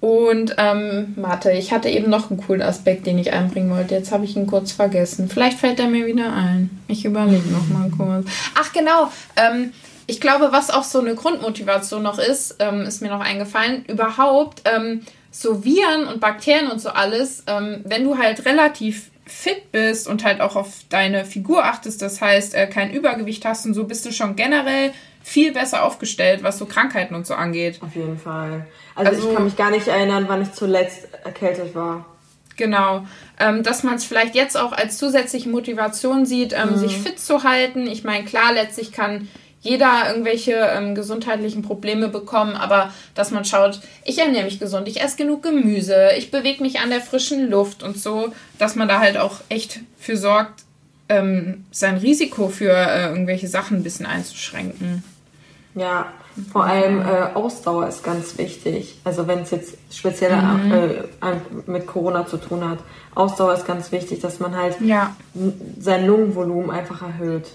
Und 0.00 0.56
ähm, 0.58 1.14
warte, 1.16 1.52
ich 1.52 1.72
hatte 1.72 1.88
eben 1.88 2.10
noch 2.10 2.30
einen 2.30 2.38
coolen 2.38 2.60
Aspekt, 2.60 3.06
den 3.06 3.18
ich 3.18 3.32
einbringen 3.32 3.70
wollte. 3.70 3.94
Jetzt 3.94 4.12
habe 4.12 4.26
ich 4.26 4.36
ihn 4.36 4.46
kurz 4.46 4.70
vergessen. 4.70 5.30
Vielleicht 5.30 5.58
fällt 5.58 5.80
er 5.80 5.88
mir 5.88 6.06
wieder 6.06 6.30
ein. 6.30 6.68
Ich 6.88 7.06
überlege 7.06 7.48
noch 7.48 7.66
mal 7.68 7.90
kurz. 7.90 8.26
Ach 8.54 8.70
genau. 8.74 9.10
Ähm, 9.36 9.72
ich 10.06 10.20
glaube, 10.20 10.48
was 10.52 10.68
auch 10.68 10.84
so 10.84 11.00
eine 11.00 11.14
Grundmotivation 11.14 12.02
noch 12.02 12.18
ist, 12.18 12.56
ähm, 12.58 12.82
ist 12.82 13.00
mir 13.00 13.08
noch 13.08 13.20
eingefallen. 13.20 13.86
Überhaupt 13.86 14.60
ähm, 14.66 15.00
so 15.30 15.64
Viren 15.64 16.06
und 16.06 16.20
Bakterien 16.20 16.70
und 16.70 16.82
so 16.82 16.90
alles. 16.90 17.44
Ähm, 17.46 17.80
wenn 17.84 18.04
du 18.04 18.18
halt 18.18 18.44
relativ 18.44 19.10
fit 19.26 19.72
bist 19.72 20.06
und 20.06 20.24
halt 20.24 20.40
auch 20.40 20.56
auf 20.56 20.68
deine 20.88 21.24
Figur 21.24 21.64
achtest, 21.64 22.02
das 22.02 22.20
heißt 22.20 22.54
äh, 22.54 22.66
kein 22.66 22.92
Übergewicht 22.92 23.44
hast 23.44 23.64
und 23.66 23.74
so, 23.74 23.84
bist 23.84 24.04
du 24.04 24.12
schon 24.12 24.36
generell 24.36 24.92
viel 25.22 25.52
besser 25.52 25.84
aufgestellt, 25.84 26.42
was 26.42 26.58
so 26.58 26.66
Krankheiten 26.66 27.14
und 27.14 27.26
so 27.26 27.34
angeht. 27.34 27.80
Auf 27.82 27.94
jeden 27.94 28.18
Fall. 28.18 28.66
Also, 28.94 29.12
also 29.12 29.28
ich 29.28 29.34
kann 29.34 29.44
mich 29.44 29.56
gar 29.56 29.70
nicht 29.70 29.88
erinnern, 29.88 30.26
wann 30.28 30.42
ich 30.42 30.52
zuletzt 30.52 31.08
erkältet 31.24 31.74
war. 31.74 32.04
Genau, 32.56 33.04
ähm, 33.40 33.62
dass 33.62 33.82
man 33.82 33.94
es 33.94 34.04
vielleicht 34.04 34.34
jetzt 34.34 34.56
auch 34.56 34.72
als 34.72 34.98
zusätzliche 34.98 35.48
Motivation 35.48 36.24
sieht, 36.26 36.52
ähm, 36.52 36.72
mhm. 36.72 36.76
sich 36.76 36.96
fit 36.98 37.18
zu 37.18 37.42
halten. 37.42 37.86
Ich 37.86 38.04
meine, 38.04 38.24
klar, 38.24 38.52
letztlich 38.52 38.92
kann 38.92 39.28
jeder 39.64 40.10
irgendwelche 40.10 40.52
ähm, 40.52 40.94
gesundheitlichen 40.94 41.62
Probleme 41.62 42.08
bekommen, 42.08 42.54
aber 42.54 42.92
dass 43.14 43.30
man 43.30 43.46
schaut, 43.46 43.80
ich 44.04 44.18
ernähre 44.18 44.44
mich 44.44 44.60
gesund, 44.60 44.86
ich 44.86 45.00
esse 45.00 45.16
genug 45.16 45.42
Gemüse, 45.42 46.10
ich 46.18 46.30
bewege 46.30 46.62
mich 46.62 46.80
an 46.80 46.90
der 46.90 47.00
frischen 47.00 47.50
Luft 47.50 47.82
und 47.82 47.98
so, 47.98 48.32
dass 48.58 48.76
man 48.76 48.88
da 48.88 49.00
halt 49.00 49.16
auch 49.16 49.40
echt 49.48 49.80
für 49.98 50.18
sorgt, 50.18 50.64
ähm, 51.08 51.64
sein 51.70 51.96
Risiko 51.96 52.48
für 52.48 52.72
äh, 52.72 53.08
irgendwelche 53.08 53.48
Sachen 53.48 53.78
ein 53.78 53.82
bisschen 53.82 54.06
einzuschränken. 54.06 55.02
Ja, 55.74 56.12
vor 56.52 56.64
allem 56.64 57.00
äh, 57.00 57.34
Ausdauer 57.34 57.88
ist 57.88 58.04
ganz 58.04 58.36
wichtig. 58.36 59.00
Also 59.02 59.26
wenn 59.26 59.40
es 59.40 59.50
jetzt 59.50 59.76
speziell 59.90 60.36
mhm. 60.36 60.72
äh, 60.72 61.00
mit 61.66 61.86
Corona 61.86 62.26
zu 62.26 62.36
tun 62.36 62.68
hat. 62.68 62.78
Ausdauer 63.14 63.54
ist 63.54 63.66
ganz 63.66 63.92
wichtig, 63.92 64.20
dass 64.20 64.40
man 64.40 64.56
halt 64.56 64.80
ja. 64.80 65.16
sein 65.80 66.06
Lungenvolumen 66.06 66.70
einfach 66.70 67.02
erhöht. 67.02 67.46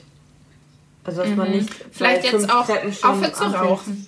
Also 1.03 1.21
dass 1.21 1.29
mhm. 1.29 1.37
man 1.37 1.51
nicht 1.51 1.69
vielleicht 1.91 2.31
jetzt 2.31 2.51
auch 2.51 2.67
aufhört 2.69 3.35
zu 3.35 3.43
rauchen. 3.45 4.07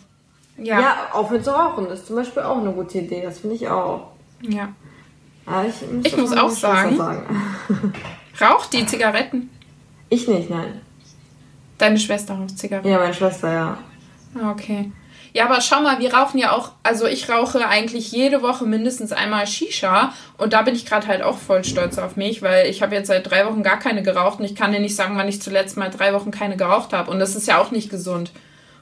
Ja. 0.57 0.79
ja, 0.79 0.95
aufhören 1.13 1.43
zu 1.43 1.51
rauchen 1.51 1.87
ist 1.87 2.05
zum 2.05 2.17
Beispiel 2.17 2.43
auch 2.43 2.57
eine 2.57 2.71
gute 2.71 2.99
Idee. 2.99 3.23
Das 3.23 3.39
finde 3.39 3.55
ich 3.55 3.67
auch. 3.67 4.11
Ja. 4.41 4.69
ja 5.47 5.65
ich, 5.65 6.05
ich 6.05 6.17
muss 6.17 6.33
auch 6.33 6.49
sagen, 6.49 6.97
sagen. 6.97 7.53
raucht 8.41 8.71
die 8.73 8.85
Zigaretten? 8.85 9.49
Ich 10.09 10.27
nicht, 10.27 10.49
nein. 10.49 10.81
Deine 11.77 11.97
Schwester 11.97 12.35
raucht 12.35 12.59
Zigaretten? 12.59 12.89
Ja, 12.89 12.99
meine 12.99 13.13
Schwester, 13.13 13.51
ja. 13.51 13.77
Ah, 14.35 14.51
okay. 14.51 14.91
Ja, 15.33 15.45
aber 15.45 15.61
schau 15.61 15.81
mal, 15.81 15.99
wir 15.99 16.13
rauchen 16.13 16.37
ja 16.37 16.51
auch, 16.51 16.71
also 16.83 17.05
ich 17.07 17.29
rauche 17.29 17.65
eigentlich 17.65 18.11
jede 18.11 18.41
Woche 18.41 18.65
mindestens 18.65 19.13
einmal 19.13 19.47
Shisha 19.47 20.13
und 20.37 20.51
da 20.51 20.61
bin 20.61 20.75
ich 20.75 20.85
gerade 20.85 21.07
halt 21.07 21.21
auch 21.21 21.37
voll 21.37 21.63
stolz 21.63 21.97
auf 21.97 22.17
mich, 22.17 22.41
weil 22.41 22.69
ich 22.69 22.81
habe 22.81 22.95
jetzt 22.95 23.07
seit 23.07 23.29
drei 23.29 23.45
Wochen 23.45 23.63
gar 23.63 23.79
keine 23.79 24.03
geraucht 24.03 24.39
und 24.39 24.45
ich 24.45 24.55
kann 24.55 24.73
dir 24.73 24.81
nicht 24.81 24.95
sagen, 24.95 25.15
wann 25.15 25.29
ich 25.29 25.41
zuletzt 25.41 25.77
mal 25.77 25.89
drei 25.89 26.13
Wochen 26.13 26.31
keine 26.31 26.57
geraucht 26.57 26.91
habe 26.91 27.09
und 27.09 27.19
das 27.19 27.35
ist 27.35 27.47
ja 27.47 27.59
auch 27.59 27.71
nicht 27.71 27.89
gesund. 27.89 28.31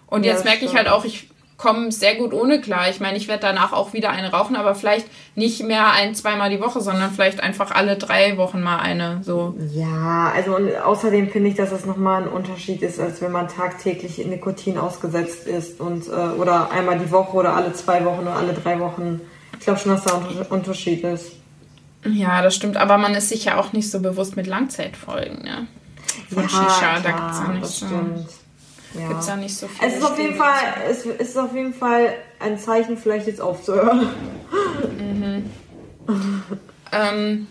Und 0.07 0.25
ja, 0.25 0.33
jetzt 0.33 0.43
merke 0.43 0.65
ich 0.65 0.75
halt 0.75 0.87
auch, 0.87 1.05
ich 1.05 1.29
komme 1.59 1.91
sehr 1.91 2.15
gut 2.15 2.33
ohne 2.33 2.61
klar. 2.61 2.89
Ich 2.89 2.99
meine, 3.01 3.17
ich 3.17 3.27
werde 3.27 3.41
danach 3.41 3.73
auch 3.73 3.93
wieder 3.93 4.09
eine 4.09 4.31
rauchen, 4.31 4.55
aber 4.55 4.75
vielleicht 4.75 5.07
nicht 5.35 5.61
mehr 5.61 5.91
ein, 5.91 6.15
zweimal 6.15 6.49
die 6.49 6.61
Woche, 6.61 6.79
sondern 6.79 7.11
vielleicht 7.11 7.43
einfach 7.43 7.71
alle 7.71 7.97
drei 7.97 8.37
Wochen 8.37 8.61
mal 8.61 8.79
eine. 8.79 9.19
So. 9.23 9.53
Ja, 9.73 10.31
also 10.33 10.55
und 10.55 10.73
außerdem 10.73 11.29
finde 11.29 11.49
ich, 11.49 11.55
dass 11.55 11.69
das 11.69 11.85
nochmal 11.85 12.23
ein 12.23 12.29
Unterschied 12.29 12.81
ist, 12.81 12.99
als 12.99 13.21
wenn 13.21 13.33
man 13.33 13.49
tagtäglich 13.49 14.21
in 14.21 14.29
Nikotin 14.29 14.77
ausgesetzt 14.77 15.47
ist 15.47 15.81
und 15.81 16.07
äh, 16.07 16.11
oder 16.11 16.71
einmal 16.71 16.97
die 16.97 17.11
Woche 17.11 17.35
oder 17.35 17.53
alle 17.53 17.73
zwei 17.73 18.05
Wochen 18.05 18.21
oder 18.21 18.37
alle 18.37 18.53
drei 18.53 18.79
Wochen. 18.79 19.19
Ich 19.59 19.65
glaube 19.65 19.79
schon, 19.79 19.91
dass 19.91 20.05
da 20.05 20.15
ein 20.15 20.45
Unterschied 20.49 21.03
ist. 21.03 21.33
Ja, 22.05 22.41
das 22.41 22.55
stimmt, 22.55 22.77
aber 22.77 22.97
man 22.97 23.13
ist 23.13 23.27
sich 23.27 23.43
ja 23.45 23.57
auch 23.57 23.73
nicht 23.73 23.91
so 23.91 23.99
bewusst 23.99 24.37
mit 24.37 24.47
Langzeitfolgen, 24.47 25.43
ne? 25.43 25.67
Von 26.33 26.43
ja, 26.43 26.49
Shisha, 26.49 26.99
klar, 26.99 26.99
da 27.03 27.11
gibt 27.11 27.31
es 27.31 27.39
ja 27.39 27.47
nicht 27.49 27.65
so. 27.65 27.85
Stimmt. 27.85 28.29
Ja. 28.93 29.07
Gibt 29.07 29.19
es 29.19 29.27
da 29.27 29.35
nicht 29.35 29.55
so 29.55 29.67
viel. 29.67 29.87
Es 29.87 29.97
ist 29.97 30.03
auf 30.03 30.17
jeden 30.17 30.35
Fall, 30.35 30.55
es 30.89 31.05
ist 31.05 31.37
auf 31.37 31.53
jeden 31.53 31.73
Fall 31.73 32.13
ein 32.39 32.57
Zeichen, 32.57 32.97
vielleicht 32.97 33.27
jetzt 33.27 33.41
aufzuhören. 33.41 34.09
Mhm. 34.97 35.49
ähm, 36.91 37.47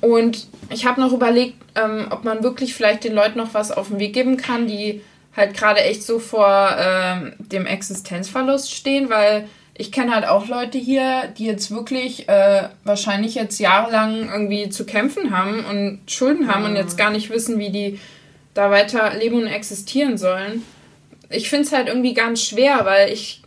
Und 0.00 0.46
ich 0.70 0.86
habe 0.86 1.00
noch 1.00 1.12
überlegt, 1.12 1.56
ähm, 1.74 2.06
ob 2.10 2.24
man 2.24 2.42
wirklich 2.42 2.74
vielleicht 2.74 3.04
den 3.04 3.14
Leuten 3.14 3.38
noch 3.38 3.54
was 3.54 3.72
auf 3.72 3.88
den 3.88 3.98
Weg 3.98 4.12
geben 4.12 4.36
kann, 4.36 4.66
die 4.66 5.02
halt 5.36 5.56
gerade 5.56 5.80
echt 5.80 6.02
so 6.02 6.18
vor 6.18 6.76
ähm, 6.78 7.32
dem 7.38 7.66
Existenzverlust 7.66 8.72
stehen, 8.72 9.10
weil 9.10 9.48
ich 9.74 9.92
kenne 9.92 10.14
halt 10.14 10.26
auch 10.26 10.48
Leute 10.48 10.78
hier, 10.78 11.28
die 11.38 11.46
jetzt 11.46 11.70
wirklich 11.70 12.28
äh, 12.28 12.68
wahrscheinlich 12.84 13.36
jetzt 13.36 13.60
jahrelang 13.60 14.28
irgendwie 14.28 14.70
zu 14.70 14.84
kämpfen 14.84 15.36
haben 15.36 15.64
und 15.64 16.00
Schulden 16.10 16.52
haben 16.52 16.62
mhm. 16.62 16.70
und 16.70 16.76
jetzt 16.76 16.98
gar 16.98 17.10
nicht 17.10 17.30
wissen, 17.30 17.58
wie 17.58 17.70
die 17.70 18.00
da 18.58 18.70
weiter 18.70 19.14
leben 19.14 19.36
und 19.36 19.46
existieren 19.46 20.18
sollen. 20.18 20.64
Ich 21.30 21.48
finde 21.48 21.64
es 21.64 21.72
halt 21.72 21.86
irgendwie 21.86 22.12
ganz 22.12 22.42
schwer, 22.42 22.80
weil 22.84 23.12
ich 23.12 23.42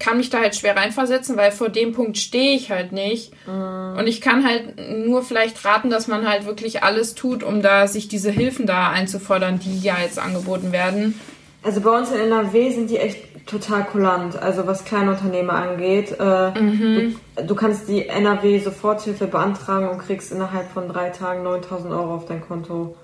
kann 0.00 0.16
mich 0.16 0.28
da 0.28 0.40
halt 0.40 0.56
schwer 0.56 0.76
reinversetzen, 0.76 1.36
weil 1.36 1.52
vor 1.52 1.68
dem 1.68 1.92
Punkt 1.92 2.18
stehe 2.18 2.56
ich 2.56 2.70
halt 2.70 2.90
nicht. 2.90 3.32
Mhm. 3.46 3.96
Und 3.96 4.06
ich 4.08 4.20
kann 4.20 4.44
halt 4.44 4.74
nur 5.06 5.22
vielleicht 5.22 5.64
raten, 5.64 5.88
dass 5.88 6.08
man 6.08 6.28
halt 6.28 6.46
wirklich 6.46 6.82
alles 6.82 7.14
tut, 7.14 7.44
um 7.44 7.62
da 7.62 7.86
sich 7.86 8.08
diese 8.08 8.32
Hilfen 8.32 8.66
da 8.66 8.90
einzufordern, 8.90 9.60
die 9.60 9.78
ja 9.78 9.98
jetzt 10.02 10.18
angeboten 10.18 10.72
werden. 10.72 11.20
Also 11.62 11.80
bei 11.80 11.96
uns 11.96 12.10
in 12.10 12.20
NRW 12.20 12.72
sind 12.72 12.90
die 12.90 12.98
echt 12.98 13.46
total 13.46 13.84
kulant, 13.84 14.36
also 14.36 14.66
was 14.66 14.84
Kleinunternehmer 14.84 15.52
angeht. 15.52 16.16
Äh, 16.18 16.60
mhm. 16.60 17.16
du, 17.36 17.44
du, 17.44 17.54
kannst 17.54 17.88
die 17.88 18.08
NRW 18.08 18.58
Soforthilfe 18.58 19.28
beantragen 19.28 19.88
und 19.88 19.98
kriegst 19.98 20.32
innerhalb 20.32 20.70
von 20.72 20.88
drei 20.88 21.10
Tagen 21.10 21.44
9000 21.44 21.92
Euro 21.92 22.16
auf 22.16 22.26
dein 22.26 22.40
Konto. 22.40 22.96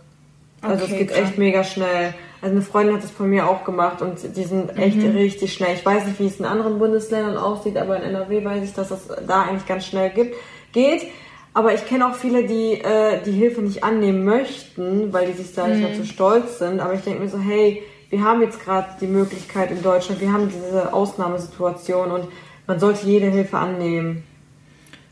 Also 0.62 0.84
okay, 0.84 0.92
es 0.92 0.98
geht 0.98 1.08
klar. 1.08 1.22
echt 1.22 1.38
mega 1.38 1.64
schnell. 1.64 2.14
Also 2.42 2.54
eine 2.54 2.62
Freundin 2.62 2.94
hat 2.94 3.04
das 3.04 3.10
von 3.10 3.28
mir 3.28 3.48
auch 3.48 3.64
gemacht 3.64 4.00
und 4.02 4.18
die 4.36 4.44
sind 4.44 4.76
echt 4.78 4.96
mhm. 4.96 5.10
richtig 5.10 5.52
schnell. 5.52 5.74
Ich 5.74 5.84
weiß 5.84 6.06
nicht, 6.06 6.18
wie 6.18 6.26
es 6.26 6.38
in 6.38 6.46
anderen 6.46 6.78
Bundesländern 6.78 7.36
aussieht, 7.36 7.76
aber 7.76 7.96
in 7.96 8.02
NRW 8.02 8.44
weiß 8.44 8.64
ich, 8.64 8.74
dass 8.74 8.90
es 8.90 9.08
da 9.26 9.42
eigentlich 9.42 9.66
ganz 9.66 9.86
schnell 9.86 10.10
gibt, 10.10 10.36
geht. 10.72 11.06
Aber 11.52 11.74
ich 11.74 11.84
kenne 11.86 12.06
auch 12.06 12.14
viele, 12.14 12.44
die 12.44 12.74
äh, 12.74 13.22
die 13.24 13.32
Hilfe 13.32 13.60
nicht 13.60 13.82
annehmen 13.82 14.24
möchten, 14.24 15.12
weil 15.12 15.26
die 15.26 15.32
sich 15.32 15.54
da 15.54 15.66
nicht 15.66 15.80
mhm. 15.80 15.92
dazu 15.92 16.04
stolz 16.04 16.58
sind. 16.58 16.80
Aber 16.80 16.94
ich 16.94 17.02
denke 17.02 17.20
mir 17.20 17.28
so, 17.28 17.38
hey, 17.38 17.82
wir 18.08 18.24
haben 18.24 18.40
jetzt 18.42 18.62
gerade 18.62 18.88
die 19.00 19.06
Möglichkeit 19.06 19.70
in 19.70 19.82
Deutschland, 19.82 20.20
wir 20.20 20.32
haben 20.32 20.48
diese 20.48 20.92
Ausnahmesituation 20.92 22.10
und 22.10 22.28
man 22.66 22.78
sollte 22.78 23.06
jede 23.06 23.26
Hilfe 23.26 23.58
annehmen. 23.58 24.24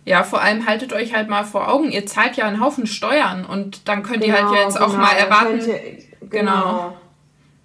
Ja, 0.08 0.22
vor 0.22 0.40
allem 0.40 0.66
haltet 0.66 0.94
euch 0.94 1.14
halt 1.14 1.28
mal 1.28 1.44
vor 1.44 1.68
Augen, 1.68 1.92
ihr 1.92 2.06
zahlt 2.06 2.38
ja 2.38 2.46
einen 2.46 2.62
Haufen 2.62 2.86
Steuern 2.86 3.44
und 3.44 3.86
dann 3.88 4.02
könnt 4.02 4.22
genau, 4.22 4.26
ihr 4.26 4.40
halt 4.40 4.48
genau, 4.48 4.62
jetzt 4.62 4.80
auch 4.80 4.92
genau, 4.92 5.02
mal 5.02 5.12
erwarten. 5.12 5.60
Ihr, 5.60 5.80
genau. 6.30 6.62
genau. 6.62 6.96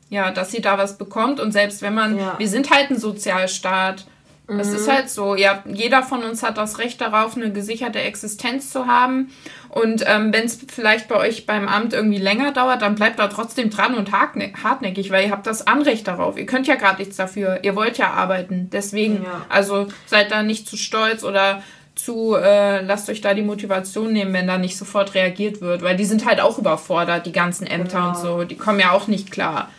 Ja, 0.09 0.29
dass 0.31 0.51
sie 0.51 0.59
da 0.61 0.77
was 0.77 0.97
bekommt 0.97 1.39
und 1.39 1.53
selbst 1.53 1.81
wenn 1.81 1.93
man, 1.93 2.17
ja. 2.17 2.35
wir 2.37 2.49
sind 2.49 2.69
halt 2.69 2.91
ein 2.91 2.99
Sozialstaat. 2.99 4.05
Mhm. 4.49 4.59
Es 4.59 4.73
ist 4.73 4.91
halt 4.91 5.09
so, 5.09 5.35
ja, 5.35 5.63
jeder 5.65 6.03
von 6.03 6.21
uns 6.21 6.43
hat 6.43 6.57
das 6.57 6.79
Recht 6.79 6.99
darauf, 6.99 7.37
eine 7.37 7.53
gesicherte 7.53 8.01
Existenz 8.01 8.71
zu 8.71 8.87
haben. 8.87 9.31
Und 9.69 10.03
ähm, 10.05 10.33
wenn 10.33 10.43
es 10.43 10.59
vielleicht 10.67 11.07
bei 11.07 11.15
euch 11.15 11.45
beim 11.45 11.69
Amt 11.69 11.93
irgendwie 11.93 12.17
länger 12.17 12.51
dauert, 12.51 12.81
dann 12.81 12.95
bleibt 12.95 13.19
da 13.19 13.29
trotzdem 13.29 13.69
dran 13.69 13.95
und 13.95 14.11
hartnäckig, 14.11 15.11
weil 15.11 15.27
ihr 15.27 15.31
habt 15.31 15.47
das 15.47 15.65
Anrecht 15.65 16.09
darauf. 16.09 16.37
Ihr 16.37 16.45
könnt 16.45 16.67
ja 16.67 16.75
gerade 16.75 16.99
nichts 16.99 17.15
dafür. 17.15 17.63
Ihr 17.63 17.77
wollt 17.77 17.97
ja 17.97 18.11
arbeiten. 18.11 18.69
Deswegen, 18.69 19.23
ja. 19.23 19.45
also 19.47 19.87
seid 20.07 20.29
da 20.29 20.43
nicht 20.43 20.67
zu 20.67 20.75
stolz 20.75 21.23
oder 21.23 21.63
zu, 21.95 22.35
äh, 22.35 22.81
lasst 22.81 23.09
euch 23.09 23.21
da 23.21 23.33
die 23.33 23.43
Motivation 23.43 24.13
nehmen, 24.13 24.33
wenn 24.33 24.47
da 24.47 24.57
nicht 24.57 24.77
sofort 24.77 25.13
reagiert 25.13 25.61
wird, 25.61 25.83
weil 25.83 25.95
die 25.95 26.05
sind 26.05 26.25
halt 26.25 26.41
auch 26.41 26.57
überfordert, 26.57 27.25
die 27.25 27.31
ganzen 27.31 27.67
Ämter 27.67 27.97
genau. 27.97 28.09
und 28.09 28.17
so, 28.17 28.43
die 28.43 28.57
kommen 28.57 28.79
ja 28.79 28.91
auch 28.91 29.07
nicht 29.07 29.31
klar. 29.31 29.69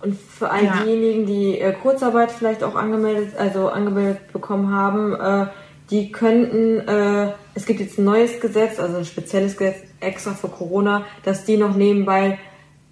Und 0.00 0.18
für 0.18 0.50
all 0.50 0.64
ja. 0.64 0.82
diejenigen, 0.82 1.26
die 1.26 1.58
äh, 1.58 1.72
Kurzarbeit 1.72 2.30
vielleicht 2.30 2.62
auch 2.62 2.76
angemeldet, 2.76 3.36
also 3.36 3.68
angemeldet 3.68 4.32
bekommen 4.32 4.72
haben, 4.72 5.14
äh, 5.14 5.46
die 5.90 6.12
könnten, 6.12 6.86
äh, 6.86 7.32
es 7.54 7.66
gibt 7.66 7.80
jetzt 7.80 7.98
ein 7.98 8.04
neues 8.04 8.40
Gesetz, 8.40 8.78
also 8.78 8.98
ein 8.98 9.04
spezielles 9.04 9.56
Gesetz 9.56 9.82
extra 10.00 10.34
für 10.34 10.48
Corona, 10.48 11.04
dass 11.24 11.44
die 11.44 11.56
noch 11.56 11.74
nebenbei 11.74 12.38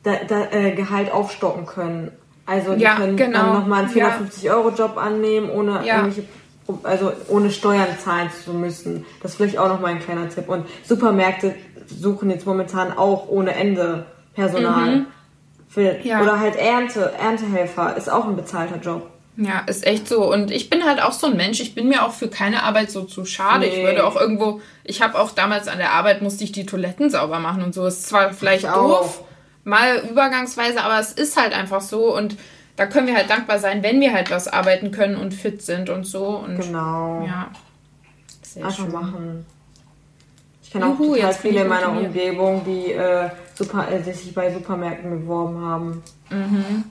da, 0.02 0.16
da, 0.26 0.50
äh, 0.50 0.72
Gehalt 0.72 1.12
aufstocken 1.12 1.66
können. 1.66 2.12
Also 2.46 2.74
die 2.74 2.82
ja, 2.82 2.96
können 2.96 3.16
genau. 3.16 3.38
dann 3.38 3.52
nochmal 3.54 3.84
einen 3.84 3.92
450-Euro-Job 3.92 4.96
annehmen, 4.96 5.50
ohne 5.50 5.84
ja. 5.84 5.96
irgendwelche 5.96 6.28
also 6.82 7.12
ohne 7.28 7.50
Steuern 7.50 7.88
zahlen 8.02 8.30
zu 8.44 8.52
müssen. 8.52 9.04
Das 9.22 9.32
ist 9.32 9.36
vielleicht 9.36 9.58
auch 9.58 9.68
noch 9.68 9.80
mal 9.80 9.88
ein 9.88 10.00
kleiner 10.00 10.28
Tipp. 10.28 10.48
Und 10.48 10.66
Supermärkte 10.84 11.54
suchen 11.86 12.30
jetzt 12.30 12.46
momentan 12.46 12.96
auch 12.96 13.28
ohne 13.28 13.54
Ende 13.54 14.06
Personal. 14.34 14.96
Mhm. 14.96 15.06
Für, 15.68 15.98
ja. 16.02 16.22
Oder 16.22 16.38
halt 16.38 16.56
Ernte, 16.56 17.12
Erntehelfer 17.18 17.96
ist 17.96 18.10
auch 18.10 18.26
ein 18.26 18.36
bezahlter 18.36 18.78
Job. 18.78 19.10
Ja, 19.36 19.60
ist 19.66 19.86
echt 19.86 20.08
so. 20.08 20.32
Und 20.32 20.50
ich 20.50 20.70
bin 20.70 20.84
halt 20.84 21.02
auch 21.02 21.12
so 21.12 21.26
ein 21.26 21.36
Mensch. 21.36 21.60
Ich 21.60 21.74
bin 21.74 21.88
mir 21.88 22.04
auch 22.04 22.12
für 22.12 22.28
keine 22.28 22.62
Arbeit 22.62 22.90
so 22.90 23.02
zu 23.02 23.24
schade. 23.26 23.66
Nee. 23.66 23.76
Ich 23.80 23.84
würde 23.84 24.06
auch 24.06 24.16
irgendwo, 24.16 24.60
ich 24.84 25.02
habe 25.02 25.18
auch 25.18 25.30
damals 25.30 25.68
an 25.68 25.78
der 25.78 25.92
Arbeit 25.92 26.22
musste 26.22 26.44
ich 26.44 26.52
die 26.52 26.64
Toiletten 26.64 27.10
sauber 27.10 27.38
machen 27.38 27.62
und 27.62 27.74
so. 27.74 27.86
Ist 27.86 28.06
zwar 28.06 28.32
vielleicht 28.32 28.64
ich 28.64 28.70
doof, 28.70 29.22
mal 29.64 29.98
übergangsweise, 30.10 30.82
aber 30.82 30.98
es 30.98 31.12
ist 31.12 31.36
halt 31.36 31.52
einfach 31.52 31.82
so. 31.82 32.16
Und 32.16 32.36
da 32.76 32.86
können 32.86 33.06
wir 33.06 33.16
halt 33.16 33.30
dankbar 33.30 33.58
sein, 33.58 33.82
wenn 33.82 34.00
wir 34.00 34.12
halt 34.12 34.30
was 34.30 34.48
arbeiten 34.48 34.90
können 34.90 35.16
und 35.16 35.32
fit 35.34 35.62
sind 35.62 35.90
und 35.90 36.04
so. 36.04 36.26
Und, 36.26 36.60
genau. 36.60 37.24
Ja. 37.26 37.50
Sehr 38.42 38.64
Einfach 38.64 38.84
schön. 38.84 38.92
machen. 38.92 39.46
Ich 40.62 40.70
kenne 40.70 40.86
auch 40.86 40.98
total 40.98 41.32
viele 41.32 41.62
in 41.62 41.68
meiner 41.68 41.90
Umgebung, 41.90 42.62
die 42.64 42.92
äh, 42.92 43.30
super, 43.54 43.90
äh, 43.90 44.02
sich 44.02 44.34
bei 44.34 44.52
Supermärkten 44.52 45.10
beworben 45.10 45.60
haben. 45.64 46.02
Mhm. 46.30 46.84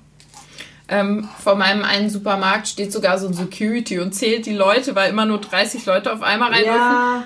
Ähm, 0.87 1.29
vor 1.39 1.55
meinem 1.55 1.83
einen 1.83 2.09
Supermarkt 2.09 2.67
steht 2.67 2.91
sogar 2.93 3.17
so 3.17 3.27
ein 3.27 3.33
Security 3.33 3.99
und 3.99 4.13
zählt 4.13 4.45
die 4.45 4.53
Leute, 4.53 4.95
weil 4.95 5.09
immer 5.09 5.25
nur 5.25 5.39
30 5.39 5.85
Leute 5.85 6.13
auf 6.13 6.21
einmal 6.21 6.51
rein 6.51 6.65
ja 6.65 7.23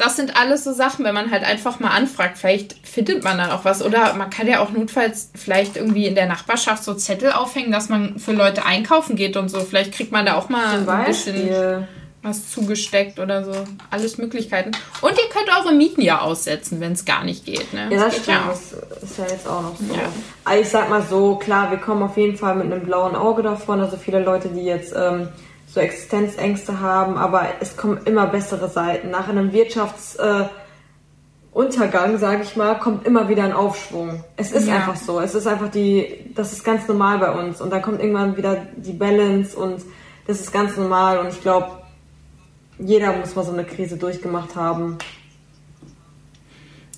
das 0.00 0.16
sind 0.16 0.36
alles 0.36 0.64
so 0.64 0.72
Sachen, 0.72 1.04
wenn 1.04 1.14
man 1.14 1.30
halt 1.30 1.44
einfach 1.44 1.78
mal 1.78 1.90
anfragt, 1.90 2.38
vielleicht 2.38 2.74
findet 2.86 3.22
man 3.22 3.36
dann 3.38 3.50
auch 3.50 3.64
was. 3.64 3.82
Oder 3.82 4.14
man 4.14 4.30
kann 4.30 4.46
ja 4.46 4.60
auch 4.60 4.70
notfalls 4.70 5.30
vielleicht 5.34 5.76
irgendwie 5.76 6.06
in 6.06 6.14
der 6.14 6.26
Nachbarschaft 6.26 6.82
so 6.84 6.94
Zettel 6.94 7.32
aufhängen, 7.32 7.70
dass 7.70 7.88
man 7.88 8.18
für 8.18 8.32
Leute 8.32 8.64
einkaufen 8.64 9.14
geht 9.14 9.36
und 9.36 9.50
so. 9.50 9.60
Vielleicht 9.60 9.92
kriegt 9.92 10.10
man 10.10 10.24
da 10.24 10.36
auch 10.36 10.48
mal 10.48 10.88
ein 10.88 11.06
bisschen 11.06 11.86
was 12.22 12.50
zugesteckt 12.50 13.18
oder 13.18 13.44
so. 13.44 13.52
Alles 13.90 14.18
Möglichkeiten. 14.18 14.72
Und 15.00 15.12
ihr 15.12 15.28
könnt 15.30 15.48
eure 15.48 15.74
Mieten 15.74 16.02
ja 16.02 16.20
aussetzen, 16.20 16.80
wenn 16.80 16.92
es 16.92 17.04
gar 17.04 17.24
nicht 17.24 17.46
geht. 17.46 17.72
Ne? 17.72 17.88
Ja, 17.90 18.04
das, 18.04 18.14
das 18.14 18.22
stimmt. 18.22 18.28
Ja 18.28 18.54
das 18.90 19.02
ist 19.02 19.18
ja 19.18 19.24
jetzt 19.26 19.48
auch 19.48 19.62
noch 19.62 19.76
so. 19.76 19.94
Ja. 19.94 20.02
Also 20.44 20.62
ich 20.62 20.68
sag 20.68 20.90
mal 20.90 21.02
so, 21.02 21.36
klar, 21.36 21.70
wir 21.70 21.78
kommen 21.78 22.02
auf 22.02 22.16
jeden 22.16 22.36
Fall 22.36 22.56
mit 22.56 22.66
einem 22.66 22.84
blauen 22.84 23.16
Auge 23.16 23.42
davon. 23.42 23.80
Also 23.80 23.96
viele 23.96 24.22
Leute, 24.22 24.48
die 24.48 24.64
jetzt... 24.64 24.94
Ähm, 24.96 25.28
so 25.72 25.80
Existenzängste 25.80 26.80
haben, 26.80 27.16
aber 27.16 27.46
es 27.60 27.76
kommen 27.76 28.00
immer 28.04 28.26
bessere 28.26 28.68
Seiten. 28.68 29.10
Nach 29.10 29.28
einem 29.28 29.52
Wirtschaftsuntergang, 29.52 32.14
äh, 32.14 32.18
sage 32.18 32.42
ich 32.42 32.56
mal, 32.56 32.80
kommt 32.80 33.06
immer 33.06 33.28
wieder 33.28 33.44
ein 33.44 33.52
Aufschwung. 33.52 34.24
Es 34.36 34.50
ist 34.50 34.66
ja. 34.66 34.74
einfach 34.76 34.96
so. 34.96 35.20
Es 35.20 35.36
ist 35.36 35.46
einfach 35.46 35.70
die, 35.70 36.32
das 36.34 36.52
ist 36.52 36.64
ganz 36.64 36.88
normal 36.88 37.18
bei 37.18 37.30
uns. 37.30 37.60
Und 37.60 37.70
da 37.70 37.78
kommt 37.78 38.00
irgendwann 38.00 38.36
wieder 38.36 38.66
die 38.76 38.92
Balance 38.92 39.56
und 39.56 39.82
das 40.26 40.40
ist 40.40 40.52
ganz 40.52 40.76
normal. 40.76 41.18
Und 41.18 41.28
ich 41.28 41.40
glaube, 41.40 41.68
jeder 42.78 43.12
muss 43.12 43.36
mal 43.36 43.44
so 43.44 43.52
eine 43.52 43.64
Krise 43.64 43.96
durchgemacht 43.96 44.56
haben. 44.56 44.98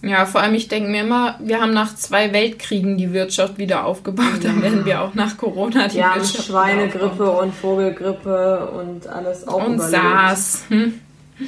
Ja, 0.03 0.27
vor 0.27 0.41
allem, 0.41 0.55
ich 0.55 0.67
denke 0.67 0.91
mir 0.91 1.03
immer, 1.03 1.37
wir 1.41 1.61
haben 1.61 1.73
nach 1.73 1.95
zwei 1.95 2.33
Weltkriegen 2.33 2.99
die 2.99 3.13
Wirtschaft 3.13 3.59
wieder 3.59 3.85
aufgebaut, 3.85 4.41
dann 4.43 4.61
werden 4.61 4.85
wir 4.85 5.01
auch 5.01 5.15
nach 5.15 5.37
Corona 5.37 5.87
die 5.87 5.99
ja, 5.99 6.17
Wirtschaft 6.17 6.49
Schweinegrippe 6.49 7.31
und 7.31 7.55
Vogelgrippe 7.55 8.69
und 8.71 9.07
alles 9.07 9.47
auch 9.47 9.65
Und 9.65 9.75
überlebt. 9.75 10.03
SARS. 10.03 10.65
Hm? 10.69 10.95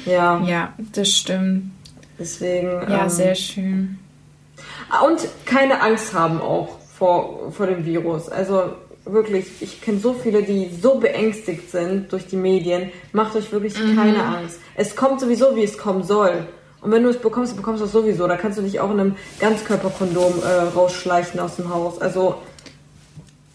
Ja. 0.05 0.41
Ja, 0.45 0.73
das 0.93 1.09
stimmt. 1.11 1.71
Deswegen. 2.17 2.69
Ja, 2.89 3.03
ähm, 3.03 3.09
sehr 3.09 3.35
schön. 3.35 3.99
Ah, 4.89 5.01
und 5.01 5.19
keine 5.45 5.81
Angst 5.81 6.13
haben 6.13 6.39
auch 6.39 6.79
vor, 6.97 7.51
vor 7.51 7.67
dem 7.67 7.85
Virus. 7.85 8.29
Also 8.29 8.73
wirklich, 9.03 9.47
ich 9.61 9.81
kenne 9.81 9.99
so 9.99 10.13
viele, 10.13 10.43
die 10.43 10.69
so 10.81 10.95
beängstigt 10.95 11.71
sind 11.71 12.11
durch 12.11 12.27
die 12.27 12.37
Medien. 12.37 12.91
Macht 13.11 13.35
euch 13.35 13.51
wirklich 13.51 13.77
mhm. 13.77 13.95
keine 13.95 14.23
Angst. 14.23 14.59
Es 14.75 14.95
kommt 14.95 15.19
sowieso, 15.19 15.55
wie 15.55 15.63
es 15.63 15.77
kommen 15.77 16.03
soll. 16.03 16.47
Und 16.85 16.91
wenn 16.91 17.01
du 17.01 17.09
es 17.09 17.17
bekommst, 17.17 17.53
du 17.53 17.57
bekommst 17.57 17.81
das 17.81 17.91
sowieso. 17.91 18.27
Da 18.27 18.37
kannst 18.37 18.59
du 18.59 18.61
dich 18.61 18.79
auch 18.79 18.91
in 18.91 18.99
einem 18.99 19.15
Ganzkörperkondom 19.39 20.35
äh, 20.43 20.77
rausschleichen 20.77 21.39
aus 21.39 21.55
dem 21.55 21.73
Haus. 21.73 21.99
Also 21.99 22.35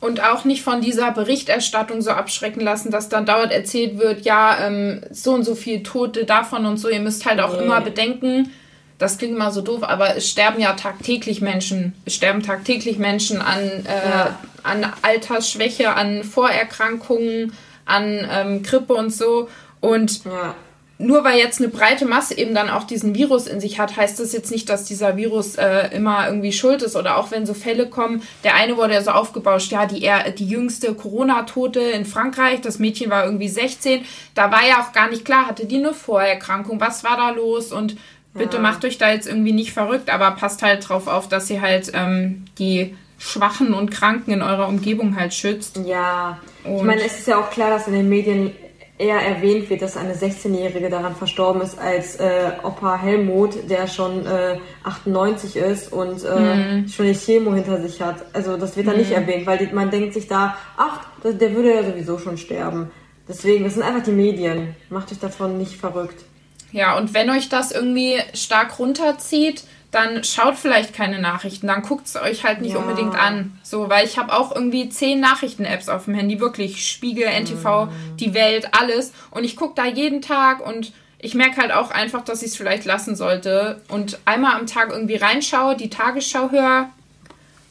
und 0.00 0.20
auch 0.20 0.44
nicht 0.44 0.64
von 0.64 0.80
dieser 0.80 1.12
Berichterstattung 1.12 2.02
so 2.02 2.10
abschrecken 2.10 2.60
lassen, 2.60 2.90
dass 2.90 3.08
dann 3.08 3.26
dauernd 3.26 3.52
erzählt 3.52 3.98
wird, 3.98 4.22
ja, 4.22 4.66
ähm, 4.66 5.02
so 5.12 5.34
und 5.34 5.44
so 5.44 5.54
viel 5.54 5.84
Tote 5.84 6.24
davon 6.24 6.66
und 6.66 6.78
so. 6.78 6.88
Ihr 6.88 6.98
müsst 6.98 7.24
halt 7.24 7.38
auch 7.38 7.52
nee. 7.52 7.64
immer 7.64 7.80
bedenken, 7.82 8.50
das 8.98 9.16
klingt 9.16 9.36
immer 9.36 9.52
so 9.52 9.60
doof, 9.60 9.84
aber 9.84 10.16
es 10.16 10.28
sterben 10.28 10.60
ja 10.60 10.72
tagtäglich 10.72 11.40
Menschen. 11.40 11.94
Es 12.06 12.14
sterben 12.14 12.42
tagtäglich 12.42 12.98
Menschen 12.98 13.40
an, 13.40 13.60
äh, 13.60 14.10
ja. 14.10 14.38
an 14.64 14.92
Altersschwäche, 15.02 15.94
an 15.94 16.24
Vorerkrankungen, 16.24 17.52
an 17.84 18.28
ähm, 18.28 18.62
Grippe 18.64 18.94
und 18.94 19.10
so. 19.10 19.48
Und 19.80 20.24
ja 20.24 20.56
nur 21.00 21.24
weil 21.24 21.38
jetzt 21.38 21.60
eine 21.60 21.68
breite 21.68 22.04
Masse 22.04 22.36
eben 22.36 22.54
dann 22.54 22.68
auch 22.68 22.84
diesen 22.84 23.14
Virus 23.14 23.46
in 23.46 23.58
sich 23.60 23.80
hat, 23.80 23.96
heißt 23.96 24.20
das 24.20 24.32
jetzt 24.32 24.50
nicht, 24.50 24.68
dass 24.68 24.84
dieser 24.84 25.16
Virus 25.16 25.56
äh, 25.56 25.88
immer 25.94 26.26
irgendwie 26.26 26.52
schuld 26.52 26.82
ist. 26.82 26.94
Oder 26.94 27.16
auch 27.16 27.30
wenn 27.30 27.46
so 27.46 27.54
Fälle 27.54 27.88
kommen, 27.88 28.22
der 28.44 28.54
eine 28.54 28.76
wurde 28.76 28.94
ja 28.94 29.02
so 29.02 29.10
aufgebauscht, 29.10 29.72
ja, 29.72 29.86
die, 29.86 30.02
er, 30.04 30.30
die 30.30 30.46
jüngste 30.46 30.94
Corona-Tote 30.94 31.80
in 31.80 32.04
Frankreich, 32.04 32.60
das 32.60 32.78
Mädchen 32.78 33.10
war 33.10 33.24
irgendwie 33.24 33.48
16, 33.48 34.04
da 34.34 34.52
war 34.52 34.66
ja 34.66 34.82
auch 34.82 34.92
gar 34.92 35.08
nicht 35.08 35.24
klar, 35.24 35.46
hatte 35.46 35.66
die 35.66 35.78
eine 35.78 35.94
Vorerkrankung, 35.94 36.80
was 36.80 37.02
war 37.02 37.16
da 37.16 37.30
los 37.30 37.72
und 37.72 37.96
Bitte 38.32 38.60
macht 38.60 38.84
euch 38.84 38.96
da 38.96 39.10
jetzt 39.10 39.26
irgendwie 39.26 39.52
nicht 39.52 39.72
verrückt, 39.72 40.08
aber 40.08 40.30
passt 40.30 40.62
halt 40.62 40.88
drauf 40.88 41.08
auf, 41.08 41.28
dass 41.28 41.50
ihr 41.50 41.60
halt 41.60 41.90
ähm, 41.94 42.44
die 42.60 42.94
Schwachen 43.18 43.74
und 43.74 43.90
Kranken 43.90 44.30
in 44.30 44.40
eurer 44.40 44.68
Umgebung 44.68 45.16
halt 45.18 45.34
schützt. 45.34 45.80
Ja, 45.84 46.38
ich 46.62 46.70
Und- 46.70 46.86
meine, 46.86 47.02
es 47.02 47.18
ist 47.18 47.26
ja 47.26 47.38
auch 47.40 47.50
klar, 47.50 47.70
dass 47.70 47.88
in 47.88 47.94
den 47.94 48.08
Medien 48.08 48.52
eher 49.00 49.16
erwähnt 49.16 49.70
wird, 49.70 49.80
dass 49.82 49.96
eine 49.96 50.14
16-Jährige 50.14 50.90
daran 50.90 51.16
verstorben 51.16 51.62
ist, 51.62 51.78
als 51.78 52.16
äh, 52.16 52.50
Opa 52.62 52.98
Helmut, 52.98 53.70
der 53.70 53.86
schon 53.86 54.26
äh, 54.26 54.58
98 54.84 55.56
ist 55.56 55.92
und 55.92 56.22
äh, 56.24 56.54
Mhm. 56.54 56.88
schon 56.88 57.06
die 57.06 57.14
Chemo 57.14 57.54
hinter 57.54 57.80
sich 57.80 58.00
hat. 58.02 58.16
Also 58.34 58.56
das 58.56 58.76
wird 58.76 58.88
da 58.88 58.92
nicht 58.92 59.10
erwähnt, 59.10 59.46
weil 59.46 59.58
die, 59.58 59.72
man 59.72 59.90
denkt 59.90 60.14
sich 60.14 60.28
da, 60.28 60.56
ach, 60.76 61.00
der, 61.24 61.32
der 61.32 61.54
würde 61.54 61.74
ja 61.74 61.82
sowieso 61.84 62.18
schon 62.18 62.36
sterben. 62.36 62.90
Deswegen, 63.28 63.64
das 63.64 63.74
sind 63.74 63.82
einfach 63.84 64.02
die 64.02 64.10
Medien. 64.12 64.74
Macht 64.90 65.10
euch 65.12 65.18
davon 65.18 65.56
nicht 65.56 65.76
verrückt. 65.76 66.24
Ja, 66.72 66.96
und 66.98 67.14
wenn 67.14 67.30
euch 67.30 67.48
das 67.48 67.72
irgendwie 67.72 68.16
stark 68.34 68.78
runterzieht, 68.78 69.64
dann 69.90 70.22
schaut 70.22 70.56
vielleicht 70.56 70.94
keine 70.94 71.18
Nachrichten, 71.18 71.66
dann 71.66 71.82
guckt 71.82 72.06
es 72.06 72.16
euch 72.16 72.44
halt 72.44 72.60
nicht 72.60 72.74
Ja. 72.74 72.78
unbedingt 72.78 73.16
an. 73.18 73.58
So, 73.62 73.88
weil 73.88 74.06
ich 74.06 74.18
habe 74.18 74.32
auch 74.32 74.54
irgendwie 74.54 74.88
zehn 74.88 75.18
Nachrichten-Apps 75.20 75.88
auf 75.88 76.04
dem 76.04 76.14
Handy, 76.14 76.38
wirklich 76.38 76.88
Spiegel, 76.88 77.24
NTV, 77.26 77.88
die 78.20 78.32
Welt, 78.34 78.68
alles. 78.72 79.12
Und 79.30 79.42
ich 79.44 79.56
gucke 79.56 79.74
da 79.74 79.86
jeden 79.86 80.22
Tag 80.22 80.64
und 80.64 80.92
ich 81.18 81.34
merke 81.34 81.60
halt 81.60 81.72
auch 81.72 81.90
einfach, 81.90 82.22
dass 82.22 82.42
ich 82.42 82.50
es 82.52 82.56
vielleicht 82.56 82.84
lassen 82.84 83.16
sollte. 83.16 83.80
Und 83.88 84.18
einmal 84.24 84.54
am 84.54 84.66
Tag 84.66 84.90
irgendwie 84.90 85.16
reinschaue, 85.16 85.76
die 85.76 85.90
Tagesschau 85.90 86.50
höre 86.50 86.88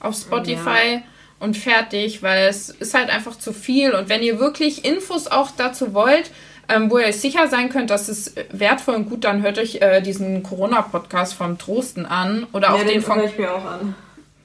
auf 0.01 0.15
Spotify 0.15 1.01
und 1.39 1.57
fertig, 1.57 2.21
weil 2.21 2.47
es 2.47 2.69
ist 2.69 2.93
halt 2.93 3.09
einfach 3.09 3.37
zu 3.39 3.53
viel. 3.53 3.93
Und 3.93 4.09
wenn 4.09 4.21
ihr 4.21 4.39
wirklich 4.39 4.85
Infos 4.85 5.27
auch 5.27 5.51
dazu 5.55 5.93
wollt, 5.93 6.31
ähm, 6.69 6.89
wo 6.89 6.97
ihr 6.97 7.07
euch 7.07 7.19
sicher 7.19 7.47
sein 7.47 7.69
könnt, 7.69 7.89
dass 7.89 8.07
es 8.07 8.33
wertvoll 8.51 8.95
und 8.95 9.09
gut, 9.09 9.23
dann 9.23 9.41
hört 9.41 9.57
euch 9.57 9.81
äh, 9.81 10.01
diesen 10.01 10.43
Corona-Podcast 10.43 11.33
vom 11.33 11.57
Trosten 11.57 12.05
an. 12.05 12.47
Oder 12.53 12.73
auch 12.73 12.77
ja, 12.79 12.83
den 12.83 12.93
den 12.93 13.01
von. 13.01 13.23
ich 13.23 13.37
mir 13.37 13.53
auch 13.53 13.65
an. 13.65 13.95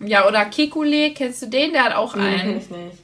Ja, 0.01 0.27
oder 0.27 0.45
Kekule, 0.47 1.13
kennst 1.13 1.43
du 1.43 1.47
den? 1.47 1.73
Der 1.73 1.85
hat 1.85 1.95
auch 1.95 2.15
Nee, 2.17 2.23
kenn 2.23 2.41
einen. 2.41 2.59
ich 2.59 2.71
nicht. 2.71 3.04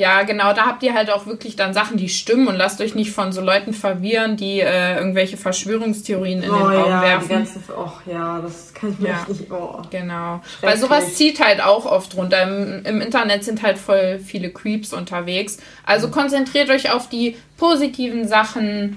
Ja, 0.00 0.22
genau, 0.22 0.54
da 0.54 0.64
habt 0.64 0.82
ihr 0.82 0.94
halt 0.94 1.10
auch 1.10 1.26
wirklich 1.26 1.56
dann 1.56 1.74
Sachen, 1.74 1.98
die 1.98 2.08
stimmen 2.08 2.48
und 2.48 2.56
lasst 2.56 2.80
euch 2.80 2.94
nicht 2.94 3.10
von 3.12 3.32
so 3.32 3.42
Leuten 3.42 3.74
verwirren, 3.74 4.38
die 4.38 4.60
äh, 4.60 4.96
irgendwelche 4.96 5.36
Verschwörungstheorien 5.36 6.42
in 6.42 6.50
oh 6.50 6.54
den 6.54 6.62
Raum 6.62 6.88
ja, 6.90 7.02
werfen. 7.02 7.28
die 7.28 7.34
ganzen, 7.34 7.64
ach 7.78 8.00
ja, 8.06 8.40
das 8.40 8.72
kann 8.72 8.92
ich 8.92 8.98
mir 8.98 9.10
Ja. 9.10 9.26
nicht, 9.28 9.50
oh. 9.50 9.82
Genau. 9.90 10.40
Weil 10.62 10.78
sowas 10.78 11.16
zieht 11.16 11.38
halt 11.44 11.60
auch 11.62 11.84
oft 11.84 12.16
runter. 12.16 12.44
Im, 12.44 12.82
Im 12.86 13.00
Internet 13.02 13.44
sind 13.44 13.62
halt 13.62 13.76
voll 13.76 14.18
viele 14.24 14.48
Creeps 14.50 14.94
unterwegs. 14.94 15.58
Also 15.84 16.08
konzentriert 16.10 16.70
euch 16.70 16.90
auf 16.90 17.10
die 17.10 17.36
positiven 17.58 18.26
Sachen 18.26 18.96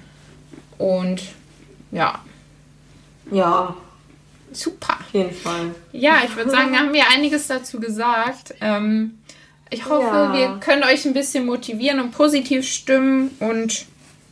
und 0.77 1.21
ja, 1.91 2.19
Ja, 3.29 3.75
super. 4.53 4.93
auf 5.01 5.13
jeden 5.13 5.33
Fall. 5.33 5.75
Ja, 5.91 6.21
ich 6.25 6.33
würde 6.37 6.49
sagen, 6.49 6.71
da 6.71 6.79
haben 6.79 6.93
wir 6.93 7.03
einiges 7.13 7.47
dazu 7.47 7.81
gesagt. 7.81 8.53
Ähm, 8.61 9.19
ich 9.73 9.85
hoffe, 9.89 10.05
Ja. 10.15 10.33
wir 10.33 10.59
können 10.59 10.83
euch 10.83 11.05
ein 11.05 11.13
bisschen 11.13 11.45
motivieren 11.45 11.99
und 11.99 12.11
positiv 12.11 12.67
stimmen 12.67 13.31
und 13.39 13.85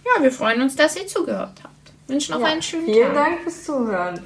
ja, 0.05 0.23
wir 0.23 0.31
freuen 0.31 0.61
uns, 0.61 0.75
dass 0.75 0.95
ihr 0.95 1.07
zugehört 1.07 1.59
habt. 1.63 1.91
Wünschen 2.07 2.33
noch 2.33 2.41
Ja, 2.41 2.47
einen 2.47 2.61
schönen 2.61 2.85
vielen 2.85 3.13
Tag. 3.13 3.25
Dank 3.25 3.41
fürs 3.43 3.63
Zuhören. 3.63 4.19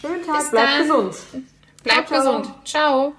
Schönen 0.00 0.26
Tag, 0.26 0.38
Bis 0.38 0.50
bleibt 0.50 0.68
dann. 0.68 0.82
gesund. 0.88 1.16
Bleibt 1.82 2.08
ciao. 2.08 2.18
gesund. 2.18 2.54
Ciao. 2.64 3.12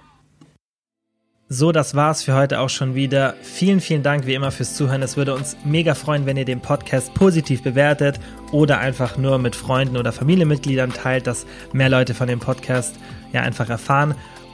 So, 1.47 1.71
das 1.71 1.93
war's 1.93 2.23
für 2.23 2.33
heute 2.33 2.59
auch 2.59 2.69
schon 2.69 2.95
wieder. 2.95 3.35
Vielen, 3.43 3.79
vielen 3.79 4.01
Dank 4.01 4.25
wie 4.25 4.33
immer 4.33 4.51
fürs 4.51 4.73
Zuhören. 4.75 5.03
Es 5.03 5.15
würde 5.15 5.35
uns 5.35 5.55
mega 5.63 5.93
freuen, 5.93 6.25
wenn 6.25 6.37
ihr 6.37 6.45
den 6.45 6.59
Podcast 6.59 7.13
positiv 7.13 7.61
bewertet 7.61 8.19
oder 8.51 8.79
einfach 8.79 9.17
nur 9.17 9.37
mit 9.37 9.55
Freunden 9.55 9.95
oder 9.95 10.11
Familienmitgliedern 10.11 10.91
teilt, 10.91 11.27
dass 11.27 11.45
mehr 11.71 11.89
Leute 11.89 12.15
von 12.15 12.27
dem 12.27 12.39
Podcast 12.39 12.95
ja 13.31 13.41
einfach 13.41 13.69
erfahren. 13.69 14.15